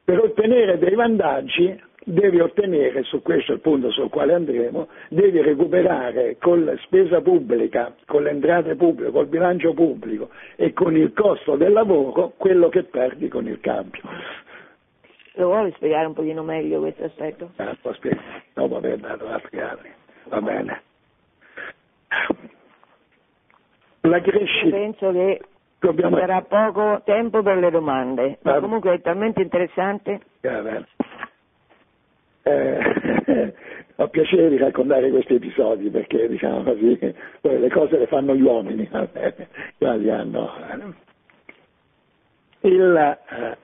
per 0.04 0.20
ottenere 0.20 0.78
dei 0.78 0.94
vantaggi 0.94 1.80
devi 2.08 2.38
ottenere, 2.38 3.02
su 3.02 3.20
questo 3.20 3.50
è 3.50 3.54
il 3.56 3.60
punto 3.60 3.90
sul 3.90 4.08
quale 4.08 4.32
andremo, 4.32 4.88
devi 5.08 5.40
recuperare 5.42 6.36
con 6.38 6.64
la 6.64 6.76
spesa 6.78 7.20
pubblica, 7.20 7.94
con 8.04 8.22
le 8.22 8.30
entrate 8.30 8.76
pubbliche, 8.76 9.10
col 9.10 9.26
bilancio 9.26 9.74
pubblico 9.74 10.30
e 10.54 10.72
con 10.72 10.96
il 10.96 11.12
costo 11.12 11.56
del 11.56 11.72
lavoro 11.72 12.32
quello 12.36 12.68
che 12.68 12.84
perdi 12.84 13.28
con 13.28 13.48
il 13.48 13.58
cambio. 13.60 14.02
Lo 15.34 15.46
vuoi 15.46 15.72
spiegare 15.72 16.06
un 16.06 16.14
pochino 16.14 16.42
meglio 16.44 16.78
questo 16.78 17.04
aspetto? 17.04 17.50
Ah, 17.56 17.76
dopo 18.54 18.76
aver 18.76 18.98
dato 18.98 19.26
altri 19.26 19.60
anni, 19.60 19.90
va 20.28 20.40
bene 20.40 20.82
la 24.08 24.20
crescita. 24.20 24.76
Penso 24.76 25.12
che 25.12 25.40
Dobbiamo... 25.78 26.16
sarà 26.18 26.42
poco 26.42 27.02
tempo 27.04 27.42
per 27.42 27.58
le 27.58 27.70
domande, 27.70 28.38
ma 28.42 28.58
comunque 28.60 28.94
è 28.94 29.00
talmente 29.00 29.42
interessante. 29.42 30.20
Eh, 32.42 33.54
ho 33.96 34.08
piacere 34.08 34.48
di 34.48 34.56
raccontare 34.56 35.10
questi 35.10 35.34
episodi 35.34 35.90
perché 35.90 36.28
diciamo 36.28 36.62
così, 36.62 36.98
le 37.40 37.70
cose 37.70 37.98
le 37.98 38.06
fanno 38.06 38.34
gli 38.34 38.42
uomini, 38.42 38.88
hanno, 38.92 40.54
Il, 42.60 43.18
eh, 43.30 43.56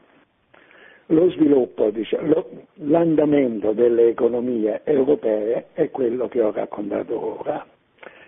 lo 1.06 1.30
sviluppo, 1.30 1.90
diciamo, 1.90 2.44
l'andamento 2.74 3.72
delle 3.72 4.08
economie 4.08 4.82
europee 4.84 5.68
è 5.72 5.90
quello 5.90 6.28
che 6.28 6.42
ho 6.42 6.52
raccontato 6.52 7.40
ora 7.40 7.66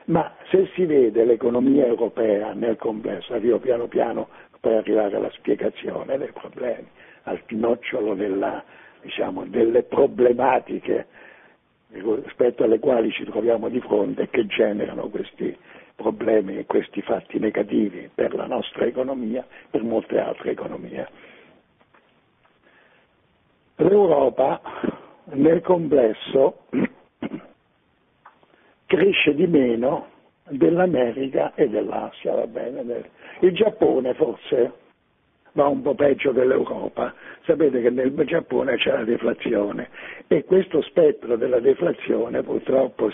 ma 0.07 0.35
se 0.51 0.69
si 0.75 0.85
vede 0.85 1.25
l'economia 1.25 1.87
europea 1.87 2.53
nel 2.53 2.77
complesso, 2.77 3.33
arrivo 3.35 3.59
piano 3.59 3.87
piano 3.87 4.29
per 4.61 4.75
arrivare 4.77 5.17
alla 5.17 5.31
spiegazione 5.31 6.19
dei 6.19 6.33
problemi, 6.33 6.87
al 7.25 7.41
nocciolo 7.49 8.15
della, 8.15 8.63
diciamo, 9.03 9.45
delle 9.47 9.83
problematiche 9.85 11.07
rispetto 11.89 12.65
alle 12.65 12.79
quali 12.81 13.11
ci 13.13 13.25
troviamo 13.25 13.69
di 13.69 13.81
fronte 13.81 14.23
e 14.23 14.31
che 14.31 14.47
generano 14.47 15.09
questi 15.09 15.57
problemi 15.95 16.59
e 16.59 16.67
questi 16.67 17.01
fatti 17.03 17.39
negativi 17.39 18.11
per 18.13 18.35
la 18.35 18.47
nostra 18.47 18.85
economia 18.85 19.43
e 19.45 19.47
per 19.71 19.83
molte 19.85 20.19
altre 20.19 20.51
economie. 20.51 21.09
L'Europa 23.77 24.61
nel 25.33 25.61
complesso 25.63 26.65
cresce 28.87 29.35
di 29.35 29.47
meno 29.47 30.09
dell'America 30.49 31.55
e 31.55 31.69
dell'Asia, 31.69 32.35
va 32.35 32.47
bene? 32.47 33.11
Il 33.41 33.53
Giappone 33.53 34.15
forse 34.15 34.73
va 35.53 35.67
un 35.67 35.83
po' 35.83 35.95
peggio 35.95 36.33
dell'Europa. 36.33 37.15
Sapete 37.45 37.81
che 37.81 37.91
nel 37.91 38.13
Giappone 38.25 38.77
c'è 38.77 38.93
la 38.93 39.05
deflazione 39.05 39.89
e 40.27 40.45
questo 40.45 40.83
spettro 40.83 41.37
della 41.37 41.61
deflazione 41.61 42.43
purtroppo 42.43 43.11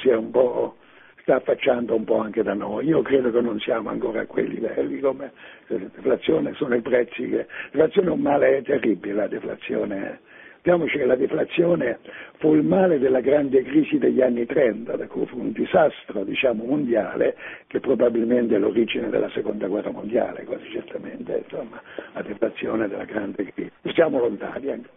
sta 1.20 1.36
affacciando 1.36 1.94
un 1.94 2.04
po' 2.04 2.18
anche 2.18 2.42
da 2.42 2.54
noi. 2.54 2.86
Io 2.86 3.02
credo 3.02 3.30
che 3.30 3.40
non 3.40 3.60
siamo 3.60 3.90
ancora 3.90 4.22
a 4.22 4.26
quei 4.26 4.48
livelli 4.48 5.00
come 5.00 5.32
la 5.66 5.76
deflazione, 5.78 6.54
sono 6.54 6.74
i 6.74 6.80
prezzi 6.80 7.28
che... 7.28 7.46
La 7.72 7.84
deflazione 7.86 8.08
è 8.08 8.12
un 8.12 8.20
male 8.20 8.62
terribile, 8.62 9.14
la 9.14 9.28
deflazione 9.28 10.20
Capiamoci 10.62 10.98
che 10.98 11.06
la 11.06 11.16
deflazione 11.16 12.00
fu 12.36 12.54
il 12.54 12.62
male 12.62 12.98
della 12.98 13.20
grande 13.20 13.62
crisi 13.62 13.96
degli 13.96 14.20
anni 14.20 14.44
30, 14.44 14.94
da 14.94 15.06
cui 15.06 15.24
fu 15.24 15.38
un 15.38 15.52
disastro 15.52 16.22
diciamo, 16.22 16.64
mondiale 16.64 17.34
che 17.66 17.80
probabilmente 17.80 18.56
è 18.56 18.58
l'origine 18.58 19.08
della 19.08 19.30
seconda 19.30 19.68
guerra 19.68 19.90
mondiale, 19.90 20.44
quasi 20.44 20.68
certamente, 20.70 21.44
insomma, 21.44 21.80
la 22.12 22.20
deflazione 22.20 22.88
della 22.88 23.04
grande 23.04 23.50
crisi. 23.54 23.70
Siamo 23.94 24.18
lontani 24.18 24.70
anche, 24.70 24.90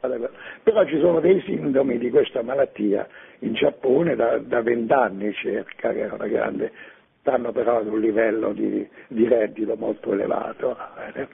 però 0.64 0.84
ci 0.84 0.99
sono 0.99 1.22
dei 1.22 1.41
sintomi 1.45 1.97
di 1.97 2.09
questa 2.09 2.41
malattia 2.41 3.07
in 3.39 3.53
Giappone 3.53 4.18
da 4.18 4.61
vent'anni 4.61 5.32
circa, 5.32 5.93
che 5.93 6.09
è 6.09 6.11
una 6.11 6.28
grande, 6.28 6.74
stanno 7.22 7.53
però 7.53 7.78
ad 7.78 7.88
un 7.88 8.01
livello 8.01 8.51
di, 8.51 8.86
di 9.07 9.26
reddito 9.30 9.78
molto 9.78 10.11
elevato, 10.11 10.78
eh, 11.14 11.26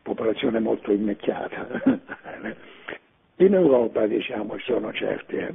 popolazione 0.00 0.60
molto 0.60 0.92
invecchiata. 0.92 1.82
In 3.38 3.52
Europa 3.52 4.06
diciamo 4.06 4.56
sono 4.60 4.92
certi. 4.92 5.36
Eh. 5.36 5.54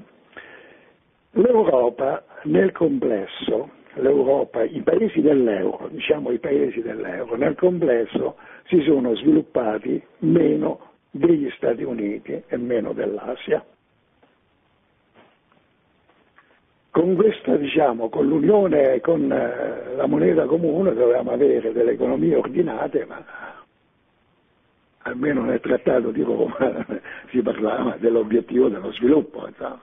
L'Europa 1.31 2.23
nel 2.43 2.71
complesso, 2.73 3.69
i 3.95 4.81
paesi 4.81 5.21
dell'euro, 5.21 5.87
diciamo 5.89 6.31
i 6.31 6.39
paesi 6.39 6.81
dell'euro, 6.81 7.35
nel 7.37 7.55
complesso 7.55 8.35
si 8.65 8.81
sono 8.81 9.15
sviluppati 9.15 10.01
meno 10.19 10.87
degli 11.11 11.49
Stati 11.51 11.83
Uniti 11.83 12.43
e 12.47 12.57
meno 12.57 12.91
dell'Asia. 12.91 13.63
Con 16.91 17.15
questa, 17.15 17.55
diciamo, 17.55 18.09
con 18.09 18.27
l'unione, 18.27 18.99
con 18.99 19.31
eh, 19.31 19.95
la 19.95 20.05
moneta 20.07 20.45
comune 20.45 20.93
dovevamo 20.93 21.31
avere 21.31 21.71
delle 21.71 21.91
economie 21.91 22.35
ordinate, 22.35 23.05
ma 23.05 23.23
almeno 25.09 25.43
nel 25.43 25.59
trattato 25.59 26.11
di 26.11 26.21
Roma 26.21 26.85
si 27.29 27.41
parlava 27.41 27.97
dell'obiettivo 27.99 28.69
dello 28.69 28.91
sviluppo, 28.93 29.47
insomma, 29.47 29.81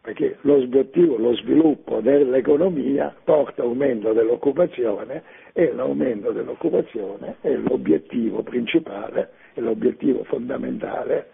perché 0.00 0.36
l'obiettivo, 0.42 1.16
lo 1.16 1.34
sviluppo 1.36 2.00
dell'economia 2.00 3.14
porta 3.24 3.62
aumento 3.62 4.12
dell'occupazione 4.12 5.22
e 5.52 5.72
l'aumento 5.72 6.30
dell'occupazione 6.32 7.36
è 7.40 7.54
l'obiettivo 7.54 8.42
principale, 8.42 9.30
è 9.54 9.60
l'obiettivo 9.60 10.24
fondamentale 10.24 11.30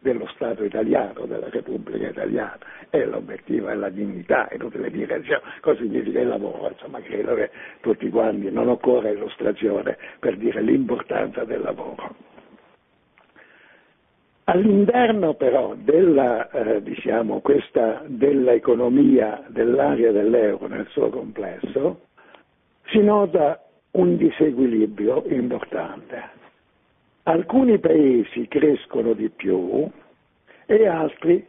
dello 0.00 0.26
Stato 0.34 0.64
italiano, 0.64 1.26
della 1.26 1.48
Repubblica 1.50 2.08
italiana, 2.08 2.58
è 2.90 3.04
l'obiettivo, 3.04 3.68
è 3.68 3.74
la 3.74 3.88
dignità, 3.88 4.48
è 4.48 4.54
inutile 4.54 4.90
dire 4.90 5.20
diciamo, 5.20 5.42
cosa 5.60 5.80
significa 5.80 6.20
il 6.20 6.28
lavoro, 6.28 6.70
insomma 6.70 7.00
credo 7.00 7.34
che 7.34 7.50
tutti 7.80 8.08
quanti 8.08 8.50
non 8.50 8.68
occorre 8.68 9.12
illustrazione 9.12 9.96
per 10.18 10.36
dire 10.36 10.60
l'importanza 10.62 11.44
del 11.44 11.60
lavoro. 11.60 12.14
All'interno 14.44 15.34
però 15.34 15.74
della, 15.76 16.48
eh, 16.50 16.82
diciamo, 16.82 17.40
questa, 17.40 18.02
dell'economia 18.06 19.44
dell'area 19.48 20.10
dell'euro 20.10 20.68
nel 20.68 20.86
suo 20.88 21.10
complesso 21.10 22.06
si 22.86 23.00
nota 23.00 23.62
un 23.90 24.16
disequilibrio 24.16 25.24
importante 25.26 26.36
alcuni 27.28 27.78
paesi 27.78 28.48
crescono 28.48 29.12
di 29.12 29.28
più 29.28 29.86
e 30.64 30.86
altri 30.86 31.46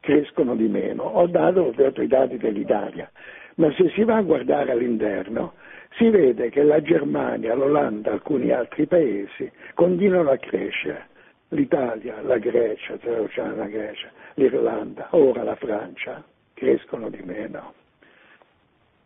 crescono 0.00 0.56
di 0.56 0.66
meno. 0.66 1.04
Ho 1.04 1.26
dato, 1.28 1.60
ho 1.62 1.70
dato 1.70 2.02
i 2.02 2.08
dati 2.08 2.36
dell'Italia, 2.36 3.10
ma 3.56 3.72
se 3.74 3.90
si 3.90 4.02
va 4.02 4.16
a 4.16 4.22
guardare 4.22 4.72
all'interno 4.72 5.54
si 5.96 6.10
vede 6.10 6.50
che 6.50 6.64
la 6.64 6.82
Germania, 6.82 7.54
l'Olanda, 7.54 8.10
alcuni 8.10 8.50
altri 8.50 8.86
paesi 8.86 9.50
continuano 9.74 10.30
a 10.30 10.36
crescere. 10.36 11.06
L'Italia, 11.50 12.20
la 12.22 12.38
Grecia, 12.38 12.98
la 13.04 13.66
Grecia, 13.66 14.10
l'Irlanda, 14.34 15.06
ora 15.10 15.44
la 15.44 15.54
Francia 15.54 16.24
crescono 16.52 17.08
di 17.08 17.22
meno. 17.24 17.74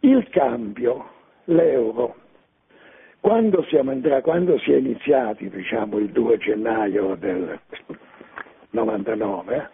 Il 0.00 0.26
cambio, 0.30 1.10
l'euro, 1.44 2.16
quando, 3.20 3.66
entrati, 3.70 4.22
quando 4.22 4.58
si 4.58 4.72
è 4.72 4.76
iniziati, 4.76 5.48
diciamo, 5.48 5.98
il 5.98 6.10
2 6.10 6.38
gennaio 6.38 7.14
del 7.16 7.58
99, 8.70 9.70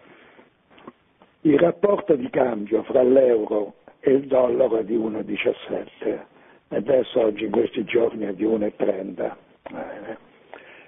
il 1.41 1.59
rapporto 1.59 2.15
di 2.15 2.29
cambio 2.29 2.83
fra 2.83 3.03
l'euro 3.03 3.75
e 3.99 4.11
il 4.11 4.27
dollaro 4.27 4.77
è 4.77 4.83
di 4.83 4.97
1,17 4.97 6.23
e 6.67 6.75
adesso 6.75 7.21
oggi 7.21 7.45
in 7.45 7.51
questi 7.51 7.83
giorni 7.83 8.25
è 8.25 8.33
di 8.33 8.45
1,30. 8.45 9.35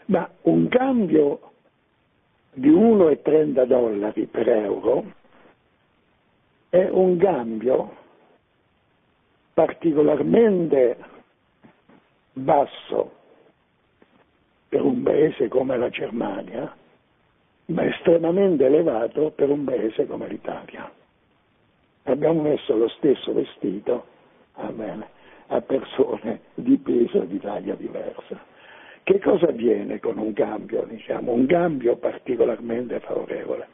Ma 0.06 0.30
un 0.44 0.68
cambio 0.68 1.40
di 2.54 2.70
1,30 2.70 3.66
dollari 3.66 4.26
per 4.26 4.50
euro 4.50 5.06
è 6.70 6.88
un 6.90 7.18
cambio 7.18 7.96
particolarmente 9.54 10.98
basso 12.38 13.12
per 14.70 14.82
un 14.82 15.02
paese 15.04 15.48
come 15.48 15.78
la 15.78 15.90
Germania, 15.90 16.76
ma 17.66 17.86
estremamente 17.86 18.66
elevato 18.66 19.32
per 19.32 19.50
un 19.50 19.64
paese 19.64 20.06
come 20.06 20.28
l'Italia. 20.28 20.92
Abbiamo 22.04 22.42
messo 22.42 22.76
lo 22.76 22.88
stesso 22.90 23.34
vestito 23.34 24.06
bene, 24.72 25.08
a 25.48 25.62
persone 25.62 26.42
di 26.54 26.78
peso 26.78 27.24
e 27.24 27.28
di 27.28 27.40
taglia 27.40 27.76
diversa. 27.76 28.40
Che 29.04 29.20
cosa 29.20 29.48
avviene 29.48 30.00
con 30.00 30.18
un 30.18 30.34
cambio? 30.34 30.84
Diciamo, 30.84 31.32
un 31.32 31.46
cambio 31.46 31.96
particolarmente 31.96 33.00
favorevole 33.00 33.68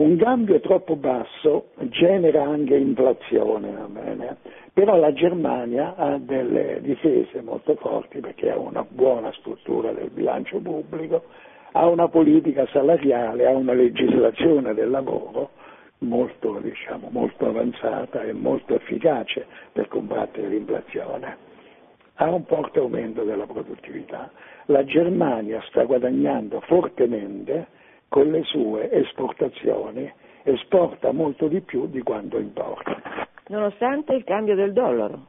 un 0.00 0.16
cambio 0.16 0.60
troppo 0.60 0.94
basso 0.94 1.70
genera 1.90 2.44
anche 2.44 2.76
inflazione, 2.76 4.36
però 4.72 4.96
la 4.96 5.12
Germania 5.12 5.96
ha 5.96 6.18
delle 6.18 6.80
difese 6.80 7.42
molto 7.42 7.74
forti 7.74 8.20
perché 8.20 8.50
ha 8.50 8.58
una 8.58 8.86
buona 8.88 9.32
struttura 9.32 9.92
del 9.92 10.10
bilancio 10.10 10.60
pubblico, 10.60 11.24
ha 11.72 11.88
una 11.88 12.08
politica 12.08 12.64
salariale, 12.68 13.46
ha 13.46 13.56
una 13.56 13.72
legislazione 13.72 14.72
del 14.72 14.88
lavoro 14.88 15.50
molto, 15.98 16.60
diciamo, 16.60 17.08
molto 17.10 17.48
avanzata 17.48 18.22
e 18.22 18.32
molto 18.32 18.76
efficace 18.76 19.46
per 19.72 19.88
combattere 19.88 20.46
l'inflazione. 20.46 21.36
Ha 22.20 22.30
un 22.30 22.44
forte 22.44 22.78
aumento 22.78 23.24
della 23.24 23.46
produttività. 23.46 24.30
La 24.66 24.84
Germania 24.84 25.60
sta 25.68 25.82
guadagnando 25.84 26.60
fortemente 26.66 27.66
con 28.08 28.30
le 28.30 28.42
sue 28.44 28.90
esportazioni 28.90 30.10
esporta 30.42 31.12
molto 31.12 31.46
di 31.48 31.60
più 31.60 31.86
di 31.86 32.02
quanto 32.02 32.38
importa. 32.38 33.26
Nonostante 33.48 34.14
il 34.14 34.24
cambio 34.24 34.54
del 34.54 34.72
dollaro, 34.72 35.26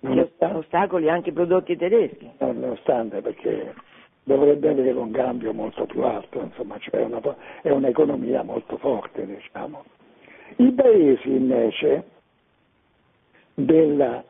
nonostante, 0.00 0.58
ostacoli 0.58 1.08
anche 1.08 1.30
i 1.30 1.32
prodotti 1.32 1.76
tedeschi. 1.76 2.30
Nonostante, 2.38 3.20
perché 3.20 3.74
dovrebbe 4.22 4.70
avere 4.70 4.98
un 4.98 5.10
cambio 5.10 5.52
molto 5.52 5.84
più 5.84 6.02
alto, 6.02 6.40
insomma, 6.40 6.78
cioè 6.78 7.02
una, 7.04 7.20
è 7.62 7.70
un'economia 7.70 8.42
molto 8.42 8.76
forte, 8.78 9.26
diciamo. 9.26 9.84
I 10.56 10.72
paesi 10.72 11.30
invece, 11.30 12.04
della, 13.54 14.24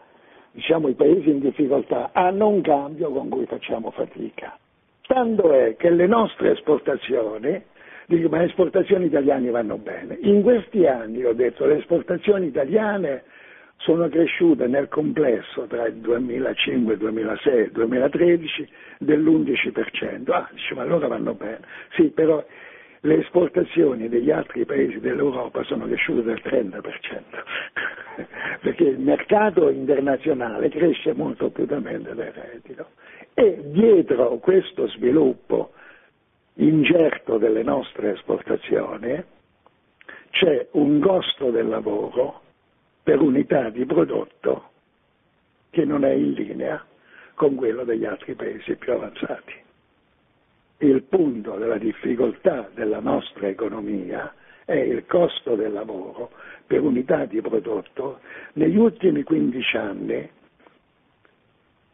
diciamo, 0.53 0.89
i 0.89 0.95
paesi 0.95 1.31
in 1.31 1.41
difficoltà 1.41 2.11
hanno 2.13 2.49
un 2.49 2.61
cambio 2.61 3.11
con 3.11 3.29
cui 3.29 3.47
facciamo 3.47 3.91
fatica. 3.91 4.57
Tanto 5.07 5.53
è 5.53 5.77
che 5.77 5.91
le 5.91 6.07
nostre 6.07 6.53
esportazioni, 6.53 7.63
dico 8.07 8.29
ma 8.29 8.39
le 8.39 8.45
esportazioni 8.45 9.07
italiane 9.07 9.51
vanno 9.51 9.77
bene, 9.77 10.17
in 10.23 10.43
questi 10.43 10.87
anni 10.87 11.25
ho 11.25 11.35
detto 11.35 11.67
le 11.67 11.79
esportazioni 11.79 12.47
italiane 12.47 13.25
sono 13.77 14.09
cresciute 14.09 14.67
nel 14.67 14.89
complesso 14.89 15.67
tra 15.67 15.87
il 15.87 15.97
2005, 15.97 16.97
2006 16.97 17.53
e 17.53 17.61
il 17.61 17.73
2013 17.73 18.69
dell'11%. 18.99 20.31
Ah, 20.31 20.49
dice, 20.53 20.75
ma 20.75 20.83
allora 20.83 21.07
vanno 21.09 21.35
bene. 21.35 21.61
Sì, 21.93 22.05
però 22.05 22.43
le 23.01 23.19
esportazioni 23.19 24.09
degli 24.09 24.31
altri 24.31 24.65
paesi 24.65 24.99
dell'Europa 25.01 25.63
sono 25.65 25.87
cresciute 25.87 26.23
del 26.23 26.41
30%, 26.43 26.81
perché 28.63 28.85
il 28.85 28.99
mercato 28.99 29.69
internazionale 29.69 30.71
cresce 30.71 31.13
molto 31.13 31.51
più 31.51 31.67
rapidamente 31.67 32.15
del 32.15 32.33
reddito. 32.33 32.89
E 33.35 33.63
dietro 33.73 34.39
questo 34.39 34.87
sviluppo 34.89 35.73
incerto 36.55 37.37
delle 37.37 37.65
nostre 37.65 38.13
esportazioni 38.13 39.23
c'è 40.31 40.69
un 40.73 41.01
costo 41.01 41.51
del 41.51 41.67
lavoro 41.67 42.43
per 43.03 43.21
unità 43.21 43.71
di 43.71 43.85
prodotto 43.85 44.71
che 45.71 45.85
non 45.85 46.05
è 46.05 46.13
in 46.13 46.33
linea 46.33 46.85
con 47.35 47.57
quello 47.57 47.83
degli 47.83 48.05
altri 48.05 48.35
paesi 48.35 48.77
più 48.77 48.93
avanzati. 48.93 49.53
Il 50.79 51.03
punto 51.03 51.57
della 51.57 51.79
difficoltà 51.79 52.71
della 52.73 53.01
nostra 53.01 53.49
economia 53.49 54.33
è 54.65 54.77
il 54.77 55.07
costo 55.07 55.57
del 55.57 55.73
lavoro 55.73 56.31
per 56.67 56.83
unità 56.83 57.25
di 57.25 57.41
prodotto. 57.41 58.21
Negli 58.55 58.77
ultimi 58.77 59.25
15 59.25 59.77
anni 59.77 60.31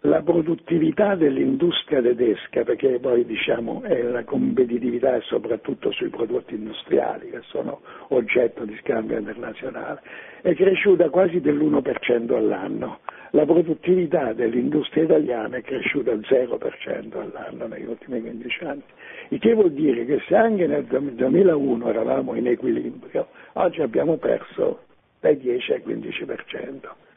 la 0.05 0.23
produttività 0.23 1.15
dell'industria 1.15 2.01
tedesca, 2.01 2.65
perché 2.65 2.99
poi 3.01 3.27
diciamo 3.27 3.83
è 3.83 4.01
la 4.01 4.25
competitività 4.25 5.15
è 5.15 5.21
soprattutto 5.21 5.91
sui 5.93 6.09
prodotti 6.09 6.55
industriali 6.55 7.29
che 7.29 7.41
sono 7.43 7.81
oggetto 8.09 8.65
di 8.65 8.75
scambio 8.81 9.19
internazionale, 9.19 10.01
è 10.41 10.55
cresciuta 10.55 11.11
quasi 11.11 11.41
dell'1% 11.41 12.35
all'anno. 12.35 13.01
La 13.33 13.45
produttività 13.45 14.33
dell'industria 14.33 15.05
italiana 15.05 15.59
è 15.59 15.63
cresciuta 15.63 16.13
al 16.13 16.25
0% 16.27 17.19
all'anno 17.19 17.67
negli 17.67 17.87
ultimi 17.87 18.21
15 18.23 18.65
anni, 18.65 18.83
il 19.29 19.39
che 19.39 19.53
vuol 19.53 19.73
dire 19.73 20.07
che 20.07 20.21
se 20.27 20.35
anche 20.35 20.67
nel 20.67 20.85
2001 20.85 21.89
eravamo 21.89 22.35
in 22.35 22.47
equilibrio, 22.47 23.29
oggi 23.53 23.83
abbiamo 23.83 24.17
perso 24.17 24.81
dai 25.21 25.37
10 25.37 25.73
al 25.75 25.83
15%. 25.87 27.10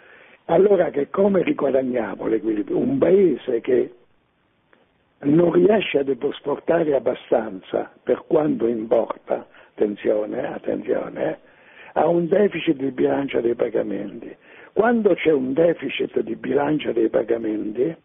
Allora 0.46 0.89
che 0.89 1.10
come 1.10 1.41
riguadagniamo 1.41 2.28
l'equilibrio? 2.28 2.78
Un 2.78 2.98
paese 2.98 3.62
che 3.62 3.94
non 5.20 5.52
riesce 5.52 6.00
ad 6.00 6.10
esportare 6.10 6.96
abbastanza 6.96 7.91
per 8.04 8.26
quanto 8.28 8.68
importa, 8.68 9.48
attenzione, 9.72 10.46
attenzione, 10.54 11.39
ha 11.94 12.08
un 12.08 12.28
deficit 12.28 12.76
di 12.76 12.91
bilancia 12.91 13.39
dei 13.39 13.56
pagamenti. 13.56 14.36
Quando 14.74 15.14
c'è 15.14 15.32
un 15.32 15.54
deficit 15.54 16.20
di 16.22 16.36
bilancia 16.36 16.91
dei 16.91 17.08
pagamenti, 17.08 17.96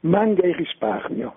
manca 0.00 0.46
il 0.46 0.54
risparmio, 0.54 1.34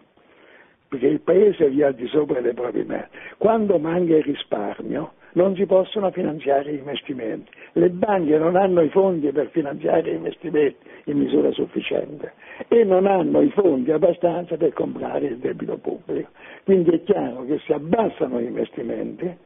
perché 0.88 1.07
il 1.07 1.20
paese 1.20 1.66
è 1.66 1.70
via 1.70 1.88
al 1.88 1.95
di 1.95 2.07
sopra 2.07 2.39
delle 2.39 2.53
proprie 2.53 2.84
menti. 2.84 3.09
Quando 3.38 3.78
manca 3.80 4.16
il 4.16 4.24
risparmio, 4.24 5.13
non 5.36 5.55
si 5.55 5.65
possono 5.65 6.11
finanziare 6.11 6.71
gli 6.71 6.77
investimenti. 6.77 7.51
Le 7.73 7.89
banche 7.89 8.38
non 8.38 8.55
hanno 8.55 8.81
i 8.81 8.89
fondi 8.89 9.31
per 9.31 9.49
finanziare 9.49 10.11
gli 10.11 10.15
investimenti 10.15 10.77
in 11.05 11.17
misura 11.17 11.51
sufficiente 11.51 12.33
e 12.67 12.83
non 12.83 13.05
hanno 13.05 13.41
i 13.41 13.49
fondi 13.49 13.91
abbastanza 13.91 14.55
per 14.57 14.73
comprare 14.73 15.27
il 15.27 15.38
debito 15.38 15.77
pubblico. 15.77 16.29
Quindi 16.63 16.91
è 16.91 17.03
chiaro 17.03 17.45
che 17.45 17.59
si 17.59 17.73
abbassano 17.73 18.39
gli 18.39 18.45
investimenti 18.45 19.38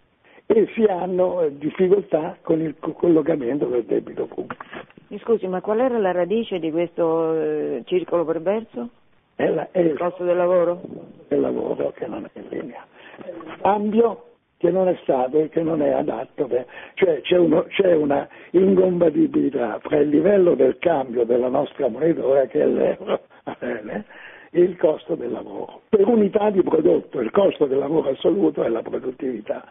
e 0.45 0.67
si 0.73 0.83
hanno 0.83 1.41
eh, 1.41 1.57
difficoltà 1.57 2.37
con 2.41 2.61
il 2.61 2.75
collocamento 2.79 3.65
del 3.65 3.83
debito 3.83 4.25
pubblico. 4.25 4.65
Mi 5.07 5.19
scusi, 5.19 5.47
ma 5.47 5.61
qual 5.61 5.79
era 5.79 5.97
la 5.97 6.11
radice 6.11 6.59
di 6.59 6.71
questo 6.71 7.33
eh, 7.33 7.81
circolo 7.85 8.25
perverso? 8.25 8.89
È, 9.35 9.47
la, 9.47 9.67
è 9.71 9.79
il 9.79 9.97
costo 9.97 10.23
del 10.23 10.37
lavoro? 10.37 10.81
Del 11.27 11.39
lavoro 11.39 11.91
che 11.95 12.05
non 12.07 12.25
è 12.31 12.39
in 12.39 12.45
linea. 12.49 12.85
Cambio 13.61 14.28
che 14.59 14.71
non 14.71 14.89
è 14.89 14.97
stato 15.03 15.39
e 15.39 15.47
che 15.47 15.63
non 15.63 15.81
è 15.81 15.89
adatto, 15.91 16.45
per, 16.45 16.65
cioè 16.95 17.21
c'è, 17.21 17.37
uno, 17.37 17.63
c'è, 17.69 17.95
una 17.95 18.27
incompatibilità 18.51 19.79
fra 19.81 19.95
il 19.97 20.09
livello 20.09 20.53
del 20.53 20.77
cambio 20.79 21.23
della 21.23 21.47
nostra 21.47 21.87
moneta, 21.87 22.25
ora 22.25 22.45
che 22.45 22.61
è 22.61 22.65
l'euro, 22.65 23.21
e 24.51 24.59
il 24.61 24.75
costo 24.75 25.15
del 25.15 25.31
lavoro. 25.31 25.83
Per 25.87 26.05
unità 26.05 26.49
di 26.49 26.61
prodotto 26.61 27.21
il 27.21 27.31
costo 27.31 27.67
del 27.67 27.77
lavoro 27.77 28.09
assoluto 28.09 28.61
è 28.63 28.67
la 28.67 28.81
produttività. 28.81 29.65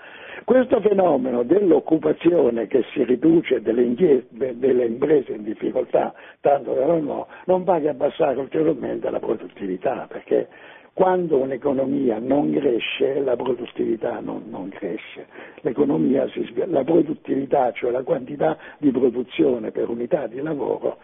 Questo 0.45 0.80
fenomeno 0.80 1.43
dell'occupazione 1.43 2.66
che 2.66 2.82
si 2.95 3.05
riduce 3.05 3.61
delle, 3.61 3.95
delle 4.30 4.84
imprese 4.86 5.32
in 5.32 5.43
difficoltà, 5.43 6.14
tanto 6.41 6.72
da 6.72 6.86
no, 6.86 7.26
non 7.45 7.64
va 7.64 7.78
che 7.78 7.91
abbassare 7.91 8.39
ulteriormente 8.39 9.11
la 9.11 9.18
produttività, 9.18 10.07
perché 10.09 10.49
quando 10.93 11.39
un'economia 11.39 12.18
non 12.18 12.53
cresce, 12.53 13.20
la 13.20 13.36
produttività 13.36 14.20
non, 14.20 14.45
non 14.49 14.68
cresce. 14.68 15.26
Si, 15.62 16.53
la 16.66 16.84
produttività, 16.84 17.72
cioè 17.72 17.91
la 17.91 18.03
quantità 18.03 18.57
di 18.78 18.91
produzione 18.91 19.70
per 19.70 19.89
unità 19.89 20.26
di 20.26 20.41
lavoro, 20.41 20.99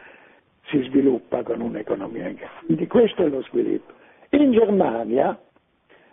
si 0.67 0.83
sviluppa 0.83 1.43
con 1.43 1.61
un'economia 1.61 2.29
in 2.29 2.37
crescita. 2.37 2.61
Quindi 2.67 2.87
questo 2.87 3.23
è 3.23 3.29
lo 3.29 3.43
sviluppo. 3.43 3.93
In 4.31 4.53
Germania, 4.53 5.39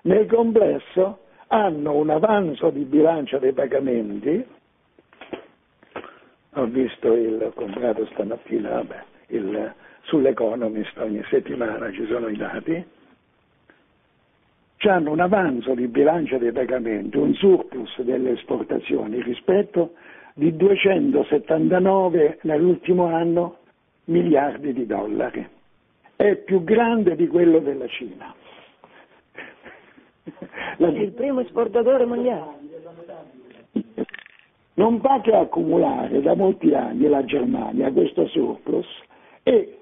nel 0.04 0.28
complesso, 0.28 1.20
hanno 1.48 1.96
un 1.96 2.10
avanzo 2.10 2.70
di 2.70 2.84
bilancia 2.84 3.38
dei 3.38 3.54
pagamenti, 3.54 4.46
ho 6.54 6.66
visto 6.66 7.14
il, 7.14 7.42
ho 7.42 7.52
comprato 7.52 8.06
stamattina 8.08 8.70
vabbè, 8.70 9.04
il, 9.28 9.74
sull'Economist 10.04 10.98
ogni 10.98 11.24
settimana 11.30 11.92
ci 11.92 12.06
sono 12.08 12.28
i 12.28 12.38
dati, 12.38 12.86
hanno 14.90 15.12
un 15.12 15.20
avanzo 15.20 15.74
di 15.74 15.88
bilancia 15.88 16.38
dei 16.38 16.52
pagamenti, 16.52 17.18
un 17.18 17.34
surplus 17.36 18.02
delle 18.02 18.32
esportazioni 18.32 19.22
rispetto 19.22 19.94
di 20.34 20.56
279 20.56 22.40
nell'ultimo 22.44 23.06
anno 23.06 23.58
miliardi 24.06 24.74
di 24.74 24.86
dollari. 24.86 25.48
È 26.16 26.36
più 26.38 26.64
grande 26.64 27.16
di 27.16 27.28
quello 27.28 27.60
della 27.60 27.88
Cina. 27.88 28.34
La... 30.78 30.88
È 30.88 31.00
il 31.00 31.12
primo 31.12 31.42
esportatore 31.42 32.06
mondiale. 32.06 32.60
Non 34.74 35.00
fa 35.02 35.20
che 35.22 35.36
accumulare 35.36 36.22
da 36.22 36.34
molti 36.34 36.74
anni 36.74 37.08
la 37.08 37.24
Germania 37.26 37.92
questo 37.92 38.26
surplus 38.28 38.88
e 39.44 39.81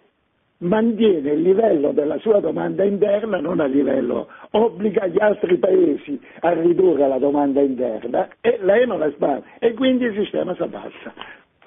mantiene 0.59 1.31
il 1.31 1.41
livello 1.41 1.91
della 1.91 2.17
sua 2.19 2.39
domanda 2.39 2.83
interna 2.83 3.39
non 3.39 3.59
a 3.59 3.65
livello, 3.65 4.27
obbliga 4.51 5.07
gli 5.07 5.19
altri 5.19 5.57
paesi 5.57 6.19
a 6.41 6.51
ridurre 6.51 7.07
la 7.07 7.17
domanda 7.17 7.61
interna 7.61 8.27
e 8.41 8.57
lei 8.61 8.85
non 8.85 8.99
la 8.99 9.09
spara 9.11 9.41
e 9.59 9.73
quindi 9.73 10.05
il 10.05 10.15
sistema 10.15 10.55
si 10.55 10.61
abbassa. 10.61 11.13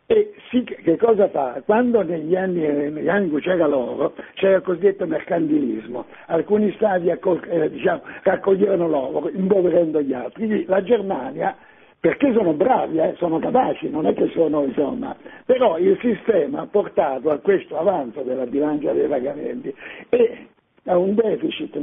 E 0.07 0.35
sì, 0.51 0.63
che 0.65 0.97
cosa 0.99 1.29
fa? 1.29 1.63
Quando 1.65 2.03
negli 2.03 2.37
anni, 2.37 2.61
negli 2.61 3.09
anni 3.09 3.31
c'era 3.41 3.67
l'oro, 3.67 4.13
c'era 4.35 4.57
il 4.57 4.63
cosiddetto 4.63 5.07
mercantilismo, 5.07 6.05
alcuni 6.27 6.71
stati 6.73 7.09
accol- 7.09 7.41
eh, 7.49 7.71
diciamo, 7.71 8.03
raccoglievano 8.23 8.89
l'oro 8.89 9.31
impoverendo 9.31 10.03
gli 10.03 10.13
altri, 10.13 10.67
la 10.67 10.83
Germania 10.83 11.57
perché 12.03 12.33
sono 12.33 12.53
bravi, 12.53 12.99
eh, 12.99 13.15
sono 13.19 13.39
capaci, 13.39 13.89
non 13.89 14.07
è 14.07 14.13
che 14.13 14.29
sono 14.35 14.65
insomma, 14.65 15.15
però 15.47 15.79
il 15.79 15.97
sistema 16.01 16.63
ha 16.63 16.67
portato 16.67 17.31
a 17.31 17.39
questo 17.39 17.79
avanzo 17.79 18.23
della 18.23 18.45
bilancia 18.45 18.93
dei 18.93 19.07
pagamenti 19.07 19.73
e 20.09 20.49
a 20.87 20.97
un 20.97 21.15
deficit, 21.15 21.79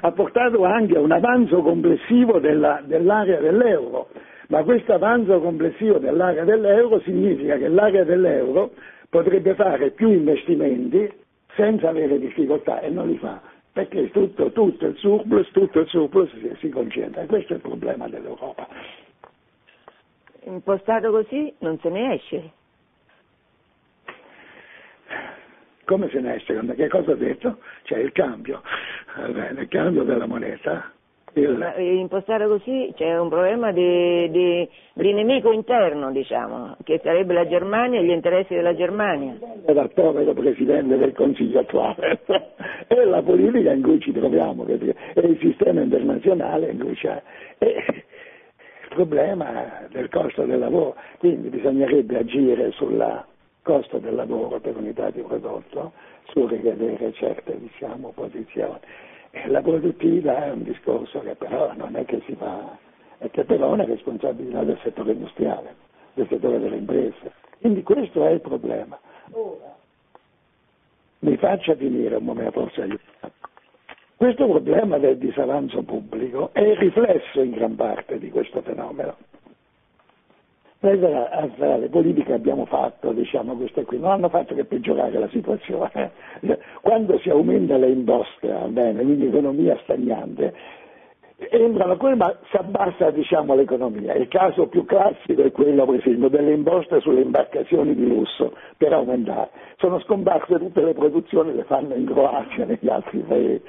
ha 0.00 0.10
portato 0.10 0.64
anche 0.64 0.96
a 0.96 1.00
un 1.00 1.12
avanzo 1.12 1.62
complessivo 1.62 2.40
della, 2.40 2.82
dell'area 2.84 3.38
dell'euro, 3.38 4.08
ma 4.48 4.64
questo 4.64 4.92
avanzo 4.92 5.38
complessivo 5.40 5.98
dell'area 5.98 6.42
dell'euro 6.42 6.98
significa 7.02 7.56
che 7.56 7.68
l'area 7.68 8.02
dell'euro 8.02 8.72
potrebbe 9.08 9.54
fare 9.54 9.92
più 9.92 10.10
investimenti 10.10 11.08
senza 11.54 11.90
avere 11.90 12.18
difficoltà 12.18 12.80
e 12.80 12.90
non 12.90 13.06
li 13.06 13.18
fa, 13.18 13.40
perché 13.72 14.10
tutto, 14.10 14.50
tutto 14.50 14.86
il 14.86 14.96
surplus, 14.96 15.48
tutto 15.52 15.78
il 15.78 15.86
surplus 15.86 16.28
si, 16.40 16.50
si 16.58 16.68
concentra, 16.70 17.24
questo 17.26 17.52
è 17.52 17.56
il 17.56 17.62
problema 17.62 18.08
dell'Europa 18.08 18.66
impostato 20.44 21.10
così 21.10 21.52
non 21.58 21.78
se 21.80 21.88
ne 21.88 22.14
esce. 22.14 22.50
Come 25.84 26.08
se 26.10 26.20
ne 26.20 26.36
esce? 26.36 26.58
Che 26.76 26.88
cosa 26.88 27.12
ha 27.12 27.16
detto? 27.16 27.58
C'è 27.82 27.98
il 27.98 28.12
cambio, 28.12 28.62
il 29.16 29.66
cambio 29.68 30.04
della 30.04 30.26
moneta. 30.26 30.92
Il... 31.34 31.74
Impostato 31.78 32.48
così 32.48 32.92
c'è 32.96 33.16
un 33.18 33.28
problema 33.28 33.70
di, 33.70 34.28
di, 34.30 34.68
di, 34.94 35.12
nemico 35.12 35.52
interno, 35.52 36.10
diciamo, 36.10 36.76
che 36.82 37.00
sarebbe 37.02 37.34
la 37.34 37.46
Germania 37.46 38.00
e 38.00 38.04
gli 38.04 38.10
interessi 38.10 38.54
della 38.54 38.74
Germania. 38.74 39.38
Dal 39.64 39.90
povero 39.92 40.32
Presidente 40.32 40.96
del 40.96 41.12
Consiglio 41.12 41.60
attuale. 41.60 42.20
è 42.86 43.04
la 43.04 43.22
politica 43.22 43.72
in 43.72 43.82
cui 43.82 44.00
ci 44.00 44.12
troviamo, 44.12 44.66
è 44.66 44.72
il 45.20 45.38
sistema 45.40 45.80
internazionale 45.80 46.70
in 46.70 46.80
cui 46.80 46.94
c'è. 46.94 47.22
E 47.58 48.04
problema 48.90 49.86
del 49.90 50.08
costo 50.08 50.44
del 50.44 50.58
lavoro, 50.58 50.96
quindi 51.18 51.48
bisognerebbe 51.48 52.18
agire 52.18 52.72
sul 52.72 53.24
costo 53.62 53.98
del 53.98 54.14
lavoro 54.14 54.58
per 54.58 54.76
unità 54.76 55.10
di 55.10 55.22
prodotto, 55.22 55.92
su 56.28 56.46
ricadere 56.46 57.12
certe 57.12 57.58
diciamo, 57.58 58.10
posizioni. 58.10 58.78
E 59.30 59.46
la 59.46 59.62
produttività 59.62 60.46
è 60.46 60.50
un 60.50 60.64
discorso 60.64 61.20
che 61.20 61.36
però 61.36 61.72
non 61.76 61.94
è 61.94 62.04
che 62.04 62.20
si 62.26 62.34
fa, 62.34 62.76
è 63.18 63.30
che 63.30 63.44
però 63.44 63.70
è 63.70 63.72
una 63.72 63.84
responsabilità 63.84 64.64
del 64.64 64.78
settore 64.82 65.12
industriale, 65.12 65.74
del 66.14 66.26
settore 66.28 66.58
delle 66.58 66.76
imprese. 66.76 67.32
Quindi 67.60 67.82
questo 67.82 68.26
è 68.26 68.30
il 68.30 68.40
problema. 68.40 68.98
Ora, 69.32 69.76
mi 71.20 71.36
faccia 71.36 71.76
finire 71.76 72.16
un 72.16 72.24
momento, 72.24 72.60
forse 72.60 72.82
aiuta. 72.82 73.30
Questo 74.20 74.46
problema 74.46 74.98
del 74.98 75.16
disavanzo 75.16 75.80
pubblico 75.82 76.50
è 76.52 76.60
il 76.60 76.76
riflesso 76.76 77.40
in 77.40 77.52
gran 77.52 77.74
parte 77.74 78.18
di 78.18 78.28
questo 78.28 78.60
fenomeno. 78.60 79.16
Noi 80.80 80.98
le 80.98 81.88
politiche 81.90 82.26
che 82.26 82.32
abbiamo 82.34 82.66
fatto, 82.66 83.12
diciamo 83.12 83.56
queste 83.56 83.84
qui, 83.84 83.98
non 83.98 84.10
hanno 84.10 84.28
fatto 84.28 84.54
che 84.54 84.66
peggiorare 84.66 85.18
la 85.18 85.28
situazione. 85.28 86.10
Quando 86.82 87.18
si 87.20 87.30
aumenta 87.30 87.78
le 87.78 87.88
imposte, 87.88 88.46
bene, 88.68 89.02
quindi 89.04 89.24
economia 89.24 89.78
stagnante, 89.84 90.52
entrano 91.38 91.96
quelli, 91.96 92.16
ma 92.16 92.36
si 92.50 92.56
abbassa 92.56 93.10
diciamo, 93.10 93.54
l'economia. 93.54 94.12
Il 94.12 94.28
caso 94.28 94.66
più 94.66 94.84
classico 94.84 95.42
è 95.42 95.50
quello, 95.50 95.86
per 95.86 95.94
esempio, 95.94 96.28
delle 96.28 96.52
imposte 96.52 97.00
sulle 97.00 97.22
imbarcazioni 97.22 97.94
di 97.94 98.06
lusso 98.06 98.52
per 98.76 98.92
aumentare. 98.92 99.48
Sono 99.78 99.98
scomparse 100.00 100.58
tutte 100.58 100.82
le 100.82 100.92
produzioni, 100.92 101.54
le 101.54 101.64
fanno 101.64 101.94
in 101.94 102.04
Croazia 102.04 102.64
e 102.64 102.66
negli 102.66 102.88
altri 102.90 103.20
paesi 103.20 103.62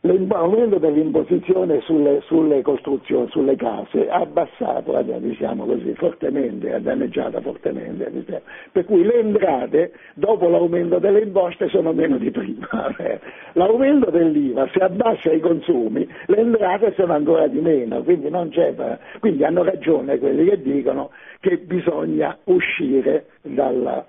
l'aumento 0.00 0.78
dell'imposizione 0.78 1.80
sulle, 1.80 2.20
sulle, 2.22 2.62
costruzioni, 2.62 3.28
sulle 3.30 3.56
case 3.56 4.08
ha 4.08 4.20
abbassato, 4.20 5.00
diciamo 5.18 5.64
così, 5.64 5.94
fortemente, 5.94 6.74
ha 6.74 6.78
danneggiato 6.78 7.40
fortemente, 7.40 8.10
diciamo. 8.10 8.42
per 8.72 8.84
cui 8.84 9.02
le 9.02 9.18
entrate 9.20 9.92
dopo 10.14 10.48
l'aumento 10.48 10.98
delle 10.98 11.20
imposte 11.20 11.68
sono 11.68 11.92
meno 11.92 12.18
di 12.18 12.30
prima. 12.30 12.68
L'aumento 13.52 14.10
dell'IVA, 14.10 14.68
se 14.72 14.80
abbassa 14.80 15.32
i 15.32 15.40
consumi, 15.40 16.06
le 16.26 16.36
entrate 16.36 16.92
sono 16.94 17.14
ancora 17.14 17.46
di 17.46 17.60
meno, 17.60 18.02
quindi, 18.02 18.30
quindi 19.20 19.44
hanno 19.44 19.62
ragione 19.62 20.18
quelli 20.18 20.44
che 20.48 20.60
dicono 20.60 21.10
che 21.40 21.58
bisogna 21.58 22.36
uscire 22.44 23.26
dalla, 23.42 24.04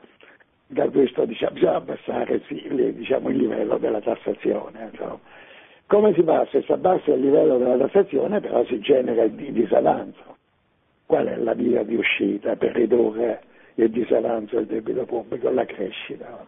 da 0.68 0.90
questo, 0.90 1.26
diciamo, 1.26 1.54
bisogna 1.54 1.76
abbassare 1.76 2.42
sì, 2.48 2.94
diciamo, 2.96 3.30
il 3.30 3.38
livello 3.38 3.78
della 3.78 4.02
tassazione. 4.02 4.90
Insomma. 4.92 5.20
Come 5.88 6.14
si 6.14 6.22
fa? 6.24 6.46
Se 6.52 6.64
si 6.64 6.72
abbassa 6.74 7.14
il 7.14 7.22
livello 7.22 7.58
della 7.58 7.78
tassazione 7.78 8.42
però 8.42 8.62
si 8.66 8.78
genera 8.80 9.24
il 9.24 9.32
disavanzo. 9.32 10.36
Qual 11.06 11.26
è 11.28 11.38
la 11.38 11.54
via 11.54 11.84
di 11.84 11.96
uscita 11.96 12.58
per 12.58 12.74
ridurre 12.74 13.42
il 13.76 13.90
disavanzo 13.90 14.58
del 14.58 14.66
debito 14.66 15.06
pubblico? 15.06 15.50
La 15.50 15.64
crescita. 15.64 16.44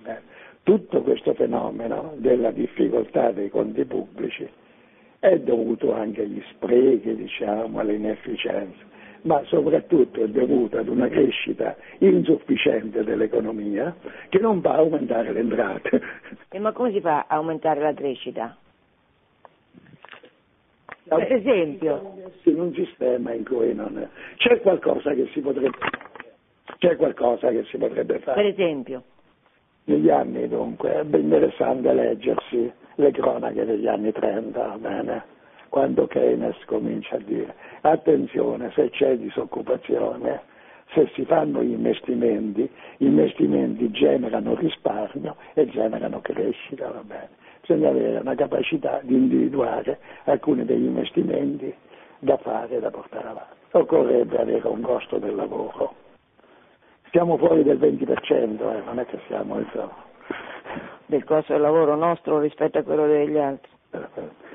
Tutto 0.63 1.01
questo 1.03 1.33
fenomeno 1.35 2.15
della 2.17 2.51
difficoltà 2.51 3.31
dei 3.31 3.49
conti 3.49 3.85
pubblici 3.85 4.45
è 5.19 5.39
dovuto 5.39 5.93
anche 5.93 6.23
agli 6.23 6.43
sprechi, 6.51 7.15
diciamo, 7.15 7.79
alle 7.79 7.93
inefficienze, 7.93 8.83
ma 9.21 9.41
soprattutto 9.45 10.21
è 10.21 10.27
dovuto 10.27 10.79
ad 10.79 10.89
una 10.89 11.07
crescita 11.07 11.77
insufficiente 11.99 13.05
dell'economia 13.05 13.95
che 14.27 14.39
non 14.39 14.59
fa 14.59 14.75
aumentare 14.75 15.31
le 15.31 15.39
entrate. 15.39 16.01
E 16.49 16.59
ma 16.59 16.73
come 16.73 16.91
si 16.91 16.99
fa 16.99 17.25
a 17.29 17.37
aumentare 17.37 17.79
la 17.79 17.93
crescita? 17.93 18.57
Per 21.16 21.32
esempio. 21.34 22.14
In 22.43 22.60
un 22.60 22.74
sistema 22.74 23.34
in 23.34 23.43
cui 23.43 23.74
non 23.74 23.97
è. 23.97 24.07
C'è 24.38 24.62
qualcosa 24.62 25.14
che 25.14 25.28
si 25.34 25.41
potrebbe 25.41 25.78
c'è 26.78 26.95
qualcosa 26.95 27.49
che 27.49 27.64
si 27.66 27.78
potrebbe 27.78 28.20
fare. 28.20 28.41
Per 28.41 28.51
esempio. 28.51 29.03
Negli 29.86 30.10
anni 30.10 30.47
dunque 30.47 30.91
è 30.91 31.16
interessante 31.16 31.91
leggersi 31.93 32.72
le 32.95 33.12
cronache 33.12 33.66
degli 33.66 33.88
anni 33.88 34.12
30, 34.12 34.78
bene? 34.80 35.38
quando 35.70 36.07
Keynes 36.07 36.57
comincia 36.66 37.16
a 37.16 37.20
dire 37.20 37.53
attenzione 37.82 38.72
se 38.74 38.89
c'è 38.89 39.18
disoccupazione, 39.18 40.41
se 40.93 41.10
si 41.14 41.24
fanno 41.26 41.64
gli 41.64 41.72
investimenti, 41.72 42.68
gli 42.97 43.05
investimenti 43.05 43.89
generano 43.91 44.55
risparmio 44.55 45.36
e 45.53 45.68
generano 45.68 46.20
crescita, 46.22 46.89
va 46.89 47.03
bene 47.03 47.30
bisogna 47.70 47.89
avere 47.89 48.17
una 48.17 48.34
capacità 48.34 48.99
di 49.03 49.13
individuare 49.13 49.99
alcuni 50.24 50.65
degli 50.65 50.86
investimenti 50.86 51.72
da 52.17 52.38
fare 52.38 52.78
e 52.78 52.80
da 52.80 52.89
portare 52.89 53.28
avanti. 53.28 53.57
Occorrebbe 53.72 54.38
avere 54.38 54.67
un 54.67 54.82
costo 54.82 55.20
del 55.20 55.36
lavoro. 55.36 55.93
Stiamo 57.09 57.38
fuori 57.38 57.63
del 57.63 57.78
20%, 57.78 58.34
eh, 58.34 58.82
non 58.84 58.99
è 58.99 59.05
che 59.05 59.20
siamo 59.28 59.59
insomma. 59.59 60.07
Del 61.05 61.24
costo 61.24 61.53
del 61.53 61.61
lavoro 61.61 61.95
nostro 61.95 62.39
rispetto 62.39 62.80
a 62.80 62.84
quello 62.84 63.05
degli 63.05 63.38
altri. 63.38 63.70
Per, 63.89 64.09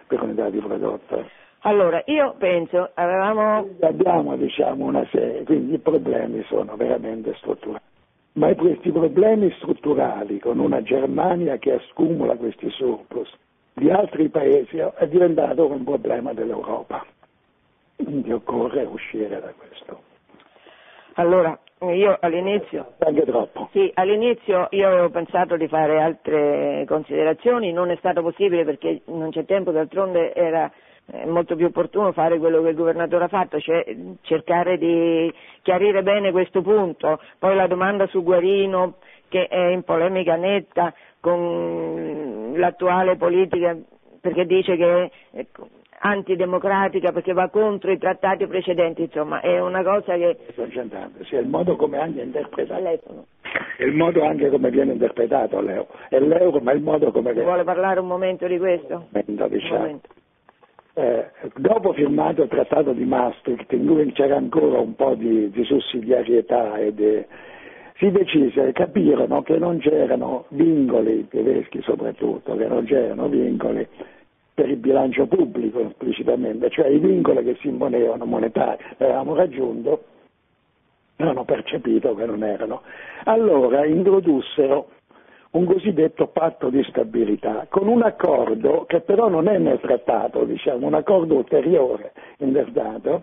per 0.07 0.23
unità 0.23 0.51
di 0.51 0.59
prodotto. 0.59 1.25
Allora, 1.61 2.03
io 2.07 2.35
penso, 2.39 2.91
avevamo... 2.95 3.69
Abbiamo 3.81 4.37
diciamo 4.37 4.85
una 4.85 5.07
serie, 5.11 5.45
quindi 5.45 5.75
i 5.75 5.79
problemi 5.79 6.45
sono 6.45 6.77
veramente 6.77 7.35
strutturali 7.37 7.93
ma 8.35 8.55
questi 8.55 8.91
problemi 8.91 9.53
strutturali 9.59 10.39
con 10.39 10.59
una 10.59 10.83
Germania 10.83 11.57
che 11.59 11.73
accumula 11.73 12.37
questi 12.37 12.69
surplus 12.71 13.31
di 13.75 13.91
altri 13.91 14.29
paesi 14.29 14.79
è 14.79 15.07
diventato 15.09 15.67
un 15.67 15.83
problema 15.85 16.33
dell'Europa. 16.33 17.05
Quindi 17.97 18.33
occorre 18.33 18.85
uscire 18.85 19.41
da 19.41 19.53
questo. 19.57 20.03
Allora, 21.15 21.59
io 21.81 22.17
all'inizio, 22.21 22.95
Anche 22.99 23.25
troppo. 23.25 23.69
Sì, 23.73 23.91
all'inizio 23.95 24.69
io 24.71 24.89
avevo 24.89 25.11
pensato 25.11 25.57
di 25.57 25.69
fare 25.69 26.01
altre 26.01 26.85
considerazioni, 26.87 27.73
non 27.73 27.91
è 27.91 27.97
stato 27.97 28.23
possibile 28.23 28.65
perché 28.65 29.03
non 29.07 29.31
c'è 29.31 29.45
tempo, 29.45 29.71
d'altronde 29.71 30.35
era 30.35 30.71
è 31.07 31.27
molto 31.27 31.55
più 31.55 31.67
opportuno 31.67 32.13
fare 32.13 32.39
quello 32.39 32.63
che 32.63 32.71
il 32.71 32.77
governatore 32.77 33.25
ha 33.25 33.29
fatto, 33.29 33.61
cioè 33.61 33.85
cercare 34.23 34.79
di 34.79 35.33
chiarire 35.63 36.03
bene 36.03 36.33
questo 36.33 36.63
punto. 36.63 37.21
Poi 37.39 37.55
la 37.55 37.67
domanda 37.67 38.07
su 38.07 38.23
Guarino, 38.23 38.97
che 39.29 39.47
è 39.47 39.67
in 39.67 39.83
polemica 39.83 40.37
netta 40.37 40.95
con 41.21 42.53
l'attuale 42.57 43.17
politica, 43.17 43.77
perché 44.21 44.47
dice 44.47 44.77
che 44.77 45.11
è 45.33 45.47
antidemocratica, 46.07 47.13
perché 47.13 47.33
va 47.33 47.49
contro 47.49 47.91
i 47.91 47.99
trattati 47.99 48.47
precedenti, 48.47 49.03
insomma, 49.03 49.41
è 49.41 49.59
una 49.61 49.83
cosa 49.83 50.15
che... 50.17 50.37
Sì, 51.23 51.37
è 51.37 51.39
il 51.39 51.49
modo 51.49 51.77
come 51.77 51.99
anche 51.99 52.21
interpretato. 52.21 53.27
È 53.77 53.85
il 53.85 53.95
modo 53.95 54.23
anche 54.25 54.51
come 54.51 54.71
viene 54.71 54.93
interpretato 54.93 55.61
l'euro. 55.61 55.89
È 56.09 56.19
l'euro, 56.19 56.61
ma 56.61 56.73
il 56.73 56.83
modo 56.83 57.11
come. 57.11 57.33
Vuole 57.33 57.65
parlare 57.65 58.01
un 58.01 58.07
momento 58.07 58.47
di 58.47 58.59
questo? 58.59 58.95
Un 58.95 59.07
momento, 59.11 59.47
diciamo. 59.49 59.75
Un 59.75 59.81
momento 59.81 60.09
eh, 60.95 61.27
dopo 61.57 61.93
firmato 61.93 62.43
il 62.43 62.49
trattato 62.49 62.93
di 62.93 63.05
Maastricht, 63.05 63.73
in 63.73 63.87
cui 63.87 64.13
c'era 64.13 64.37
ancora 64.37 64.79
un 64.79 64.95
po' 64.95 65.15
di, 65.15 65.51
di 65.51 65.65
sussidiarietà 65.65 66.79
ed, 66.79 67.01
eh, 67.01 67.27
si 67.97 68.11
decise, 68.11 68.73
capirono 68.73 69.43
che 69.43 69.59
non 69.59 69.79
c'erano 69.79 70.47
vincoli, 70.49 71.21
i 71.21 71.29
tedeschi 71.29 71.81
soprattutto, 71.83 72.57
che 72.57 72.67
non 72.67 72.85
c'erano 72.85 73.29
vincoli 73.29 73.87
per 74.55 74.69
il 74.69 74.77
bilancio 74.77 75.27
pubblico 75.27 75.81
esplicitamente, 75.81 76.71
cioè 76.71 76.87
i 76.87 76.99
vincoli 76.99 77.43
che 77.43 77.57
si 77.61 77.69
imponevano 77.69 78.25
monetari, 78.25 78.83
avevamo 78.99 79.35
raggiunto, 79.35 80.05
avevano 81.17 81.45
percepito 81.45 82.15
che 82.15 82.25
non 82.25 82.45
erano. 82.45 82.83
Allora 83.25 83.85
introdussero 83.85 84.89
un 85.55 85.67
cosiddetto 85.67 86.29
patto 86.29 86.69
di 86.69 86.83
stabilità, 86.89 87.67
con 87.69 87.87
un 87.87 88.03
accordo 88.03 88.85
che 88.89 89.01
però 89.01 89.29
non 89.29 89.49
è 89.49 89.59
nel 89.59 89.79
trattato, 89.81 90.45
diciamo, 90.45 90.87
un 90.87 90.95
accordo 90.95 91.37
ulteriore 91.37 92.13
invertato, 92.39 93.23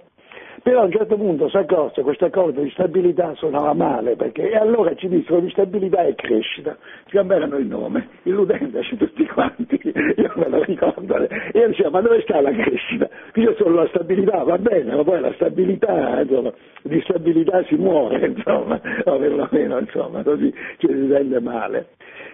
però 0.64 0.82
a 0.82 0.86
un 0.86 0.92
certo 0.92 1.18
punto 1.18 1.50
si 1.50 1.58
accorse 1.58 2.04
questo 2.04 2.26
accordo 2.26 2.62
di 2.62 2.70
stabilità 2.70 3.34
suonava 3.36 3.74
male 3.74 4.16
perché, 4.16 4.50
e 4.50 4.56
allora 4.56 4.94
ci 4.96 5.08
dissero 5.08 5.40
di 5.40 5.50
stabilità 5.50 6.04
e 6.04 6.16
crescita, 6.16 6.78
scambiarono 7.10 7.58
il 7.58 7.66
nome, 7.66 8.08
illudendoci 8.24 8.96
tutti 8.96 9.26
quanti, 9.28 9.80
io 9.84 10.32
me 10.36 10.48
lo 10.48 10.64
ricordo, 10.64 11.18
e 11.18 11.50
io 11.54 11.68
dicevo 11.68 11.90
ma 11.90 12.02
dove 12.02 12.22
sta 12.22 12.40
la 12.40 12.52
crescita? 12.52 13.10
Io 13.36 13.56
sono 13.58 13.76
la 13.76 13.88
stabilità, 13.88 14.44
va 14.44 14.58
bene, 14.58 14.96
ma 14.96 15.04
poi 15.04 15.20
la 15.20 15.34
stabilità, 15.34 16.22
insomma, 16.22 16.54
di 16.84 17.02
stabilità 17.02 17.64
si 17.66 17.76
muore, 17.76 18.28
insomma, 18.28 18.80
o 19.06 19.18
perlomeno 19.18 19.80
insomma, 19.80 20.24
così 20.24 20.54
ci 20.78 20.88
si 20.88 21.08
sente 21.10 21.40
male. 21.40 21.88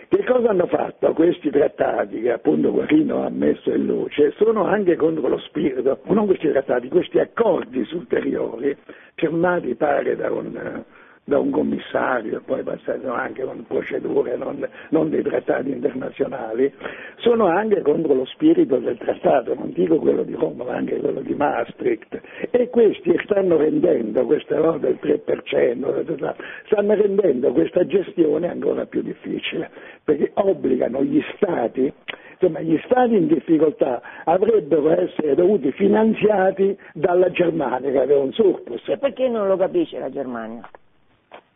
Che 0.10 0.24
cosa 0.24 0.52
hanno 0.52 0.68
fatto 0.68 1.12
questi 1.12 1.50
trattati 1.50 2.22
che 2.22 2.32
appunto 2.32 2.72
Guarino 2.72 3.26
ha 3.26 3.30
messo 3.30 3.72
in 3.72 3.86
luce? 3.86 4.32
Sono 4.38 4.64
anche 4.66 4.96
contro 4.96 5.28
lo 5.28 5.38
spirito, 5.40 6.00
non 6.06 6.26
questi 6.28 6.50
trattati, 6.50 6.88
questi 6.88 7.20
accordi 7.20 7.84
superiori 7.84 8.76
firmati 9.16 9.76
pare 9.76 10.16
da 10.16 10.32
un 10.32 10.86
da 11.28 11.40
un 11.40 11.52
commissario, 11.52 12.42
poi 12.46 12.64
passano 12.64 13.12
anche 13.12 13.44
con 13.44 13.66
procedure 13.68 14.38
non, 14.38 14.66
non, 14.92 15.10
dei 15.10 15.22
trattati 15.22 15.72
internazionali, 15.72 16.74
sono 17.18 17.48
anche 17.48 17.82
contro 17.82 18.14
lo 18.14 18.24
spirito 18.24 18.78
del 18.78 18.98
trattato, 18.98 19.54
non 19.54 19.74
dico 19.74 19.98
quello 19.98 20.24
di 20.24 20.34
Roma, 20.36 20.64
ma 20.64 20.76
anche 20.76 20.96
quello 20.96 21.20
di 21.20 21.34
Maastricht. 21.34 22.22
E 22.50 22.70
questi 22.70 23.14
stanno 23.26 23.58
rendendo, 23.58 24.24
questa 24.26 24.56
roba 24.56 24.78
del 24.78 25.00
3%, 25.02 26.36
stanno 26.68 26.94
rendendo 26.94 27.52
questa 27.52 27.86
gestione 27.86 28.50
ancora 28.50 28.86
più 28.86 29.02
difficile, 29.02 29.70
perché 30.06 30.32
obbligano 30.34 31.04
gli 31.04 31.22
Stati 31.36 31.94
insomma 32.40 32.62
gli 32.62 32.80
stati 32.86 33.16
in 33.16 33.28
difficoltà 33.28 34.00
avrebbero 34.24 34.92
essere 34.92 35.34
dovuti 35.34 35.72
finanziati 35.72 36.78
dalla 36.94 37.32
Germania 37.32 37.92
che 37.92 38.00
aveva 38.00 38.22
un 38.22 38.32
surplus. 38.32 38.88
E 38.88 38.98
perché 38.98 39.28
non 39.28 39.48
lo 39.48 39.58
capisce 39.58 39.98
la 40.00 40.10
Germania? 40.10 40.70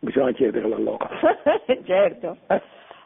Bisogna 0.02 0.32
chiederlo 0.32 0.74
a 0.74 0.78
loro. 0.78 1.08
certo. 1.86 2.36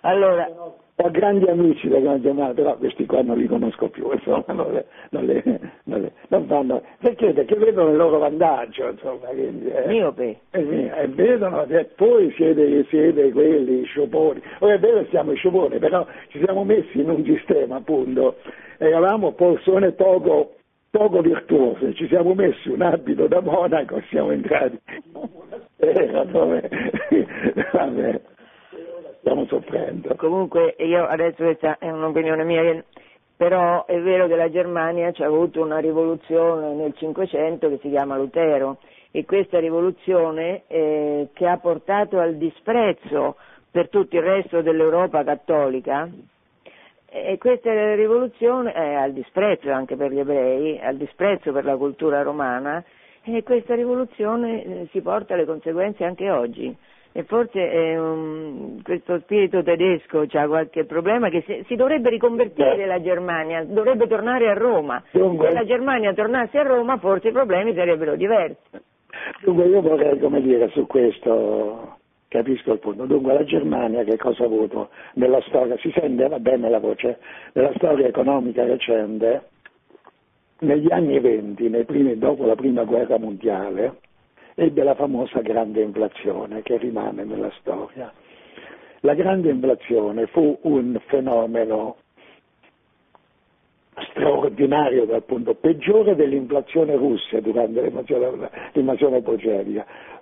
Allora. 0.00 0.50
Ho 0.98 1.10
grandi 1.10 1.44
amici 1.44 1.88
da 1.88 1.98
Gran 1.98 2.22
Germania, 2.22 2.54
però 2.54 2.74
questi 2.78 3.04
qua 3.04 3.20
non 3.20 3.36
li 3.36 3.46
conosco 3.46 3.90
più, 3.90 4.10
insomma, 4.10 4.44
non, 4.54 4.72
le, 4.72 4.86
non, 5.10 5.26
le, 5.26 5.42
non, 5.84 6.00
le, 6.00 6.12
non 6.28 6.46
fanno, 6.46 6.82
perché? 6.98 7.34
Perché 7.34 7.54
vedono 7.56 7.90
il 7.90 7.96
loro 7.96 8.16
vantaggio, 8.16 8.88
insomma, 8.88 9.26
quindi, 9.26 9.68
eh, 9.68 9.86
Miope. 9.88 10.38
Eh, 10.52 10.90
e 10.96 11.06
vedono, 11.08 11.66
e 11.66 11.84
poi 11.84 12.32
siete, 12.32 12.86
siete 12.88 13.30
quelli 13.30 13.84
scioponi, 13.84 14.40
ora 14.60 14.72
è 14.72 14.78
vero 14.78 15.04
siamo 15.10 15.34
scioponi, 15.34 15.78
però 15.78 16.06
ci 16.28 16.42
siamo 16.42 16.64
messi 16.64 16.98
in 16.98 17.10
un 17.10 17.22
sistema, 17.26 17.76
appunto, 17.76 18.36
eravamo 18.78 19.32
persone 19.32 19.92
poco 19.92 20.54
poco 20.96 21.20
virtuose, 21.20 21.92
ci 21.94 22.08
siamo 22.08 22.32
messi 22.34 22.70
un 22.70 22.80
abito 22.80 23.26
da 23.26 23.40
monaco, 23.42 24.00
siamo 24.08 24.30
entrati 24.30 24.80
in 25.78 26.28
dove 26.30 26.68
vabbè, 27.72 28.20
stiamo 29.18 29.44
soffrendo. 29.46 30.14
Comunque 30.16 30.74
io 30.78 31.04
adesso 31.04 31.42
questa 31.42 31.76
è 31.78 31.90
un'opinione 31.90 32.44
mia, 32.44 32.82
però 33.36 33.84
è 33.84 34.00
vero 34.00 34.26
che 34.26 34.36
la 34.36 34.50
Germania 34.50 35.12
ha 35.14 35.26
avuto 35.26 35.60
una 35.60 35.78
rivoluzione 35.78 36.72
nel 36.72 36.94
Cinquecento 36.96 37.68
che 37.68 37.78
si 37.82 37.90
chiama 37.90 38.16
Lutero 38.16 38.78
e 39.10 39.26
questa 39.26 39.58
rivoluzione 39.58 40.62
eh, 40.66 41.28
che 41.34 41.46
ha 41.46 41.58
portato 41.58 42.18
al 42.18 42.36
disprezzo 42.36 43.36
per 43.70 43.90
tutto 43.90 44.16
il 44.16 44.22
resto 44.22 44.62
dell'Europa 44.62 45.22
cattolica, 45.22 46.08
e 47.24 47.38
questa 47.38 47.94
rivoluzione 47.94 48.72
è 48.72 48.94
al 48.94 49.12
disprezzo 49.12 49.70
anche 49.70 49.96
per 49.96 50.12
gli 50.12 50.18
ebrei, 50.18 50.78
al 50.80 50.96
disprezzo 50.96 51.52
per 51.52 51.64
la 51.64 51.76
cultura 51.76 52.22
romana 52.22 52.84
e 53.24 53.42
questa 53.42 53.74
rivoluzione 53.74 54.62
eh, 54.62 54.88
si 54.90 55.00
porta 55.00 55.34
alle 55.34 55.44
conseguenze 55.44 56.04
anche 56.04 56.30
oggi. 56.30 56.74
E 57.12 57.22
forse 57.24 57.58
um, 57.96 58.82
questo 58.82 59.18
spirito 59.20 59.62
tedesco 59.62 60.26
ha 60.30 60.46
qualche 60.46 60.84
problema 60.84 61.30
che 61.30 61.42
si, 61.46 61.64
si 61.66 61.74
dovrebbe 61.74 62.10
riconvertire 62.10 62.84
la 62.84 63.00
Germania, 63.00 63.64
dovrebbe 63.64 64.06
tornare 64.06 64.50
a 64.50 64.52
Roma. 64.52 65.02
Dunque, 65.12 65.48
Se 65.48 65.54
la 65.54 65.64
Germania 65.64 66.12
tornasse 66.12 66.58
a 66.58 66.62
Roma 66.62 66.98
forse 66.98 67.28
i 67.28 67.32
problemi 67.32 67.74
sarebbero 67.74 68.16
diversi. 68.16 68.84
Dunque 69.42 69.64
io 69.64 69.80
vorrei, 69.80 70.18
come 70.18 70.42
dire, 70.42 70.68
su 70.74 70.86
questo 70.86 71.96
capisco 72.36 72.72
il 72.72 72.78
punto. 72.78 73.06
Dunque 73.06 73.32
la 73.32 73.44
Germania 73.44 74.04
che 74.04 74.16
cosa 74.16 74.42
ha 74.42 74.46
avuto 74.46 74.90
nella 75.14 75.40
storia? 75.42 75.76
Si 75.78 75.90
sente, 75.94 76.28
va 76.28 76.38
bene 76.38 76.68
la 76.68 76.78
voce, 76.78 77.18
nella 77.52 77.72
storia 77.76 78.06
economica 78.06 78.64
recente, 78.64 79.48
negli 80.60 80.90
anni 80.92 81.18
venti, 81.20 81.68
dopo 82.18 82.44
la 82.44 82.54
prima 82.54 82.84
guerra 82.84 83.18
mondiale, 83.18 84.00
ebbe 84.54 84.82
la 84.82 84.94
famosa 84.94 85.40
grande 85.40 85.82
inflazione 85.82 86.62
che 86.62 86.76
rimane 86.78 87.24
nella 87.24 87.50
storia. 87.60 88.12
La 89.00 89.14
grande 89.14 89.50
inflazione 89.50 90.26
fu 90.26 90.58
un 90.62 90.98
fenomeno 91.06 91.96
straordinario 94.10 95.06
dal 95.06 95.22
punto 95.24 95.54
peggiore 95.54 96.14
dell'inflazione 96.14 96.96
russa 96.96 97.40
durante 97.40 97.80
l'invasione, 97.80 98.50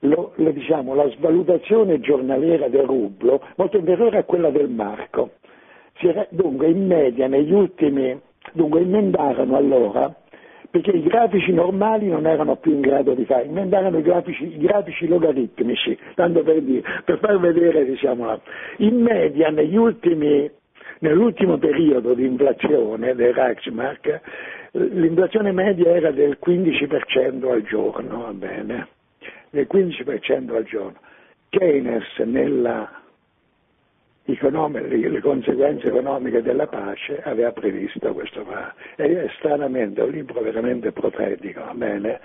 lo, 0.01 0.32
diciamo, 0.36 0.94
la 0.94 1.09
svalutazione 1.10 2.01
giornaliera 2.01 2.68
del 2.68 2.84
rublo, 2.84 3.40
molto 3.56 3.78
inferiore 3.78 4.18
a 4.18 4.24
quella 4.24 4.51
del 4.51 4.68
marco. 4.68 5.30
Era, 5.98 6.26
dunque 6.30 6.68
in 6.68 6.86
media 6.86 7.26
negli 7.28 7.52
ultimi, 7.52 8.20
dunque 8.52 8.80
emendarono 8.80 9.56
allora, 9.56 10.14
perché 10.70 10.90
i 10.90 11.02
grafici 11.02 11.52
normali 11.52 12.09
non 12.09 12.26
erano 12.26 12.56
più 12.56 12.72
in 12.72 12.80
grado 12.80 13.14
di 13.14 13.24
fare, 13.24 13.44
emendarono 13.44 13.98
i 13.98 14.02
grafici, 14.02 14.55
i 14.55 14.59
grafici 14.59 15.06
logaritmici, 15.06 15.96
tanto 16.14 16.42
per, 16.42 16.60
dire, 16.62 16.82
per 17.05 17.18
far 17.18 17.38
vedere, 17.38 17.84
diciamo, 17.84 18.40
in 18.78 19.01
media 19.01 19.51
negli 19.51 19.76
ultimi 19.76 20.51
Nell'ultimo 21.00 21.58
periodo 21.58 22.14
di 22.14 22.24
inflazione 22.24 23.14
del 23.14 23.34
Reichsmark 23.34 24.20
l'inflazione 24.72 25.52
media 25.52 25.94
era 25.94 26.10
del 26.10 26.38
15% 26.44 27.50
al 27.50 27.62
giorno, 27.62 28.22
va 28.22 28.32
bene? 28.32 28.88
Del 29.50 29.66
15% 29.70 30.54
al 30.54 30.64
giorno. 30.64 30.98
Keynes 31.48 32.18
nella 32.24 33.02
le 34.26 35.20
conseguenze 35.20 35.88
economiche 35.88 36.40
della 36.40 36.66
pace 36.66 37.20
aveva 37.22 37.52
previsto 37.52 38.12
questo 38.14 38.42
e 38.96 39.24
è 39.24 39.28
stranamente 39.36 40.00
un 40.00 40.10
libro 40.10 40.40
veramente 40.40 40.92
profetico, 40.92 41.60
va 41.60 41.74
bene? 41.74 42.20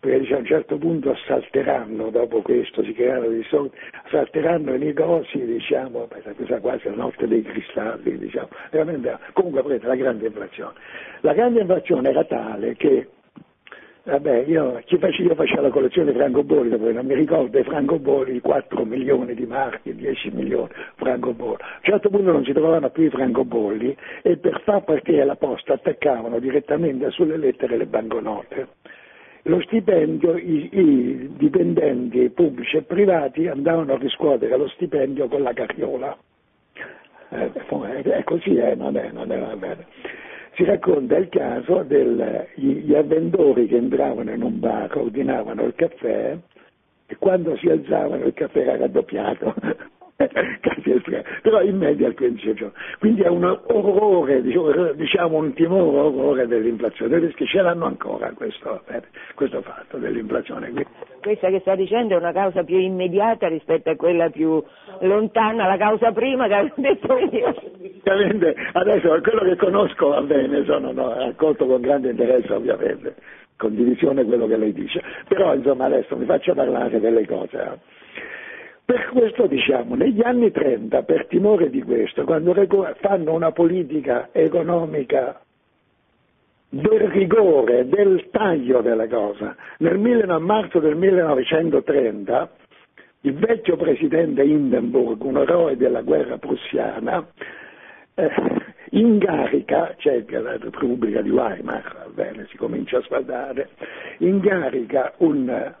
Perché 0.00 0.34
a 0.34 0.38
un 0.38 0.44
certo 0.44 0.78
punto 0.78 1.10
assalteranno, 1.10 2.10
dopo 2.10 2.40
questo 2.40 2.84
si 2.84 2.92
creeranno 2.92 3.28
dei 3.28 3.44
soldi, 3.44 3.76
assalteranno 4.04 4.74
i 4.74 4.78
negozi, 4.78 5.44
diciamo, 5.44 6.08
questa 6.08 6.60
quasi 6.60 6.88
la 6.88 6.94
notte 6.94 7.26
dei 7.26 7.42
cristalli, 7.42 8.16
diciamo, 8.16 8.48
veramente, 8.70 9.18
comunque 9.32 9.62
prende 9.62 9.86
la 9.86 9.96
grande 9.96 10.26
inflazione. 10.26 10.74
La 11.20 11.32
grande 11.32 11.60
inflazione 11.60 12.10
era 12.10 12.22
tale 12.24 12.76
che, 12.76 13.08
vabbè, 14.04 14.44
io, 14.46 14.80
io 14.86 14.98
facevo 15.34 15.62
la 15.62 15.70
collezione 15.70 16.12
di 16.12 16.16
francobolli, 16.16 16.76
poi 16.76 16.94
non 16.94 17.04
mi 17.04 17.14
ricordo 17.14 17.58
i 17.58 17.64
francobolli, 17.64 18.40
4 18.40 18.84
milioni 18.84 19.34
di 19.34 19.46
marchi, 19.46 19.96
10 19.96 20.30
milioni 20.30 20.70
francobolli. 20.94 21.60
A 21.60 21.74
un 21.74 21.82
certo 21.82 22.08
punto 22.08 22.30
non 22.30 22.44
si 22.44 22.52
trovavano 22.52 22.90
più 22.90 23.02
i 23.02 23.10
francobolli 23.10 23.96
e 24.22 24.36
per 24.36 24.60
far 24.62 24.84
partire 24.84 25.24
la 25.24 25.34
posta 25.34 25.72
attaccavano 25.72 26.38
direttamente 26.38 27.10
sulle 27.10 27.36
lettere 27.36 27.76
le 27.76 27.86
banconote 27.86 28.68
lo 29.42 29.60
stipendio, 29.62 30.36
i, 30.36 30.68
i, 30.72 31.30
dipendenti 31.36 32.28
pubblici 32.30 32.76
e 32.76 32.82
privati 32.82 33.46
andavano 33.46 33.94
a 33.94 33.98
riscuotere 33.98 34.56
lo 34.56 34.68
stipendio 34.68 35.28
con 35.28 35.42
la 35.42 35.52
carriola. 35.52 36.16
Eh, 37.30 37.52
è 37.52 38.24
così, 38.24 38.56
eh, 38.56 38.74
non, 38.74 38.96
è, 38.96 39.10
non 39.12 39.30
è 39.30 39.56
bene. 39.56 39.86
Si 40.54 40.64
racconta 40.64 41.16
il 41.16 41.28
caso 41.28 41.84
degli 41.84 42.94
avventori 42.94 43.68
che 43.68 43.76
entravano 43.76 44.32
in 44.32 44.42
un 44.42 44.58
bar, 44.58 44.96
ordinavano 44.96 45.62
il 45.64 45.74
caffè 45.74 46.36
e 47.06 47.16
quando 47.16 47.56
si 47.56 47.68
alzavano 47.68 48.24
il 48.24 48.34
caffè 48.34 48.60
era 48.60 48.76
raddoppiato. 48.76 49.54
però 51.42 51.62
in 51.62 51.76
media 51.76 52.08
al 52.08 52.14
15 52.14 52.54
giorni. 52.54 52.74
Quindi 52.98 53.22
è 53.22 53.28
un 53.28 53.44
orrore, 53.44 54.42
diciamo 54.96 55.36
un 55.36 55.52
timore 55.54 55.96
orrore 55.96 56.46
dell'inflazione, 56.48 57.16
i 57.16 57.20
tedeschi 57.20 57.46
ce 57.46 57.62
l'hanno 57.62 57.84
ancora 57.84 58.32
questo, 58.32 58.82
eh, 58.88 59.00
questo 59.36 59.62
fatto 59.62 59.96
dell'inflazione. 59.98 60.72
Questa 61.20 61.50
che 61.50 61.60
sta 61.60 61.76
dicendo 61.76 62.14
è 62.14 62.16
una 62.16 62.32
causa 62.32 62.64
più 62.64 62.78
immediata 62.78 63.46
rispetto 63.46 63.90
a 63.90 63.96
quella 63.96 64.28
più 64.30 64.60
lontana, 65.00 65.68
la 65.68 65.76
causa 65.76 66.10
prima 66.10 66.48
che 66.48 66.54
avevo 66.54 66.74
detto 66.78 67.16
io. 67.30 67.54
Adesso 68.72 69.20
quello 69.20 69.42
che 69.42 69.56
conosco 69.56 70.08
va 70.08 70.22
bene, 70.22 70.64
sono 70.64 70.90
no, 70.90 71.10
accolto 71.12 71.64
con 71.64 71.80
grande 71.80 72.10
interesse 72.10 72.52
ovviamente, 72.52 73.14
condivisione 73.56 74.24
quello 74.24 74.48
che 74.48 74.56
lei 74.56 74.72
dice, 74.72 75.00
però 75.28 75.54
insomma 75.54 75.84
adesso 75.84 76.16
mi 76.16 76.24
faccio 76.24 76.54
parlare 76.54 76.98
delle 76.98 77.24
cose. 77.24 77.96
Per 78.90 79.10
questo 79.10 79.46
diciamo, 79.46 79.96
negli 79.96 80.22
anni 80.22 80.50
30, 80.50 81.02
per 81.02 81.26
timore 81.26 81.68
di 81.68 81.82
questo, 81.82 82.24
quando 82.24 82.54
fanno 83.00 83.34
una 83.34 83.52
politica 83.52 84.30
economica 84.32 85.38
del 86.70 87.00
rigore, 87.10 87.86
del 87.86 88.28
taglio 88.30 88.80
della 88.80 89.06
cosa, 89.06 89.54
nel 89.80 89.98
marzo 90.40 90.78
del 90.78 90.96
1930 90.96 92.50
il 93.20 93.34
vecchio 93.34 93.76
presidente 93.76 94.42
Hindenburg, 94.42 95.22
un 95.22 95.36
eroe 95.36 95.76
della 95.76 96.00
guerra 96.00 96.38
prussiana, 96.38 97.28
eh, 98.14 98.30
incarica, 98.92 99.96
cioè 99.98 100.24
la 100.28 100.56
Repubblica 100.56 101.20
di 101.20 101.28
Weimar, 101.28 102.06
bene, 102.14 102.46
si 102.48 102.56
comincia 102.56 102.96
a 102.96 103.02
sfaldare, 103.02 103.68
incarica 104.20 105.12
un 105.18 105.74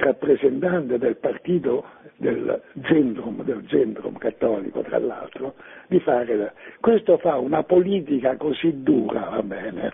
rappresentante 0.00 0.98
del 0.98 1.16
partito 1.16 1.84
del 2.16 2.60
Zentrum, 2.84 3.42
del 3.44 3.64
Zentrum 3.68 4.16
cattolico 4.18 4.80
tra 4.82 4.98
l'altro, 4.98 5.54
di 5.88 6.00
fare, 6.00 6.52
questo 6.80 7.18
fa 7.18 7.36
una 7.36 7.62
politica 7.62 8.36
così 8.36 8.82
dura, 8.82 9.28
va 9.30 9.42
bene, 9.42 9.92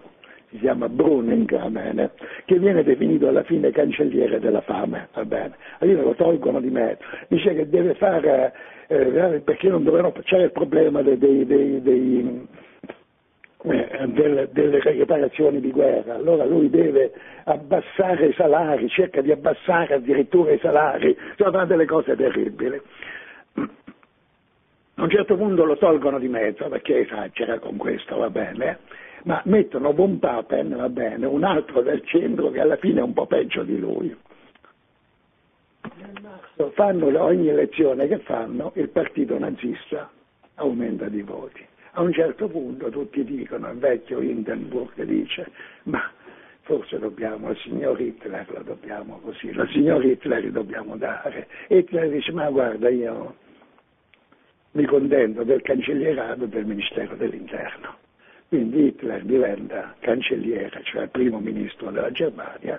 si 0.51 0.59
chiama 0.59 0.89
Bruning, 0.89 1.51
va 1.51 1.71
bene, 1.71 2.11
che 2.45 2.59
viene 2.59 2.83
definito 2.83 3.29
alla 3.29 3.43
fine 3.43 3.71
cancelliere 3.71 4.41
della 4.41 4.63
fame, 4.63 5.09
va 5.13 5.25
bene, 5.25 5.55
allora 5.79 6.03
lo 6.03 6.15
tolgono 6.15 6.61
di 6.61 6.71
mezzo, 6.71 7.03
dice 7.29 7.55
che 7.55 7.69
deve 7.69 7.95
fare, 7.95 8.53
eh, 8.89 9.41
perché 9.45 9.69
non 9.69 9.85
dovevano, 9.85 10.13
c'è 10.23 10.39
il 10.39 10.53
problema 10.53 11.03
dei, 11.03 11.19
dei, 11.19 11.45
dei, 11.47 11.83
dei 11.83 12.47
eh, 13.69 14.07
delle, 14.53 14.81
riparazioni 14.81 15.61
di 15.61 15.73
guerra, 15.73 16.15
allora 16.15 16.45
lui 16.45 16.71
deve 16.71 17.13
abbassare 17.45 18.27
i 18.27 18.33
salari, 18.35 18.89
cerca 18.89 19.21
di 19.21 19.33
abbassare 19.33 19.95
addirittura 19.95 20.53
i 20.53 20.59
salari, 20.61 21.17
sono 21.37 21.65
delle 21.67 21.85
cose 21.85 22.15
terribili. 22.15 22.81
A 24.99 25.03
un 25.03 25.11
certo 25.11 25.37
punto 25.37 25.65
lo 25.65 25.77
tolgono 25.77 26.21
di 26.21 26.29
mezzo 26.29 26.69
perché 26.69 27.01
esagera 27.01 27.59
con 27.59 27.77
questo, 27.77 28.17
va 28.17 28.31
bene, 28.31 28.79
ma 29.25 29.43
mettono 29.47 29.93
Von 29.93 30.21
Papen, 30.21 30.77
va 30.77 30.89
bene, 30.89 31.27
un 31.27 31.43
altro 31.43 31.83
del 31.83 32.03
centro 32.05 32.51
che 32.51 32.61
alla 32.61 32.77
fine 32.77 33.01
è 33.01 33.03
un 33.03 33.13
po' 33.13 33.27
peggio 33.27 33.65
di 33.65 33.79
lui. 33.79 34.17
Fanno 36.73 37.23
ogni 37.23 37.49
elezione 37.49 38.07
che 38.07 38.19
fanno, 38.19 38.71
il 38.77 38.89
partito 38.91 39.37
nazista 39.39 40.09
aumenta 40.55 41.09
di 41.09 41.23
voti. 41.23 41.67
A 41.99 42.03
un 42.03 42.13
certo 42.13 42.47
punto 42.47 42.91
tutti 42.91 43.25
dicono, 43.25 43.71
il 43.71 43.79
vecchio 43.79 44.21
Hindenburg 44.21 45.03
dice, 45.05 45.51
ma 45.85 46.11
forse 46.61 46.99
dobbiamo 46.99 47.49
al 47.49 47.57
signor 47.57 47.99
Hitler, 47.99 48.45
lo 48.53 48.63
dobbiamo 48.63 49.19
così, 49.21 49.51
al 49.57 49.67
signor 49.71 50.05
Hitler 50.05 50.45
gli 50.45 50.51
dobbiamo 50.51 50.99
dare. 50.99 51.49
Hitler 51.69 52.11
dice, 52.11 52.33
ma 52.33 52.51
guarda 52.51 52.91
io 52.91 53.37
mi 54.73 54.85
contento 54.85 55.43
del 55.43 55.63
cancellierato 55.63 56.45
del 56.45 56.67
Ministero 56.67 57.17
dell'Interno. 57.17 57.97
quindi 58.49 58.89
Hitler 58.89 59.25
diventa 59.25 59.95
cancelliere, 60.01 60.83
cioè 60.85 61.09
primo 61.09 61.41
ministro 61.41 61.91
della 61.91 62.11
Germania, 62.11 62.79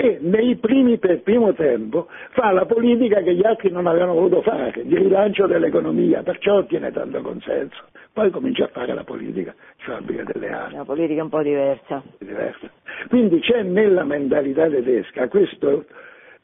e 0.00 0.18
nei 0.20 0.54
primi, 0.54 0.96
per 0.98 1.22
primo 1.22 1.52
tempo 1.54 2.06
fa 2.30 2.52
la 2.52 2.66
politica 2.66 3.20
che 3.20 3.34
gli 3.34 3.44
altri 3.44 3.68
non 3.72 3.88
avevano 3.88 4.14
voluto 4.14 4.42
fare, 4.42 4.84
di 4.84 4.96
rilancio 4.96 5.48
dell'economia, 5.48 6.22
perciò 6.22 6.58
ottiene 6.58 6.92
tanto 6.92 7.20
consenso. 7.20 7.82
Poi 8.12 8.30
comincia 8.30 8.66
a 8.66 8.68
fare 8.68 8.94
la 8.94 9.02
politica, 9.02 9.52
fabbrica 9.78 10.22
delle 10.22 10.52
armi. 10.52 10.74
Una 10.74 10.84
politica 10.84 11.20
un 11.24 11.28
po' 11.28 11.42
diversa. 11.42 12.00
diversa. 12.18 12.70
Quindi 13.08 13.40
c'è 13.40 13.62
nella 13.62 14.04
mentalità 14.04 14.68
tedesca 14.68 15.26
questo 15.26 15.86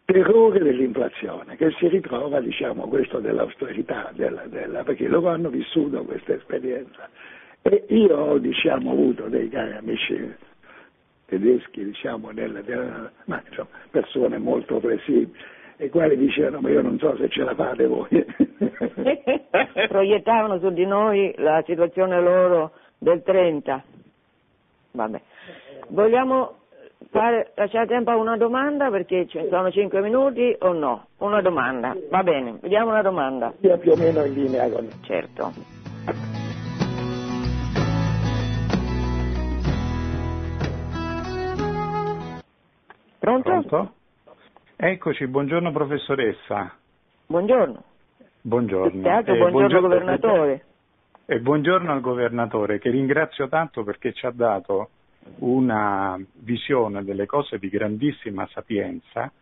terrore 0.05 0.59
dell'inflazione 0.59 1.55
che 1.55 1.71
si 1.79 1.87
ritrova, 1.87 2.41
diciamo, 2.41 2.89
questo 2.89 3.21
dell'austerità, 3.21 4.11
della, 4.17 4.43
della, 4.49 4.83
perché 4.83 5.07
loro 5.07 5.29
hanno 5.29 5.49
vissuto 5.49 6.03
questa 6.03 6.35
esperienza. 6.35 7.09
E 7.63 7.85
io 7.87 8.17
ho 8.17 8.39
diciamo, 8.39 8.91
avuto 8.91 9.29
dei 9.29 9.49
cari 9.49 9.75
amici 9.77 10.43
tedeschi, 11.39 11.85
diciamo, 11.85 12.31
nella, 12.31 12.61
nella, 12.65 13.11
ma, 13.27 13.43
insomma, 13.49 13.69
persone 13.91 14.39
molto 14.39 14.81
flessibili, 14.81 15.33
i 15.79 15.89
quali 15.89 16.17
dicevano 16.17 16.61
ma 16.61 16.71
io 16.71 16.83
non 16.83 16.99
so 16.99 17.17
se 17.17 17.29
ce 17.29 17.43
la 17.43 17.55
fate 17.55 17.87
voi. 17.87 18.09
Proiettavano 19.89 20.59
su 20.61 20.71
di 20.71 20.87
noi 20.87 21.35
la 21.39 21.63
situazione 21.67 22.21
loro 22.21 22.73
del 22.99 23.23
30. 23.23 23.83
Vabbè. 24.93 25.21
Vogliamo 25.89 26.59
fare, 27.11 27.51
lasciare 27.57 27.87
tempo 27.87 28.11
a 28.11 28.17
una 28.17 28.37
domanda 28.37 28.89
perché 28.91 29.27
ci 29.27 29.41
sono 29.51 29.71
5 29.71 30.01
minuti 30.01 30.55
o 30.61 30.73
no? 30.73 31.09
Una 31.19 31.41
domanda, 31.41 31.97
va 32.09 32.23
bene, 32.23 32.59
vediamo 32.61 32.91
una 32.91 33.03
domanda. 33.03 33.53
Sia 33.61 33.77
più 33.77 33.93
o 33.93 33.97
meno 33.97 34.25
in 34.25 34.33
linea 34.33 34.69
con... 34.71 34.89
Certo. 35.03 36.34
Pronto? 43.25 43.49
Pronto? 43.49 43.95
Eccoci, 44.77 45.27
buongiorno 45.27 45.73
professoressa. 45.73 46.75
Buongiorno. 47.25 47.83
Buongiorno. 48.43 49.01
Teatro, 49.01 49.37
buongiorno, 49.37 49.51
buongiorno 49.51 49.89
governatore. 49.89 50.65
E 51.25 51.41
buongiorno 51.41 51.91
al 51.91 52.03
governatore 52.03 52.79
che 52.79 52.91
ringrazio 52.91 53.49
tanto 53.49 53.83
perché 53.83 54.13
ci 54.13 54.27
ha 54.27 54.31
dato 54.31 54.91
una 55.39 56.21
visione 56.35 57.03
delle 57.03 57.25
cose 57.25 57.59
di 57.59 57.71
grandissima 57.71 58.47
sapienza 58.49 59.33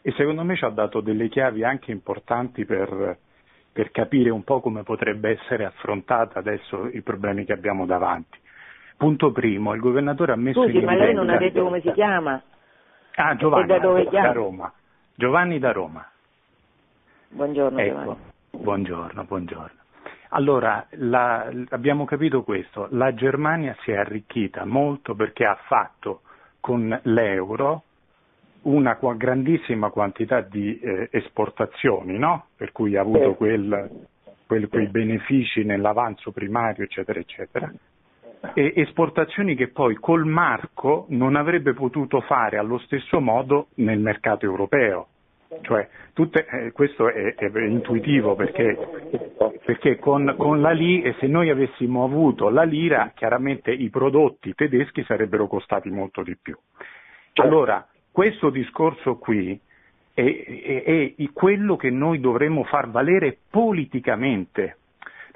e 0.00 0.12
secondo 0.12 0.42
me 0.42 0.56
ci 0.56 0.64
ha 0.64 0.70
dato 0.70 1.02
delle 1.02 1.28
chiavi 1.28 1.62
anche 1.62 1.92
importanti 1.92 2.64
per, 2.64 3.18
per 3.70 3.90
capire 3.90 4.30
un 4.30 4.44
po' 4.44 4.60
come 4.60 4.82
potrebbe 4.82 5.38
essere 5.38 5.66
affrontata 5.66 6.38
adesso 6.38 6.88
i 6.90 7.02
problemi 7.02 7.44
che 7.44 7.52
abbiamo 7.52 7.84
davanti. 7.84 8.38
Punto 8.96 9.30
primo, 9.30 9.74
il 9.74 9.80
governatore 9.80 10.32
ha 10.32 10.36
messo 10.36 10.62
Scusi, 10.62 10.78
in 10.78 10.84
ma 10.84 10.94
lei 10.94 11.12
non 11.12 11.28
ha 11.28 11.36
detto 11.36 11.62
come 11.62 11.82
si 11.82 11.92
chiama? 11.92 12.42
Ah, 13.16 13.34
Giovanni, 13.36 13.64
E 13.64 13.66
da 13.66 13.78
dove 13.78 14.04
da? 14.10 14.32
Roma. 14.32 14.72
Giovanni 15.14 15.58
da 15.58 15.72
Roma. 15.72 16.06
Buongiorno 17.28 17.78
Ecco, 17.78 17.98
Giovanni. 18.00 18.20
buongiorno, 18.50 19.24
buongiorno. 19.24 19.78
Allora, 20.30 20.86
la- 20.90 21.50
abbiamo 21.70 22.04
capito 22.04 22.42
questo, 22.42 22.88
la 22.90 23.14
Germania 23.14 23.74
si 23.82 23.90
è 23.90 23.96
arricchita 23.96 24.64
molto 24.66 25.14
perché 25.14 25.46
ha 25.46 25.56
fatto 25.66 26.22
con 26.60 26.98
l'euro 27.04 27.82
una 28.62 28.98
grandissima 29.16 29.90
quantità 29.90 30.40
di 30.40 30.78
eh, 30.80 31.08
esportazioni, 31.12 32.18
no? 32.18 32.46
per 32.56 32.72
cui 32.72 32.96
ha 32.96 33.00
avuto 33.00 33.34
quel- 33.34 34.06
quel- 34.46 34.68
quei 34.68 34.88
benefici 34.88 35.64
nell'avanzo 35.64 36.32
primario, 36.32 36.84
eccetera, 36.84 37.18
eccetera. 37.18 37.72
E 38.54 38.72
esportazioni 38.76 39.54
che 39.54 39.68
poi 39.68 39.94
col 39.96 40.24
marco 40.26 41.06
non 41.10 41.36
avrebbe 41.36 41.72
potuto 41.74 42.20
fare 42.22 42.56
allo 42.58 42.78
stesso 42.78 43.20
modo 43.20 43.68
nel 43.76 43.98
mercato 43.98 44.44
europeo. 44.44 45.08
Cioè, 45.62 45.88
tutte- 46.12 46.46
eh, 46.46 46.72
questo 46.72 47.08
è, 47.08 47.34
è 47.34 47.58
intuitivo 47.60 48.34
perché, 48.34 48.76
perché 49.64 49.96
con, 49.98 50.34
con 50.36 50.60
la 50.60 50.72
li- 50.72 51.02
e 51.02 51.14
se 51.20 51.26
noi 51.28 51.50
avessimo 51.50 52.04
avuto 52.04 52.48
la 52.48 52.64
lira, 52.64 53.12
chiaramente 53.14 53.70
i 53.72 53.88
prodotti 53.90 54.54
tedeschi 54.54 55.04
sarebbero 55.04 55.46
costati 55.46 55.88
molto 55.88 56.22
di 56.22 56.36
più. 56.36 56.56
Allora, 57.34 57.86
questo 58.10 58.50
discorso 58.50 59.18
qui 59.18 59.58
è, 60.14 60.22
è- 60.22 61.14
è 61.16 61.30
quello 61.32 61.76
che 61.76 61.90
noi 61.90 62.18
dovremmo 62.20 62.64
far 62.64 62.90
valere 62.90 63.36
politicamente. 63.50 64.76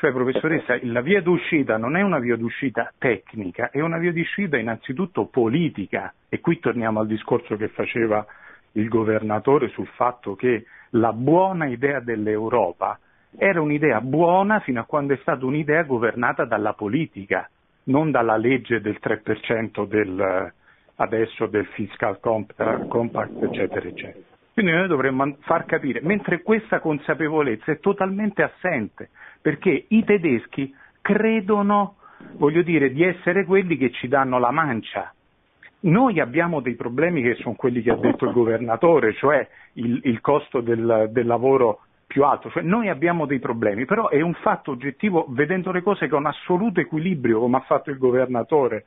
Cioè, 0.01 0.13
professoressa, 0.13 0.79
la 0.85 1.03
via 1.03 1.21
d'uscita 1.21 1.77
non 1.77 1.95
è 1.95 2.01
una 2.01 2.21
via 2.21 2.35
d'uscita 2.35 2.91
tecnica, 2.97 3.69
è 3.69 3.83
una 3.83 3.99
via 3.99 4.15
d'uscita 4.15 4.57
innanzitutto 4.57 5.27
politica. 5.27 6.15
E 6.27 6.41
qui 6.41 6.59
torniamo 6.59 7.01
al 7.01 7.07
discorso 7.07 7.55
che 7.57 7.69
faceva 7.69 8.25
il 8.73 8.89
governatore 8.89 9.69
sul 9.69 9.87
fatto 9.89 10.35
che 10.37 10.65
la 10.93 11.13
buona 11.13 11.67
idea 11.67 12.01
dell'Europa 12.01 12.99
era 13.37 13.61
un'idea 13.61 14.01
buona 14.01 14.61
fino 14.61 14.81
a 14.81 14.85
quando 14.85 15.13
è 15.13 15.19
stata 15.19 15.45
un'idea 15.45 15.83
governata 15.83 16.47
dalla 16.47 16.73
politica, 16.73 17.47
non 17.85 18.11
dalla 18.11 18.39
legge 18.39 18.81
del 18.81 18.97
3% 19.03 19.87
del, 19.87 20.53
adesso 20.95 21.45
del 21.45 21.67
fiscal 21.75 22.21
comp- 22.21 22.89
compact, 22.89 23.43
eccetera, 23.43 23.87
eccetera. 23.87 24.30
Quindi 24.53 24.73
noi 24.73 24.89
dovremmo 24.89 25.37
far 25.41 25.65
capire, 25.65 26.01
mentre 26.03 26.43
questa 26.43 26.81
consapevolezza 26.81 27.73
è 27.73 27.79
totalmente 27.79 28.43
assente, 28.43 29.11
perché 29.41 29.87
i 29.89 30.05
tedeschi 30.05 30.75
credono, 31.01 31.97
voglio 32.33 32.63
dire, 32.63 32.93
di 32.93 33.03
essere 33.05 33.45
quelli 33.45 33.77
che 33.77 33.91
ci 33.91 34.09
danno 34.09 34.39
la 34.39 34.51
mancia. 34.51 35.13
Noi 35.83 36.21
abbiamo 36.21 36.61
dei 36.61 36.75
problemi 36.75 37.23
che 37.23 37.37
sono 37.37 37.55
quelli 37.55 37.81
che 37.81 37.91
ha 37.91 37.97
detto 37.97 38.27
il 38.27 38.33
governatore, 38.33 39.15
cioè 39.15 39.49
il, 39.75 40.01
il 40.05 40.21
costo 40.21 40.61
del, 40.61 41.09
del 41.11 41.27
lavoro 41.27 41.81
più 42.07 42.25
alto, 42.25 42.51
cioè 42.51 42.65
noi 42.65 42.89
abbiamo 42.89 43.25
dei 43.25 43.39
problemi, 43.39 43.85
però 43.87 44.09
è 44.09 44.21
un 44.21 44.35
fatto 44.35 44.73
oggettivo, 44.73 45.27
vedendo 45.29 45.71
le 45.71 45.81
cose 45.81 46.09
con 46.09 46.27
assoluto 46.27 46.81
equilibrio, 46.81 47.39
come 47.39 47.59
ha 47.59 47.61
fatto 47.61 47.91
il 47.91 47.99
governatore. 47.99 48.85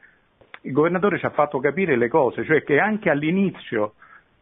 Il 0.64 0.74
governatore 0.74 1.18
ci 1.18 1.26
ha 1.26 1.30
fatto 1.30 1.60
capire 1.60 1.96
le 1.96 2.10
cose, 2.10 2.44
cioè 2.44 2.64
che 2.64 2.80
anche 2.80 3.10
all'inizio 3.10 3.94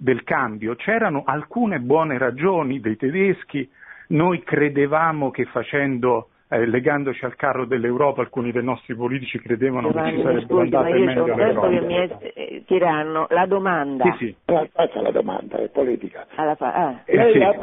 del 0.01 0.23
cambio 0.23 0.73
c'erano 0.73 1.21
alcune 1.23 1.79
buone 1.79 2.17
ragioni 2.17 2.79
dei 2.79 2.97
tedeschi, 2.97 3.69
noi 4.07 4.41
credevamo 4.41 5.29
che 5.29 5.45
facendo, 5.45 6.29
eh, 6.49 6.65
legandoci 6.65 7.23
al 7.23 7.35
carro 7.35 7.65
dell'Europa, 7.65 8.21
alcuni 8.21 8.51
dei 8.51 8.63
nostri 8.63 8.95
politici 8.95 9.37
credevano 9.39 9.91
che 9.91 9.93
ci 9.93 10.15
Giovanni, 10.15 10.23
sarebbero 10.23 10.59
scusi, 10.59 10.69
c'ho 10.71 10.81
meglio 10.81 11.23
un 11.23 11.29
le 11.29 11.35
tempo 11.35 11.69
che 11.69 11.81
mi 11.81 11.93
è 11.93 12.17
eh, 12.33 12.63
tiranno. 12.65 13.27
La 13.29 13.45
domanda. 13.45 14.15
Sì, 14.17 14.25
sì. 14.25 14.35
Faccia 14.43 15.01
la 15.01 15.11
domanda, 15.11 15.57
è 15.57 15.69
politica. 15.69 16.25
Alla 16.33 16.55
fa- 16.55 16.73
ah. 16.73 17.01
Eh, 17.05 17.15
Lei 17.15 17.33
sì. 17.33 17.41
ha 17.43 17.55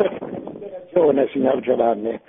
ragione, 0.93 1.29
signor 1.33 1.59
Giovanni. 1.61 2.21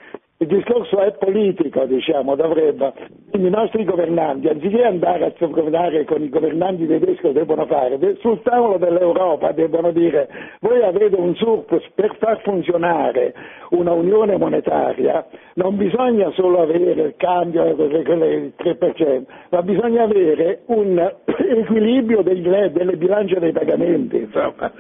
Il 0.42 0.48
discorso 0.48 1.02
è 1.02 1.12
politico, 1.18 1.84
diciamo, 1.84 2.34
dovrebbe. 2.36 2.94
Quindi 3.30 3.50
i 3.50 3.52
nostri 3.52 3.84
governanti, 3.84 4.48
anziché 4.48 4.86
andare 4.86 5.26
a 5.26 5.48
governare 5.48 6.06
con 6.06 6.24
i 6.24 6.30
governanti 6.30 6.88
tedeschi 6.88 7.24
che 7.24 7.34
devono 7.34 7.66
fare, 7.66 8.00
sul 8.22 8.42
tavolo 8.42 8.78
dell'Europa 8.78 9.52
devono 9.52 9.92
dire 9.92 10.30
voi 10.62 10.82
avete 10.82 11.18
un 11.18 11.36
surplus 11.36 11.84
per 11.94 12.16
far 12.20 12.40
funzionare 12.44 13.34
una 13.72 13.92
unione 13.92 14.38
monetaria, 14.38 15.26
non 15.56 15.76
bisogna 15.76 16.32
solo 16.32 16.62
avere 16.62 17.02
il 17.02 17.14
cambio 17.18 17.76
quelle- 17.76 18.34
il 18.34 18.54
3%, 18.56 19.26
ma 19.50 19.62
bisogna 19.62 20.04
avere 20.04 20.62
un 20.68 20.98
equilibrio 21.36 22.22
delle 22.22 22.96
bilance 22.96 23.40
dei 23.40 23.52
pagamenti, 23.52 24.16
insomma. 24.16 24.72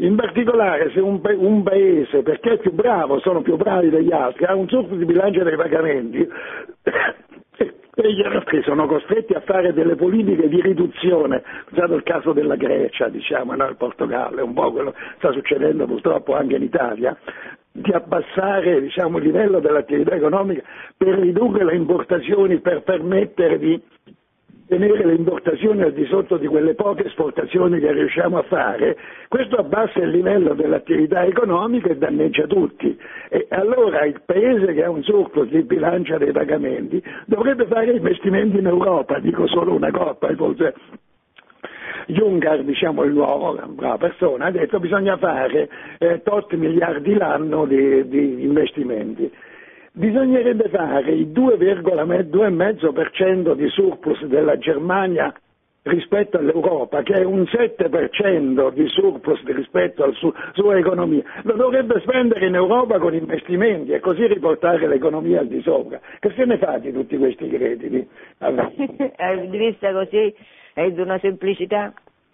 In 0.00 0.16
particolare 0.16 0.90
se 0.92 1.00
un, 1.00 1.20
un 1.22 1.62
paese, 1.62 2.22
perché 2.22 2.52
è 2.52 2.58
più 2.58 2.72
bravo, 2.72 3.20
sono 3.20 3.42
più 3.42 3.56
bravi 3.56 3.90
degli 3.90 4.12
altri, 4.12 4.46
ha 4.46 4.54
un 4.54 4.66
surplus 4.66 4.98
di 4.98 5.04
bilancio 5.04 5.42
dei 5.42 5.56
pagamenti, 5.56 6.26
e 8.02 8.14
gli 8.14 8.22
altri 8.22 8.62
sono 8.62 8.86
costretti 8.86 9.34
a 9.34 9.40
fare 9.40 9.74
delle 9.74 9.96
politiche 9.96 10.48
di 10.48 10.62
riduzione, 10.62 11.42
usato 11.70 11.94
il 11.96 12.02
caso 12.02 12.32
della 12.32 12.56
Grecia, 12.56 13.08
diciamo, 13.08 13.54
no? 13.54 13.68
il 13.68 13.76
Portogallo, 13.76 14.38
è 14.38 14.42
un 14.42 14.54
po' 14.54 14.72
quello 14.72 14.92
che 14.92 14.98
sta 15.18 15.32
succedendo 15.32 15.84
purtroppo 15.84 16.34
anche 16.34 16.56
in 16.56 16.62
Italia, 16.62 17.14
di 17.70 17.92
abbassare 17.92 18.80
diciamo, 18.80 19.18
il 19.18 19.24
livello 19.24 19.60
dell'attività 19.60 20.14
economica 20.14 20.62
per 20.96 21.18
ridurre 21.18 21.62
le 21.64 21.74
importazioni, 21.74 22.58
per 22.60 22.82
permettere 22.84 23.58
di 23.58 23.78
tenere 24.70 25.04
le 25.04 25.14
importazioni 25.14 25.82
al 25.82 25.92
di 25.92 26.06
sotto 26.06 26.36
di 26.36 26.46
quelle 26.46 26.74
poche 26.74 27.06
esportazioni 27.06 27.80
che 27.80 27.90
riusciamo 27.90 28.38
a 28.38 28.42
fare, 28.42 28.96
questo 29.28 29.56
abbassa 29.56 29.98
il 29.98 30.10
livello 30.10 30.54
dell'attività 30.54 31.24
economica 31.24 31.88
e 31.88 31.96
danneggia 31.96 32.46
tutti. 32.46 32.96
E 33.28 33.46
allora 33.50 34.04
il 34.04 34.22
paese 34.24 34.72
che 34.72 34.84
ha 34.84 34.90
un 34.90 35.02
surplus 35.02 35.48
di 35.48 35.62
bilancia 35.62 36.18
dei 36.18 36.30
pagamenti 36.30 37.02
dovrebbe 37.26 37.66
fare 37.66 37.90
investimenti 37.90 38.58
in 38.58 38.66
Europa, 38.66 39.18
dico 39.18 39.48
solo 39.48 39.74
una 39.74 39.90
coppa, 39.90 40.32
forse 40.36 40.74
Juncker, 42.06 42.62
diciamo 42.62 43.02
il 43.02 43.12
nuovo, 43.12 43.52
una 43.52 43.66
brava 43.66 43.98
persona, 43.98 44.46
ha 44.46 44.50
detto 44.52 44.78
che 44.78 44.86
bisogna 44.86 45.16
fare 45.16 45.68
eh, 45.98 46.22
tot 46.22 46.54
miliardi 46.54 47.14
l'anno 47.14 47.66
di, 47.66 48.08
di 48.08 48.44
investimenti. 48.44 49.30
Bisognerebbe 49.92 50.68
fare 50.68 51.12
il 51.12 51.28
2,5% 51.28 53.54
di 53.54 53.68
surplus 53.68 54.24
della 54.24 54.58
Germania 54.58 55.32
rispetto 55.82 56.36
all'Europa, 56.36 57.02
che 57.02 57.14
è 57.14 57.24
un 57.24 57.42
7% 57.42 58.72
di 58.72 58.86
surplus 58.88 59.42
rispetto 59.44 60.04
alla 60.04 60.12
su, 60.12 60.30
sua 60.52 60.76
economia, 60.76 61.22
lo 61.42 61.54
dovrebbe 61.54 62.00
spendere 62.00 62.46
in 62.46 62.54
Europa 62.54 62.98
con 62.98 63.14
investimenti 63.14 63.92
e 63.92 64.00
così 64.00 64.26
riportare 64.26 64.86
l'economia 64.86 65.40
al 65.40 65.46
di 65.46 65.62
sopra. 65.62 65.98
Che 66.18 66.32
se 66.36 66.44
ne 66.44 66.58
fa 66.58 66.76
di 66.78 66.92
tutti 66.92 67.16
questi 67.16 67.48
crediti? 67.48 68.06
Allora. 68.38 68.70
di 68.76 69.56
vista 69.56 69.90
così 69.92 70.34
è 70.74 70.90
di 70.90 71.00
una 71.00 71.18
semplicità. 71.18 71.92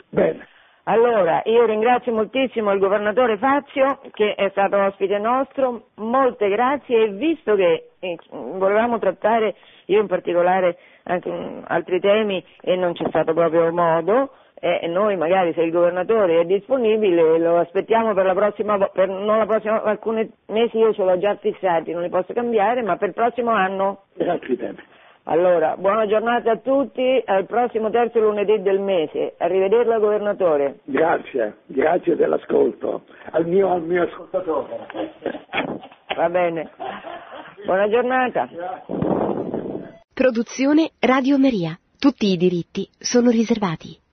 Bene. 0.09 0.55
Allora, 0.89 1.43
io 1.47 1.65
ringrazio 1.65 2.13
moltissimo 2.13 2.71
il 2.73 2.79
governatore 2.79 3.39
Fazio 3.39 3.99
che 4.13 4.35
è 4.37 4.49
stato 4.51 4.77
ospite 4.77 5.19
nostro, 5.19 5.89
molte 5.97 6.49
grazie 6.49 7.03
e 7.03 7.09
visto 7.09 7.57
che 7.57 7.89
eh, 7.99 8.17
volevamo 8.31 9.01
trattare 9.01 9.57
io 9.87 10.01
in 10.01 10.07
particolare 10.07 10.79
anche 11.03 11.29
um, 11.29 11.65
altri 11.67 11.99
temi 11.99 12.45
e 12.61 12.77
non 12.77 12.93
c'è 12.93 13.05
stato 13.09 13.35
proprio 13.35 13.73
modo, 13.73 14.31
e 14.59 14.87
noi 14.87 15.17
magari 15.17 15.53
se 15.55 15.63
il 15.63 15.73
governatore 15.73 16.41
è 16.41 16.45
disponibile 16.45 17.39
lo 17.39 17.59
aspettiamo 17.59 18.15
per 18.15 18.25
la 18.25 18.35
prossima, 18.35 18.79
per, 18.89 19.09
non 19.09 19.39
la 19.39 19.47
prossima, 19.47 19.83
alcuni 19.83 20.31
mesi 20.47 20.79
io 20.79 20.95
ce 20.95 21.03
l'ho 21.03 21.19
già 21.19 21.35
fissati, 21.37 21.93
non 21.93 22.03
li 22.03 22.09
posso 22.09 22.33
cambiare, 22.33 22.83
ma 22.83 22.97
per 22.97 23.09
il 23.09 23.15
prossimo 23.15 23.51
anno. 23.51 24.05
Per 24.17 24.29
altri 24.29 24.57
temi. 24.57 24.79
Allora, 25.29 25.77
buona 25.77 26.07
giornata 26.07 26.53
a 26.53 26.59
tutti, 26.59 27.21
al 27.25 27.47
prossimo 27.47 27.91
terzo 27.91 28.21
lunedì 28.21 28.63
del 28.63 28.79
mese. 28.79 29.35
Arrivederla 29.39 29.99
governatore. 29.99 30.79
Grazie, 30.85 31.57
grazie 31.67 32.15
dell'ascolto. 32.15 33.03
Al 33.33 33.45
mio, 33.45 33.73
al 33.73 33.83
mio 33.83 34.05
ascoltatore. 34.05 34.87
Va 36.17 36.29
bene. 36.29 36.71
Buona 37.65 37.89
giornata. 37.89 38.49
Produzione 40.15 40.91
Radio 41.01 41.39
Maria. 41.39 41.77
Tutti 41.99 42.27
i 42.27 42.37
diritti 42.37 42.89
sono 42.97 43.31
riservati. 43.31 44.06